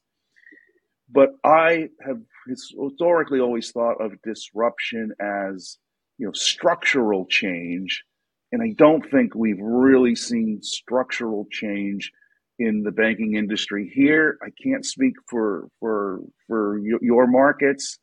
But 1.11 1.31
I 1.43 1.89
have 2.05 2.21
historically 2.47 3.41
always 3.41 3.71
thought 3.71 3.99
of 3.99 4.21
disruption 4.23 5.11
as 5.19 5.77
you 6.17 6.27
know 6.27 6.33
structural 6.33 7.25
change, 7.25 8.03
and 8.51 8.61
I 8.61 8.73
don't 8.77 9.09
think 9.09 9.35
we've 9.35 9.59
really 9.59 10.15
seen 10.15 10.61
structural 10.61 11.47
change 11.51 12.11
in 12.57 12.83
the 12.83 12.91
banking 12.91 13.35
industry 13.35 13.91
here. 13.93 14.37
I 14.43 14.49
can't 14.61 14.85
speak 14.85 15.13
for 15.27 15.69
for 15.79 16.19
for 16.47 16.79
your 16.79 17.27
markets, 17.27 17.99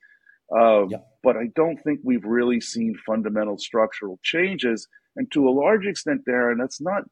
uh, 0.57 0.87
yeah. 0.87 0.99
but 1.23 1.37
I 1.37 1.49
don't 1.55 1.83
think 1.83 2.01
we've 2.03 2.25
really 2.25 2.61
seen 2.61 2.95
fundamental 3.07 3.59
structural 3.59 4.19
changes. 4.23 4.89
And 5.17 5.31
to 5.33 5.49
a 5.49 5.51
large 5.51 5.87
extent, 5.87 6.23
Darren, 6.29 6.59
that's 6.59 6.81
not 6.81 7.03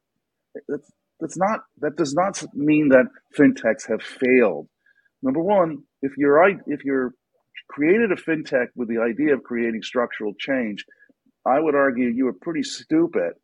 that's 0.69 0.91
that's 1.21 1.37
not 1.37 1.61
that 1.81 1.97
does 1.97 2.15
not 2.15 2.43
mean 2.55 2.89
that 2.91 3.07
fintechs 3.39 3.89
have 3.89 4.03
failed. 4.03 4.69
Number 5.23 5.41
one, 5.41 5.83
if 6.03 6.17
you're 6.17 6.43
if 6.67 6.85
you're 6.85 7.15
created 7.69 8.13
a 8.13 8.17
fintech 8.17 8.69
with 8.75 8.89
the 8.89 8.99
idea 8.99 9.35
of 9.35 9.43
creating 9.43 9.83
structural 9.83 10.35
change, 10.39 10.85
I 11.47 11.61
would 11.61 11.75
argue 11.75 12.09
you 12.09 12.27
were 12.27 12.33
pretty 12.33 12.63
stupid 12.63 13.35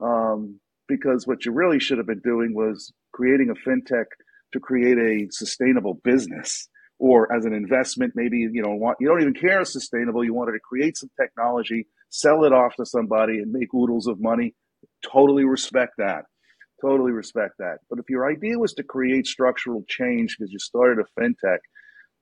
um, 0.00 0.60
because 0.88 1.26
what 1.26 1.44
you 1.44 1.52
really 1.52 1.80
should 1.80 1.98
have 1.98 2.06
been 2.06 2.20
doing 2.24 2.54
was 2.54 2.92
creating 3.12 3.50
a 3.50 3.68
fintech 3.68 4.06
to 4.52 4.60
create 4.60 4.98
a 4.98 5.26
sustainable 5.30 5.94
business 6.04 6.68
or 6.98 7.34
as 7.34 7.44
an 7.44 7.52
investment 7.52 8.12
maybe 8.14 8.38
you 8.38 8.62
know 8.62 8.74
want, 8.74 8.96
you 9.00 9.08
don't 9.08 9.20
even 9.20 9.34
care 9.34 9.60
if 9.60 9.68
sustainable 9.68 10.24
you 10.24 10.32
wanted 10.32 10.52
to 10.52 10.60
create 10.60 10.96
some 10.96 11.10
technology 11.20 11.86
sell 12.14 12.44
it 12.44 12.52
off 12.52 12.76
to 12.76 12.86
somebody 12.86 13.38
and 13.38 13.50
make 13.50 13.74
oodles 13.74 14.06
of 14.06 14.20
money. 14.20 14.54
Totally 15.04 15.44
respect 15.44 15.94
that. 15.98 16.24
Totally 16.80 17.10
respect 17.10 17.54
that. 17.58 17.78
But 17.90 17.98
if 17.98 18.08
your 18.08 18.30
idea 18.30 18.58
was 18.58 18.72
to 18.74 18.84
create 18.84 19.26
structural 19.26 19.82
change 19.88 20.36
because 20.38 20.52
you 20.52 20.58
started 20.60 20.98
a 21.04 21.20
fintech 21.20 21.58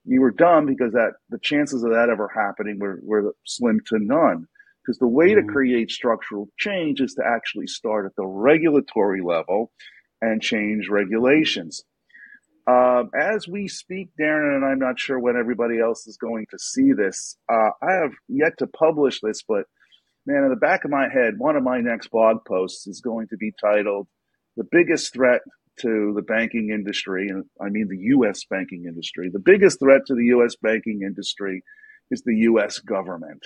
you 0.05 0.21
were 0.21 0.33
dumb 0.33 0.67
because 0.67 0.93
that 0.93 1.13
the 1.31 1.39
chances 1.43 1.85
of 1.85 1.91
that 1.91 2.09
ever 2.11 2.29
happening 2.35 2.79
were, 2.81 2.99
were 3.05 3.35
slim 3.47 3.79
to 3.87 3.99
none 4.01 4.47
because 4.85 4.99
the 4.99 5.07
way 5.07 5.31
mm-hmm. 5.31 5.47
to 5.47 5.53
create 5.53 5.91
structural 5.91 6.49
change 6.59 7.01
is 7.01 7.15
to 7.15 7.23
actually 7.27 7.67
start 7.67 8.07
at 8.07 8.17
the 8.17 8.27
regulatory 8.27 9.23
level 9.23 9.73
and 10.21 10.41
change 10.41 10.89
regulations. 10.89 11.83
Uh, 12.67 13.05
as 13.19 13.49
we 13.49 13.67
speak, 13.67 14.11
Darren, 14.21 14.55
and 14.55 14.65
I'm 14.65 14.79
not 14.79 14.99
sure 14.99 15.19
when 15.19 15.37
everybody 15.37 15.81
else 15.81 16.07
is 16.07 16.17
going 16.17 16.47
to 16.51 16.59
see 16.59 16.93
this, 16.93 17.37
uh, 17.53 17.71
I 17.83 17.93
have 18.03 18.13
yet 18.29 18.53
to 18.59 18.69
publish 18.69 19.21
this, 19.21 19.43
but 19.47 19.65
man, 20.27 20.45
in 20.45 20.51
the 20.51 20.57
back 20.57 20.85
of 20.85 20.91
my 20.91 21.09
head, 21.13 21.35
one 21.39 21.57
of 21.57 21.65
my 21.65 21.81
next 21.81 22.09
blog 22.11 22.39
posts 22.47 22.87
is 22.87 23.01
going 23.01 23.27
to 23.29 23.37
be 23.37 23.53
titled 23.61 24.07
The 24.57 24.67
Biggest 24.71 25.13
Threat 25.13 25.41
to 25.81 26.13
the 26.15 26.23
Banking 26.23 26.71
Industry, 26.71 27.29
and 27.29 27.45
I 27.61 27.69
mean 27.69 27.89
the 27.89 28.05
U.S. 28.17 28.45
banking 28.49 28.85
industry. 28.87 29.31
The 29.33 29.41
biggest 29.41 29.81
threat 29.81 30.03
to 30.07 30.15
the 30.15 30.27
U.S. 30.27 30.55
banking 30.63 31.01
industry 31.03 31.63
is 32.11 32.23
the 32.23 32.37
U.S. 32.37 32.79
government. 32.79 33.43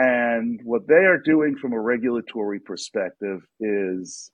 And 0.00 0.60
what 0.62 0.86
they 0.86 0.94
are 1.06 1.18
doing 1.18 1.56
from 1.60 1.72
a 1.72 1.80
regulatory 1.80 2.60
perspective 2.60 3.40
is 3.58 4.30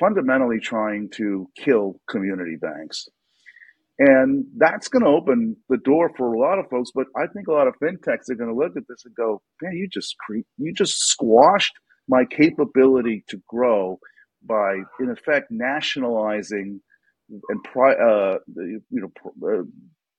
fundamentally 0.00 0.60
trying 0.60 1.10
to 1.16 1.46
kill 1.58 2.00
community 2.08 2.56
banks. 2.58 3.06
And 3.98 4.46
that's 4.56 4.88
going 4.88 5.04
to 5.04 5.10
open 5.10 5.56
the 5.68 5.76
door 5.76 6.10
for 6.16 6.32
a 6.32 6.38
lot 6.40 6.58
of 6.58 6.70
folks. 6.70 6.90
But 6.94 7.04
I 7.16 7.26
think 7.34 7.48
a 7.48 7.52
lot 7.52 7.68
of 7.68 7.74
fintechs 7.82 8.30
are 8.30 8.34
going 8.34 8.48
to 8.48 8.56
look 8.56 8.78
at 8.78 8.84
this 8.88 9.04
and 9.04 9.14
go, 9.14 9.42
man, 9.60 9.74
you 9.76 9.88
just 9.92 10.16
cre- 10.18 10.48
you 10.56 10.72
just 10.72 10.96
squashed 10.98 11.74
my 12.08 12.24
capability 12.24 13.24
to 13.28 13.42
grow 13.46 13.98
by, 14.42 14.76
in 15.00 15.10
effect, 15.10 15.48
nationalizing 15.50 16.80
and 17.28 17.62
pri- 17.64 17.94
uh, 17.94 18.38
you 18.56 18.80
know 18.90 19.12
uh, 19.46 19.62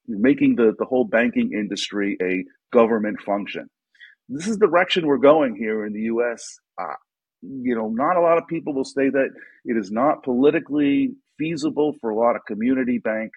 making 0.08 0.56
the, 0.56 0.74
the 0.78 0.86
whole 0.86 1.06
banking 1.06 1.52
industry 1.54 2.18
a 2.22 2.44
government 2.72 3.20
function. 3.26 3.68
This 4.28 4.48
is 4.48 4.58
the 4.58 4.68
direction 4.68 5.06
we're 5.06 5.18
going 5.18 5.56
here 5.56 5.86
in 5.86 5.94
the 5.94 6.02
U.S. 6.02 6.58
Uh, 6.82 6.96
you 7.42 7.76
know, 7.76 7.90
not 7.90 8.18
a 8.18 8.22
lot 8.22 8.38
of 8.38 8.48
people 8.48 8.74
will 8.74 8.86
say 8.86 9.10
that 9.10 9.30
it 9.66 9.78
is 9.78 9.92
not 9.92 10.24
politically 10.24 11.12
feasible 11.38 11.94
for 12.02 12.10
a 12.10 12.16
lot 12.16 12.36
of 12.36 12.42
community 12.48 12.98
bank 12.98 13.32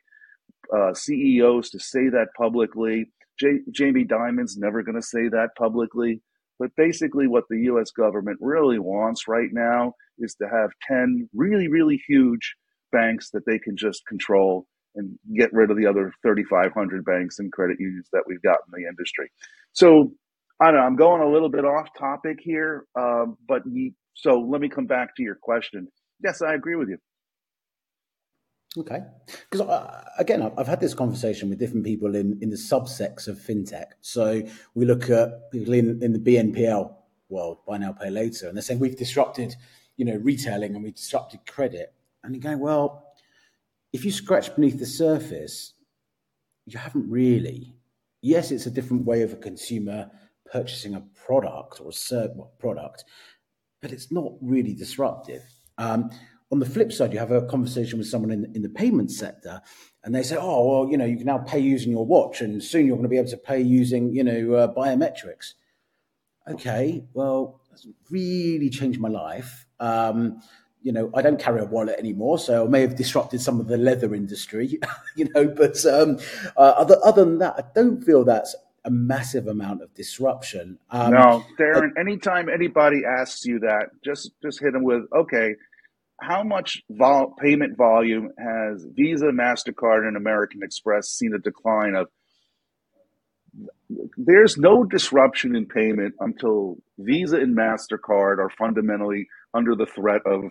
uh, 0.74 0.94
CEOs 0.94 1.70
to 1.70 1.78
say 1.78 2.08
that 2.08 2.28
publicly. 2.36 3.10
J- 3.38 3.60
Jamie 3.70 4.04
Dimon's 4.04 4.56
never 4.56 4.82
going 4.82 4.96
to 4.96 5.06
say 5.06 5.28
that 5.28 5.50
publicly. 5.58 6.22
But 6.58 6.70
basically, 6.76 7.28
what 7.28 7.44
the 7.48 7.60
US 7.72 7.90
government 7.90 8.38
really 8.40 8.78
wants 8.78 9.28
right 9.28 9.50
now 9.52 9.92
is 10.18 10.34
to 10.36 10.48
have 10.48 10.70
10 10.88 11.28
really, 11.34 11.68
really 11.68 12.02
huge 12.08 12.56
banks 12.90 13.30
that 13.30 13.46
they 13.46 13.58
can 13.58 13.76
just 13.76 14.06
control 14.06 14.66
and 14.96 15.16
get 15.36 15.52
rid 15.52 15.70
of 15.70 15.76
the 15.76 15.86
other 15.86 16.12
3,500 16.22 17.04
banks 17.04 17.38
and 17.38 17.52
credit 17.52 17.76
unions 17.78 18.08
that 18.12 18.24
we've 18.26 18.42
got 18.42 18.58
in 18.66 18.82
the 18.82 18.88
industry. 18.88 19.30
So 19.72 20.12
I 20.60 20.66
don't 20.66 20.74
know. 20.74 20.80
I'm 20.80 20.96
going 20.96 21.22
a 21.22 21.28
little 21.28 21.48
bit 21.48 21.64
off 21.64 21.88
topic 21.96 22.38
here, 22.42 22.84
uh, 22.98 23.26
but 23.46 23.62
so 24.14 24.40
let 24.40 24.60
me 24.60 24.68
come 24.68 24.86
back 24.86 25.14
to 25.16 25.22
your 25.22 25.36
question. 25.36 25.88
Yes, 26.22 26.42
I 26.42 26.54
agree 26.54 26.74
with 26.74 26.88
you. 26.88 26.98
Okay, 28.76 29.00
because 29.50 29.66
uh, 29.66 30.04
again, 30.18 30.52
I've 30.56 30.66
had 30.66 30.80
this 30.80 30.94
conversation 30.94 31.48
with 31.48 31.58
different 31.58 31.84
people 31.84 32.14
in, 32.14 32.38
in 32.42 32.50
the 32.50 32.56
subsects 32.56 33.26
of 33.26 33.38
fintech. 33.38 33.86
So 34.02 34.42
we 34.74 34.84
look 34.84 35.08
at 35.08 35.50
people 35.50 35.72
in, 35.74 36.02
in 36.02 36.12
the 36.12 36.18
BNPL 36.18 36.94
world, 37.28 37.58
buy 37.66 37.78
now, 37.78 37.92
pay 37.92 38.10
later, 38.10 38.46
and 38.46 38.56
they're 38.56 38.62
saying 38.62 38.78
we've 38.80 38.96
disrupted, 38.96 39.56
you 39.96 40.04
know, 40.04 40.16
retailing 40.16 40.74
and 40.74 40.84
we've 40.84 40.94
disrupted 40.94 41.46
credit. 41.46 41.94
And 42.22 42.34
you're 42.34 42.42
going, 42.42 42.60
well, 42.60 43.04
if 43.92 44.04
you 44.04 44.10
scratch 44.10 44.54
beneath 44.54 44.78
the 44.78 44.86
surface, 44.86 45.72
you 46.66 46.78
haven't 46.78 47.10
really. 47.10 47.74
Yes, 48.20 48.50
it's 48.50 48.66
a 48.66 48.70
different 48.70 49.06
way 49.06 49.22
of 49.22 49.32
a 49.32 49.36
consumer 49.36 50.10
purchasing 50.50 50.94
a 50.94 51.02
product 51.26 51.80
or 51.80 51.88
a 51.88 51.92
certain 51.92 52.44
product, 52.58 53.04
but 53.80 53.92
it's 53.92 54.10
not 54.10 54.32
really 54.40 54.74
disruptive. 54.74 55.42
Um, 55.78 56.10
on 56.50 56.58
the 56.58 56.66
flip 56.66 56.92
side, 56.92 57.12
you 57.12 57.18
have 57.18 57.30
a 57.30 57.42
conversation 57.42 57.98
with 57.98 58.08
someone 58.08 58.30
in, 58.30 58.50
in 58.54 58.62
the 58.62 58.70
payment 58.70 59.10
sector, 59.10 59.60
and 60.02 60.14
they 60.14 60.22
say, 60.22 60.36
"Oh, 60.40 60.66
well, 60.66 60.90
you 60.90 60.96
know, 60.96 61.04
you 61.04 61.16
can 61.16 61.26
now 61.26 61.38
pay 61.38 61.58
using 61.58 61.92
your 61.92 62.06
watch, 62.06 62.40
and 62.40 62.62
soon 62.62 62.86
you're 62.86 62.96
going 62.96 63.02
to 63.02 63.08
be 63.08 63.18
able 63.18 63.28
to 63.28 63.36
pay 63.36 63.60
using, 63.60 64.14
you 64.14 64.24
know, 64.24 64.54
uh, 64.54 64.74
biometrics." 64.74 65.54
Okay, 66.50 67.04
well, 67.12 67.60
that's 67.70 67.86
really 68.10 68.70
changed 68.70 68.98
my 68.98 69.08
life. 69.08 69.66
Um, 69.78 70.40
you 70.80 70.92
know, 70.92 71.10
I 71.14 71.20
don't 71.20 71.38
carry 71.38 71.60
a 71.60 71.66
wallet 71.66 71.98
anymore, 71.98 72.38
so 72.38 72.64
I 72.64 72.68
may 72.68 72.80
have 72.80 72.96
disrupted 72.96 73.42
some 73.42 73.60
of 73.60 73.66
the 73.66 73.76
leather 73.76 74.14
industry, 74.14 74.78
you 75.16 75.28
know. 75.34 75.48
But 75.48 75.84
um, 75.84 76.18
uh, 76.56 76.74
other 76.76 76.96
other 77.04 77.24
than 77.24 77.38
that, 77.40 77.54
I 77.58 77.64
don't 77.74 78.02
feel 78.02 78.24
that's 78.24 78.54
a 78.88 78.90
massive 78.90 79.46
amount 79.46 79.82
of 79.82 79.92
disruption. 79.94 80.78
Um, 80.90 81.12
no, 81.12 81.44
Darren. 81.60 81.90
Uh, 81.90 82.00
anytime 82.00 82.48
anybody 82.48 83.02
asks 83.06 83.44
you 83.44 83.60
that, 83.60 83.90
just 84.02 84.32
just 84.42 84.60
hit 84.60 84.72
them 84.72 84.82
with, 84.82 85.02
okay, 85.14 85.54
how 86.20 86.42
much 86.42 86.82
vol- 86.90 87.34
payment 87.38 87.76
volume 87.76 88.30
has 88.38 88.86
Visa, 88.96 89.26
Mastercard, 89.26 90.08
and 90.08 90.16
American 90.16 90.62
Express 90.62 91.10
seen 91.10 91.34
a 91.34 91.38
decline 91.38 91.94
of? 91.94 92.08
There's 94.16 94.56
no 94.56 94.84
disruption 94.84 95.54
in 95.54 95.66
payment 95.66 96.14
until 96.18 96.78
Visa 96.98 97.36
and 97.36 97.56
Mastercard 97.56 98.38
are 98.38 98.50
fundamentally 98.58 99.28
under 99.52 99.74
the 99.74 99.86
threat 99.86 100.22
of 100.24 100.44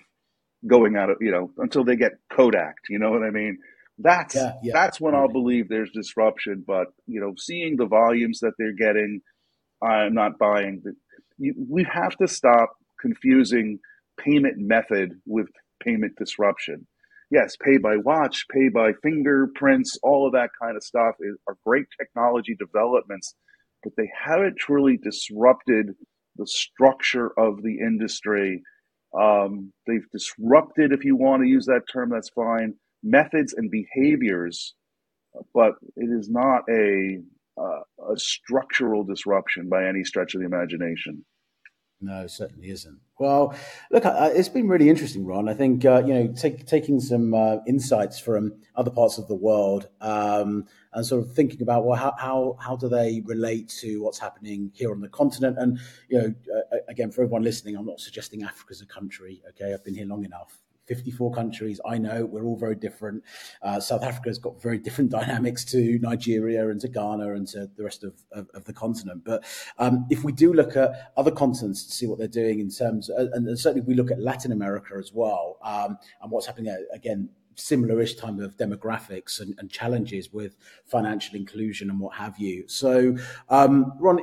going 0.66 0.96
out 0.96 1.10
of 1.10 1.18
you 1.22 1.32
know 1.32 1.52
until 1.58 1.84
they 1.84 1.96
get 1.96 2.14
Kodak. 2.32 2.76
You 2.88 3.00
know 3.00 3.10
what 3.10 3.24
I 3.24 3.32
mean? 3.32 3.58
That's 3.98 4.36
yeah, 4.36 4.54
yeah. 4.64 4.74
that's 4.74 5.02
when 5.02 5.16
I'll 5.16 5.28
believe 5.32 5.70
there's 5.70 5.92
disruption. 5.92 6.64
But 6.66 6.88
you 7.08 7.20
know, 7.20 7.34
seeing 7.38 7.78
the 7.78 7.88
volumes 7.88 8.40
that 8.42 8.54
they're 8.60 8.74
getting, 8.74 9.22
I'm 9.82 10.14
not 10.14 10.38
buying. 10.38 10.84
We 11.40 11.84
have 11.92 12.16
to 12.18 12.28
stop 12.28 12.74
confusing 13.02 13.80
payment 14.20 14.58
method 14.58 15.14
with 15.26 15.48
payment 15.84 16.14
disruption. 16.18 16.88
Yes, 17.30 17.56
pay 17.62 17.78
by 17.78 17.98
watch, 17.98 18.46
pay 18.52 18.70
by 18.70 18.94
fingerprints, 19.04 19.98
all 20.02 20.26
of 20.26 20.34
that 20.34 20.50
kind 20.62 20.78
of 20.78 20.84
stuff 20.84 21.16
is, 21.20 21.38
are 21.48 21.58
great 21.66 21.86
technology 22.00 22.56
developments. 22.58 23.36
but 23.84 23.94
they 23.98 24.10
haven't 24.14 24.58
truly 24.58 24.98
disrupted 24.98 25.96
the 26.36 26.48
structure 26.48 27.32
of 27.40 27.62
the 27.64 27.80
industry. 27.80 28.62
Um, 29.20 29.72
they've 29.88 30.10
disrupted, 30.12 30.92
if 30.92 31.04
you 31.06 31.16
want 31.16 31.44
to 31.44 31.50
use 31.50 31.66
that 31.66 31.84
term, 31.92 32.10
that's 32.10 32.30
fine, 32.30 32.76
methods 33.04 33.54
and 33.54 33.70
behaviors, 33.72 34.74
but 35.54 35.74
it 35.96 36.10
is 36.10 36.30
not 36.30 36.64
a, 36.70 37.20
uh, 37.60 38.14
a 38.14 38.18
structural 38.18 39.04
disruption 39.04 39.70
by 39.70 39.88
any 39.88 40.04
stretch 40.04 40.36
of 40.36 40.42
the 40.42 40.48
imagination. 40.48 41.24
No, 42.00 42.28
certainly 42.28 42.70
isn't. 42.70 43.00
Well, 43.20 43.56
look, 43.90 44.06
uh, 44.06 44.30
it's 44.32 44.50
been 44.50 44.68
really 44.68 44.88
interesting, 44.88 45.26
Ron. 45.26 45.50
I 45.50 45.56
think 45.56 45.84
uh, 45.84 46.04
you 46.06 46.14
know, 46.14 46.28
take, 46.28 46.68
taking 46.68 47.00
some 47.00 47.34
uh, 47.34 47.58
insights 47.68 48.20
from 48.20 48.54
other 48.76 48.92
parts 48.92 49.18
of 49.18 49.28
the 49.28 49.36
world 49.36 49.90
um, 50.00 50.68
and 50.94 51.04
sort 51.04 51.24
of 51.24 51.34
thinking 51.34 51.64
about 51.64 51.86
well, 51.86 51.98
how, 51.98 52.14
how 52.20 52.58
how 52.60 52.76
do 52.76 52.88
they 52.88 53.24
relate 53.26 53.70
to 53.82 54.04
what's 54.04 54.20
happening 54.20 54.72
here 54.76 54.92
on 54.92 55.02
the 55.02 55.10
continent? 55.10 55.58
And 55.58 55.80
you 56.08 56.20
know, 56.20 56.36
uh, 56.56 56.78
again, 56.88 57.10
for 57.10 57.24
everyone 57.24 57.42
listening, 57.42 57.76
I'm 57.76 57.88
not 57.88 58.00
suggesting 58.00 58.44
Africa's 58.44 58.82
a 58.82 58.86
country. 58.86 59.42
Okay, 59.50 59.74
I've 59.74 59.84
been 59.84 59.96
here 59.96 60.06
long 60.06 60.24
enough. 60.24 60.60
54 60.88 61.32
countries. 61.34 61.80
I 61.86 61.98
know 61.98 62.26
we're 62.26 62.46
all 62.46 62.58
very 62.58 62.76
different. 62.76 63.24
Uh, 63.62 63.80
South 63.80 64.04
Africa's 64.04 64.38
got 64.38 64.62
very 64.62 64.78
different 64.78 65.10
dynamics 65.18 65.66
to 65.66 66.00
Nigeria 66.00 66.70
and 66.70 66.80
to 66.82 66.88
Ghana 66.88 67.36
and 67.36 67.48
to 67.50 67.70
the 67.76 67.84
rest 67.84 68.04
of, 68.04 68.14
of, 68.32 68.48
of 68.54 68.66
the 68.66 68.74
continent. 68.74 69.24
But 69.24 69.44
um, 69.78 70.06
if 70.10 70.24
we 70.24 70.32
do 70.32 70.54
look 70.54 70.76
at 70.76 71.12
other 71.18 71.32
continents 71.32 71.86
to 71.86 71.92
see 71.92 72.08
what 72.08 72.18
they're 72.18 72.28
doing 72.28 72.60
in 72.60 72.70
terms, 72.70 73.10
of, 73.10 73.30
and 73.34 73.60
certainly 73.60 73.86
we 73.86 73.94
look 73.94 74.12
at 74.12 74.20
Latin 74.20 74.52
America 74.52 74.96
as 74.98 75.12
well, 75.14 75.58
um, 75.62 75.98
and 76.22 76.32
what's 76.32 76.48
happening 76.48 76.66
there, 76.66 76.80
again, 76.94 77.30
similar-ish 77.58 78.16
type 78.16 78.38
of 78.40 78.56
demographics 78.56 79.42
and, 79.42 79.56
and, 79.58 79.70
challenges 79.70 80.32
with 80.32 80.56
financial 80.86 81.36
inclusion 81.36 81.90
and 81.90 82.00
what 82.00 82.16
have 82.16 82.38
you. 82.38 82.64
So, 82.68 83.18
um, 83.50 83.94
Ron, 84.00 84.20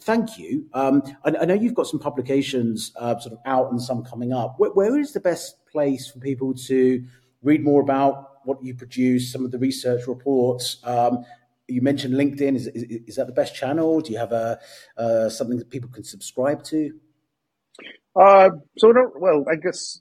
thank 0.00 0.38
you. 0.38 0.66
Um, 0.74 1.02
I, 1.24 1.34
I, 1.40 1.44
know 1.46 1.54
you've 1.54 1.74
got 1.74 1.86
some 1.86 1.98
publications 1.98 2.92
uh, 2.96 3.18
sort 3.18 3.32
of 3.32 3.38
out 3.46 3.70
and 3.70 3.80
some 3.80 4.04
coming 4.04 4.32
up. 4.32 4.56
where, 4.58 4.70
where 4.72 4.98
is 4.98 5.12
the 5.12 5.20
best 5.20 5.56
place 5.74 6.08
for 6.08 6.20
people 6.20 6.54
to 6.54 7.04
read 7.42 7.62
more 7.62 7.82
about 7.82 8.14
what 8.44 8.62
you 8.62 8.74
produce, 8.74 9.32
some 9.32 9.44
of 9.44 9.50
the 9.50 9.58
research 9.58 10.06
reports? 10.06 10.78
Um, 10.84 11.24
you 11.66 11.82
mentioned 11.82 12.14
LinkedIn. 12.14 12.54
Is, 12.54 12.68
is, 12.68 12.82
is, 13.08 13.16
that 13.16 13.26
the 13.26 13.32
best 13.32 13.54
channel? 13.54 14.00
Do 14.00 14.12
you 14.12 14.18
have 14.18 14.32
a 14.32 14.60
uh, 14.96 15.28
something 15.28 15.58
that 15.58 15.70
people 15.70 15.90
can 15.90 16.04
subscribe 16.04 16.62
to? 16.64 16.92
Uh, 18.14 18.50
so, 18.78 18.92
well, 19.16 19.44
I 19.50 19.56
guess 19.56 19.98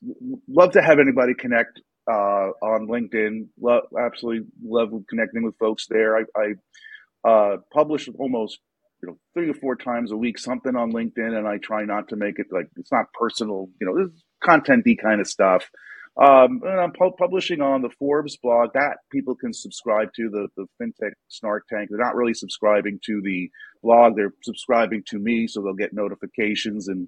love 0.48 0.72
to 0.74 0.82
have 0.82 1.00
anybody 1.00 1.34
connect 1.34 1.82
uh, 2.08 2.50
on 2.62 2.88
LinkedIn. 2.88 3.48
Love, 3.60 3.84
absolutely 4.00 4.46
love 4.64 4.92
connecting 5.10 5.44
with 5.44 5.58
folks 5.58 5.88
there. 5.88 6.18
I, 6.18 6.24
I 6.38 7.28
uh, 7.28 7.58
publish 7.72 8.08
almost 8.20 8.60
you 9.04 9.10
know 9.10 9.18
three 9.34 9.50
or 9.50 9.54
four 9.54 9.76
times 9.76 10.12
a 10.12 10.18
week 10.18 10.40
something 10.40 10.76
on 10.76 10.94
LinkedIn, 10.94 11.38
and 11.38 11.46
I 11.48 11.58
try 11.58 11.84
not 11.84 12.08
to 12.10 12.16
make 12.16 12.40
it 12.40 12.48
like 12.52 12.68
it's 12.78 12.92
not 12.92 13.12
personal. 13.14 13.68
You 13.82 13.88
know, 13.88 13.98
this 13.98 14.14
is 14.14 14.24
contenty 14.42 14.96
kind 15.00 15.20
of 15.20 15.28
stuff. 15.28 15.70
Um, 16.16 16.62
and 16.64 16.80
I'm 16.80 16.94
pu- 16.94 17.16
publishing 17.18 17.60
on 17.60 17.82
the 17.82 17.90
Forbes 18.00 18.38
blog 18.38 18.70
that 18.76 18.98
people 19.12 19.36
can 19.36 19.52
subscribe 19.52 20.10
to 20.16 20.30
the 20.30 20.48
the 20.56 20.68
FinTech 20.82 21.12
Snark 21.28 21.66
Tank. 21.68 21.90
They're 21.90 22.00
not 22.00 22.16
really 22.16 22.34
subscribing 22.34 23.00
to 23.06 23.22
the 23.22 23.50
blog; 23.84 24.16
they're 24.16 24.34
subscribing 24.44 25.04
to 25.08 25.20
me, 25.20 25.48
so 25.48 25.62
they'll 25.62 25.74
get 25.74 25.94
notifications 25.94 26.88
and. 26.88 27.08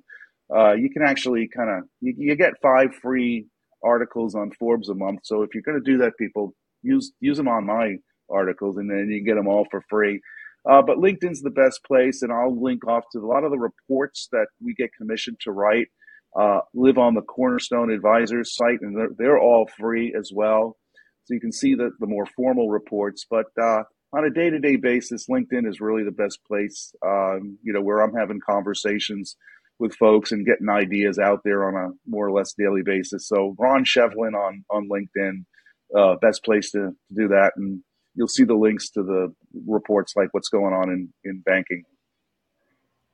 Uh, 0.56 0.74
you 0.74 0.92
can 0.92 1.02
actually 1.02 1.48
kind 1.48 1.72
of 1.72 1.90
you, 2.02 2.14
you, 2.20 2.36
get 2.36 2.54
five 2.62 2.94
free 3.02 3.48
articles 3.84 4.36
on 4.36 4.52
Forbes 4.52 4.90
a 4.90 4.94
month. 4.94 5.22
So 5.24 5.42
if 5.42 5.56
you're 5.56 5.64
going 5.64 5.84
to 5.84 5.92
do 5.92 5.98
that, 5.98 6.12
people 6.20 6.54
use 6.84 7.14
use 7.20 7.38
them 7.38 7.48
on 7.48 7.66
my 7.66 7.96
articles, 8.30 8.78
and 8.78 8.88
then 8.88 9.10
you 9.10 9.22
can 9.22 9.26
get 9.26 9.36
them 9.38 9.48
all 9.48 9.66
for 9.72 9.82
free. 9.90 10.22
Uh, 10.70 10.82
but 10.82 10.98
LinkedIn's 10.98 11.42
the 11.42 11.50
best 11.52 11.84
place, 11.86 12.22
and 12.22 12.32
I'll 12.32 12.60
link 12.60 12.88
off 12.88 13.04
to 13.12 13.20
a 13.20 13.28
lot 13.28 13.44
of 13.44 13.52
the 13.52 13.60
reports 13.60 14.28
that 14.32 14.48
we 14.62 14.74
get 14.74 14.90
commissioned 14.98 15.40
to 15.42 15.52
write. 15.52 15.88
Uh, 16.38 16.60
live 16.74 16.98
on 16.98 17.14
the 17.14 17.22
Cornerstone 17.22 17.92
Advisors 17.92 18.56
site, 18.56 18.82
and 18.82 18.98
they're, 18.98 19.12
they're 19.18 19.40
all 19.40 19.70
free 19.80 20.14
as 20.18 20.32
well. 20.34 20.78
So 21.24 21.34
you 21.34 21.40
can 21.40 21.52
see 21.52 21.76
the, 21.76 21.92
the 22.00 22.08
more 22.08 22.26
formal 22.26 22.70
reports. 22.70 23.26
But 23.30 23.46
uh, 23.62 23.84
on 24.14 24.26
a 24.26 24.30
day 24.30 24.50
to 24.50 24.60
day 24.60 24.76
basis, 24.76 25.28
LinkedIn 25.30 25.68
is 25.68 25.80
really 25.80 26.04
the 26.04 26.12
best 26.12 26.40
place, 26.46 26.94
um, 27.06 27.58
you 27.64 27.72
know, 27.72 27.82
where 27.82 28.02
I'm 28.02 28.14
having 28.14 28.40
conversations 28.46 29.38
with 29.80 29.96
folks 29.96 30.32
and 30.32 30.46
getting 30.46 30.70
ideas 30.70 31.20
out 31.20 31.42
there 31.44 31.68
on 31.68 31.76
a 31.76 31.94
more 32.10 32.28
or 32.28 32.32
less 32.32 32.54
daily 32.58 32.82
basis. 32.84 33.28
So 33.28 33.56
Ron 33.58 33.86
Shevlin 33.86 34.34
on 34.34 34.64
on 34.70 34.90
LinkedIn, 34.90 35.46
uh, 35.98 36.16
best 36.22 36.44
place 36.44 36.72
to, 36.72 36.92
to 37.08 37.16
do 37.16 37.28
that, 37.30 37.54
and 37.56 37.82
you'll 38.16 38.28
see 38.28 38.44
the 38.44 38.56
links 38.56 38.90
to 38.92 39.04
the 39.04 39.34
reports 39.68 40.14
like 40.16 40.30
what's 40.32 40.50
going 40.50 40.74
on 40.74 40.90
in 40.90 41.14
in 41.24 41.42
banking. 41.42 41.84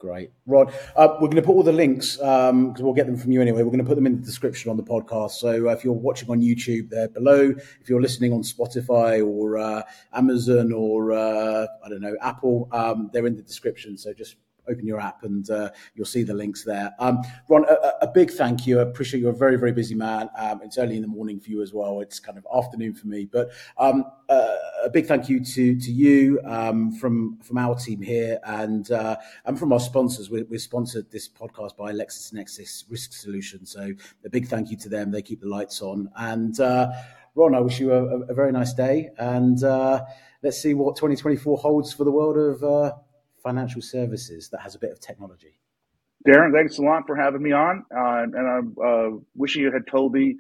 Great, 0.02 0.32
Rod. 0.48 0.74
Uh, 0.96 1.10
we're 1.22 1.28
going 1.28 1.36
to 1.36 1.44
put 1.44 1.52
all 1.52 1.62
the 1.62 1.72
links 1.72 2.16
because 2.16 2.50
um, 2.50 2.74
we'll 2.80 2.96
get 2.96 3.06
them 3.06 3.16
from 3.16 3.32
you 3.32 3.40
anyway. 3.40 3.62
We're 3.62 3.70
going 3.70 3.84
to 3.84 3.86
put 3.86 3.94
them 3.94 4.08
in 4.08 4.20
the 4.20 4.26
description 4.26 4.72
on 4.72 4.78
the 4.78 4.84
podcast. 4.84 5.34
So 5.34 5.70
uh, 5.70 5.74
if 5.74 5.84
you're 5.84 5.94
watching 5.94 6.28
on 6.32 6.42
YouTube, 6.42 6.90
they're 6.90 7.08
below. 7.08 7.54
If 7.80 7.88
you're 7.88 8.02
listening 8.02 8.34
on 8.34 8.42
Spotify 8.42 9.24
or 9.24 9.60
uh, 9.60 9.84
Amazon 10.12 10.72
or 10.72 11.12
uh, 11.12 11.68
I 11.86 11.90
don't 11.90 12.02
know 12.02 12.18
Apple, 12.20 12.68
um, 12.72 13.12
they're 13.14 13.28
in 13.28 13.36
the 13.36 13.44
description. 13.44 13.96
So 13.96 14.12
just 14.12 14.38
open 14.72 14.88
your 14.88 15.00
app 15.00 15.24
and 15.24 15.50
uh, 15.50 15.70
you'll 15.96 16.06
see 16.06 16.24
the 16.24 16.34
links 16.34 16.64
there. 16.64 16.92
Um, 17.00 17.22
Ron, 17.50 17.66
a, 17.70 18.06
a, 18.06 18.08
big 18.08 18.32
thank 18.32 18.66
you. 18.66 18.80
I 18.80 18.84
appreciate 18.84 19.20
you're 19.20 19.32
a 19.32 19.36
very, 19.36 19.58
very 19.58 19.72
busy 19.72 19.96
man. 19.96 20.30
Um, 20.38 20.62
it's 20.64 20.78
early 20.78 20.96
in 20.96 21.02
the 21.02 21.08
morning 21.08 21.40
for 21.40 21.50
you 21.50 21.62
as 21.62 21.74
well. 21.74 22.02
It's 22.02 22.20
kind 22.20 22.38
of 22.38 22.48
afternoon 22.56 22.94
for 22.94 23.08
me, 23.08 23.26
but 23.26 23.52
um, 23.78 24.06
uh, 24.30 24.56
a 24.84 24.90
big 24.90 25.06
thank 25.06 25.30
you 25.30 25.44
to 25.44 25.80
to 25.80 25.92
you 25.92 26.40
um, 26.46 26.92
from 26.94 27.38
from 27.40 27.58
our 27.58 27.76
team 27.76 28.02
here 28.02 28.40
and 28.46 28.92
uh, 28.92 29.18
and 29.46 29.60
from 29.60 29.74
our 29.74 29.80
sponsors. 29.80 30.30
We, 30.30 30.44
we're 30.44 30.60
sponsored 30.60 31.12
this 31.12 31.28
podcast 31.28 31.76
by 31.78 31.92
LexisNexis 31.92 32.86
Risk 32.90 33.14
Solutions, 33.14 33.72
so 33.72 33.92
a 34.26 34.30
big 34.30 34.48
thank 34.48 34.72
you 34.72 34.78
to 34.78 34.90
them. 34.90 35.12
They 35.12 35.22
keep 35.22 35.42
the 35.42 35.48
lights 35.50 35.82
on. 35.82 36.10
And 36.16 36.60
uh, 36.60 36.92
Ron, 37.36 37.56
I 37.56 37.60
wish 37.60 37.80
you 37.80 37.94
a, 37.94 38.22
a 38.22 38.34
very 38.34 38.52
nice 38.52 38.74
day, 38.74 39.10
and 39.18 39.64
uh, 39.64 40.02
let's 40.44 40.62
see 40.62 40.74
what 40.74 40.96
2024 40.96 41.58
holds 41.58 41.94
for 41.94 42.04
the 42.04 42.12
world 42.12 42.38
of 42.38 42.64
uh, 42.64 42.94
financial 43.42 43.82
services 43.82 44.50
that 44.50 44.62
has 44.62 44.76
a 44.76 44.80
bit 44.80 44.92
of 44.92 45.00
technology. 45.00 45.58
Darren, 46.28 46.54
thanks 46.54 46.78
a 46.78 46.82
lot 46.82 47.04
for 47.08 47.16
having 47.16 47.42
me 47.42 47.52
on. 47.52 47.84
Uh, 47.96 48.24
and 48.24 48.36
I'm 48.36 48.76
uh, 48.84 49.18
wishing 49.36 49.64
you 49.64 49.72
had 49.72 49.88
told 49.88 50.14
me 50.14 50.38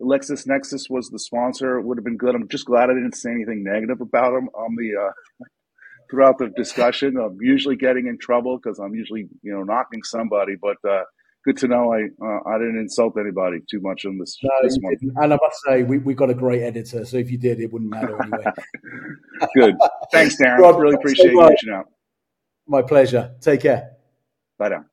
Lexus 0.00 0.46
LexisNexis 0.46 0.90
was 0.90 1.10
the 1.10 1.18
sponsor. 1.18 1.78
It 1.78 1.84
would 1.84 1.98
have 1.98 2.04
been 2.04 2.16
good. 2.16 2.34
I'm 2.34 2.48
just 2.48 2.66
glad 2.66 2.90
I 2.90 2.94
didn't 2.94 3.16
say 3.16 3.30
anything 3.30 3.62
negative 3.62 4.00
about 4.00 4.32
them 4.32 4.48
on 4.54 4.74
the 4.76 5.00
uh, 5.00 5.44
throughout 6.10 6.38
the 6.38 6.48
discussion. 6.56 7.16
I'm 7.16 7.38
usually 7.40 7.76
getting 7.76 8.06
in 8.06 8.18
trouble 8.18 8.58
because 8.58 8.78
I'm 8.78 8.94
usually 8.94 9.28
you 9.42 9.52
know 9.52 9.62
knocking 9.62 10.02
somebody, 10.02 10.56
but 10.60 10.76
uh, 10.88 11.02
good 11.44 11.58
to 11.58 11.68
know 11.68 11.92
I 11.92 12.04
uh, 12.24 12.40
I 12.48 12.58
didn't 12.58 12.78
insult 12.78 13.16
anybody 13.18 13.58
too 13.70 13.80
much 13.80 14.04
on 14.06 14.18
this, 14.18 14.38
no, 14.42 14.50
this 14.62 14.78
one. 14.80 14.94
And 15.16 15.34
I 15.34 15.36
must 15.36 15.60
say, 15.66 15.82
we, 15.82 15.98
we 15.98 16.14
got 16.14 16.30
a 16.30 16.34
great 16.34 16.62
editor, 16.62 17.04
so 17.04 17.16
if 17.16 17.30
you 17.30 17.38
did, 17.38 17.60
it 17.60 17.72
wouldn't 17.72 17.90
matter 17.90 18.20
anyway. 18.22 18.44
good. 19.54 19.76
Thanks, 20.12 20.36
Darren. 20.36 20.58
Rob, 20.60 20.80
really 20.80 20.94
appreciate 20.94 21.32
you 21.32 21.46
reaching 21.46 21.72
out. 21.72 21.86
My 22.70 22.80
pleasure. 22.82 23.34
Take 23.42 23.62
care. 23.62 23.96
Bye 24.58 24.68
now. 24.70 24.84